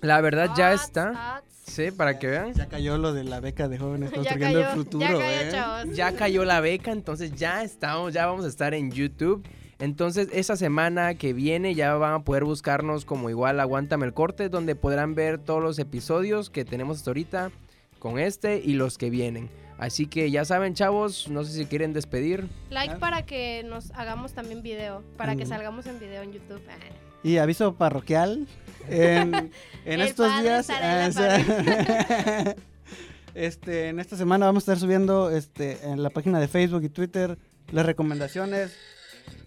La 0.00 0.20
verdad 0.20 0.50
ya 0.56 0.72
está. 0.72 1.42
Sí, 1.64 1.90
para 1.90 2.18
que 2.20 2.28
vean. 2.28 2.52
ya 2.54 2.66
cayó 2.68 2.96
lo 2.96 3.12
de 3.12 3.24
la 3.24 3.40
beca 3.40 3.66
de 3.68 3.76
jóvenes 3.76 4.12
construyendo 4.12 4.60
el 4.60 4.66
futuro, 4.66 5.04
ya 5.04 5.08
cayó, 5.18 5.20
¿eh? 5.24 5.48
chavos. 5.50 5.96
ya 5.96 6.12
cayó 6.14 6.44
la 6.44 6.60
beca, 6.60 6.92
entonces 6.92 7.32
ya 7.34 7.64
estamos, 7.64 8.12
ya 8.14 8.24
vamos 8.26 8.44
a 8.44 8.48
estar 8.48 8.72
en 8.72 8.92
YouTube. 8.92 9.44
Entonces, 9.78 10.28
esa 10.32 10.56
semana 10.56 11.14
que 11.16 11.32
viene 11.34 11.74
ya 11.74 11.94
van 11.94 12.14
a 12.14 12.24
poder 12.24 12.44
buscarnos 12.44 13.04
como 13.04 13.28
igual 13.30 13.60
Aguántame 13.60 14.06
el 14.06 14.14
Corte, 14.14 14.48
donde 14.48 14.74
podrán 14.74 15.14
ver 15.14 15.38
todos 15.38 15.62
los 15.62 15.78
episodios 15.78 16.48
que 16.48 16.64
tenemos 16.64 16.98
hasta 16.98 17.10
ahorita 17.10 17.50
con 17.98 18.18
este 18.18 18.58
y 18.64 18.72
los 18.74 18.96
que 18.98 19.10
vienen. 19.10 19.50
Así 19.78 20.06
que 20.06 20.30
ya 20.30 20.46
saben, 20.46 20.72
chavos, 20.72 21.28
no 21.28 21.44
sé 21.44 21.52
si 21.52 21.66
quieren 21.66 21.92
despedir. 21.92 22.48
Like 22.70 22.94
Ah. 22.94 22.98
para 22.98 23.26
que 23.26 23.62
nos 23.66 23.90
hagamos 23.90 24.32
también 24.32 24.62
video. 24.62 25.02
Para 25.18 25.36
que 25.36 25.44
Mm. 25.44 25.48
salgamos 25.48 25.86
en 25.86 26.00
video 26.00 26.22
en 26.22 26.32
YouTube. 26.32 26.62
Ah. 26.70 26.76
Y 27.22 27.36
aviso 27.36 27.74
parroquial. 27.74 28.46
En, 28.88 29.34
en 29.84 30.00
El 30.00 30.00
estos 30.00 30.28
padre 30.28 30.42
días. 30.44 30.70
en 30.70 30.80
la 30.80 31.08
o 31.08 31.12
sea, 31.12 32.54
este, 33.34 33.88
en 33.90 34.00
esta 34.00 34.16
semana 34.16 34.46
vamos 34.46 34.62
a 34.62 34.72
estar 34.72 34.78
subiendo 34.78 35.30
este, 35.30 35.84
en 35.86 36.02
la 36.02 36.08
página 36.10 36.40
de 36.40 36.48
Facebook 36.48 36.82
y 36.84 36.88
Twitter 36.88 37.36
las 37.70 37.84
recomendaciones. 37.84 38.74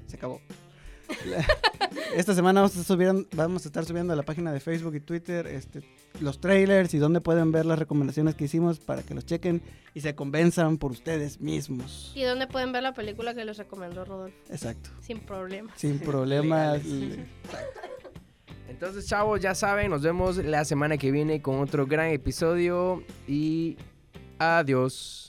Se 0.10 0.18
acabó. 0.18 0.42
La- 1.26 1.46
Esta 2.16 2.34
semana 2.36 2.62
vamos 2.62 2.76
a, 2.76 2.82
estar 2.82 2.96
subiendo, 2.96 3.28
vamos 3.36 3.66
a 3.66 3.70
estar 3.70 3.86
subiendo 3.86 4.14
a 4.14 4.16
la 4.16 4.24
página 4.24 4.52
de 4.52 4.60
Facebook 4.60 4.96
y 4.96 5.00
Twitter 5.00 5.46
este, 5.48 5.82
los 6.22 6.40
trailers 6.40 6.94
y 6.94 6.98
donde 6.98 7.22
pueden 7.22 7.52
ver 7.52 7.66
las 7.66 7.78
recomendaciones 7.80 8.36
que 8.36 8.46
hicimos 8.46 8.80
para 8.80 9.04
que 9.04 9.14
los 9.14 9.26
chequen 9.26 9.62
y 9.94 10.02
se 10.02 10.16
convenzan 10.16 10.78
por 10.78 10.92
ustedes 10.92 11.40
mismos. 11.40 12.12
¿Y 12.16 12.24
dónde 12.24 12.48
pueden 12.48 12.72
ver 12.72 12.84
la 12.84 12.94
película 12.94 13.34
que 13.34 13.46
les 13.46 13.58
recomendó 13.58 14.06
Rodolfo? 14.06 14.36
Exacto. 14.50 14.90
Sin 15.02 15.20
problema. 15.20 15.72
Sin 15.76 16.00
problemas. 16.00 16.82
Entonces, 18.68 19.08
chavos, 19.08 19.40
ya 19.40 19.56
saben, 19.56 19.90
nos 19.90 20.02
vemos 20.02 20.38
la 20.38 20.64
semana 20.64 20.98
que 20.98 21.12
viene 21.12 21.42
con 21.42 21.60
otro 21.60 21.86
gran 21.88 22.10
episodio 22.12 23.04
y 23.28 23.78
adiós. 24.38 25.29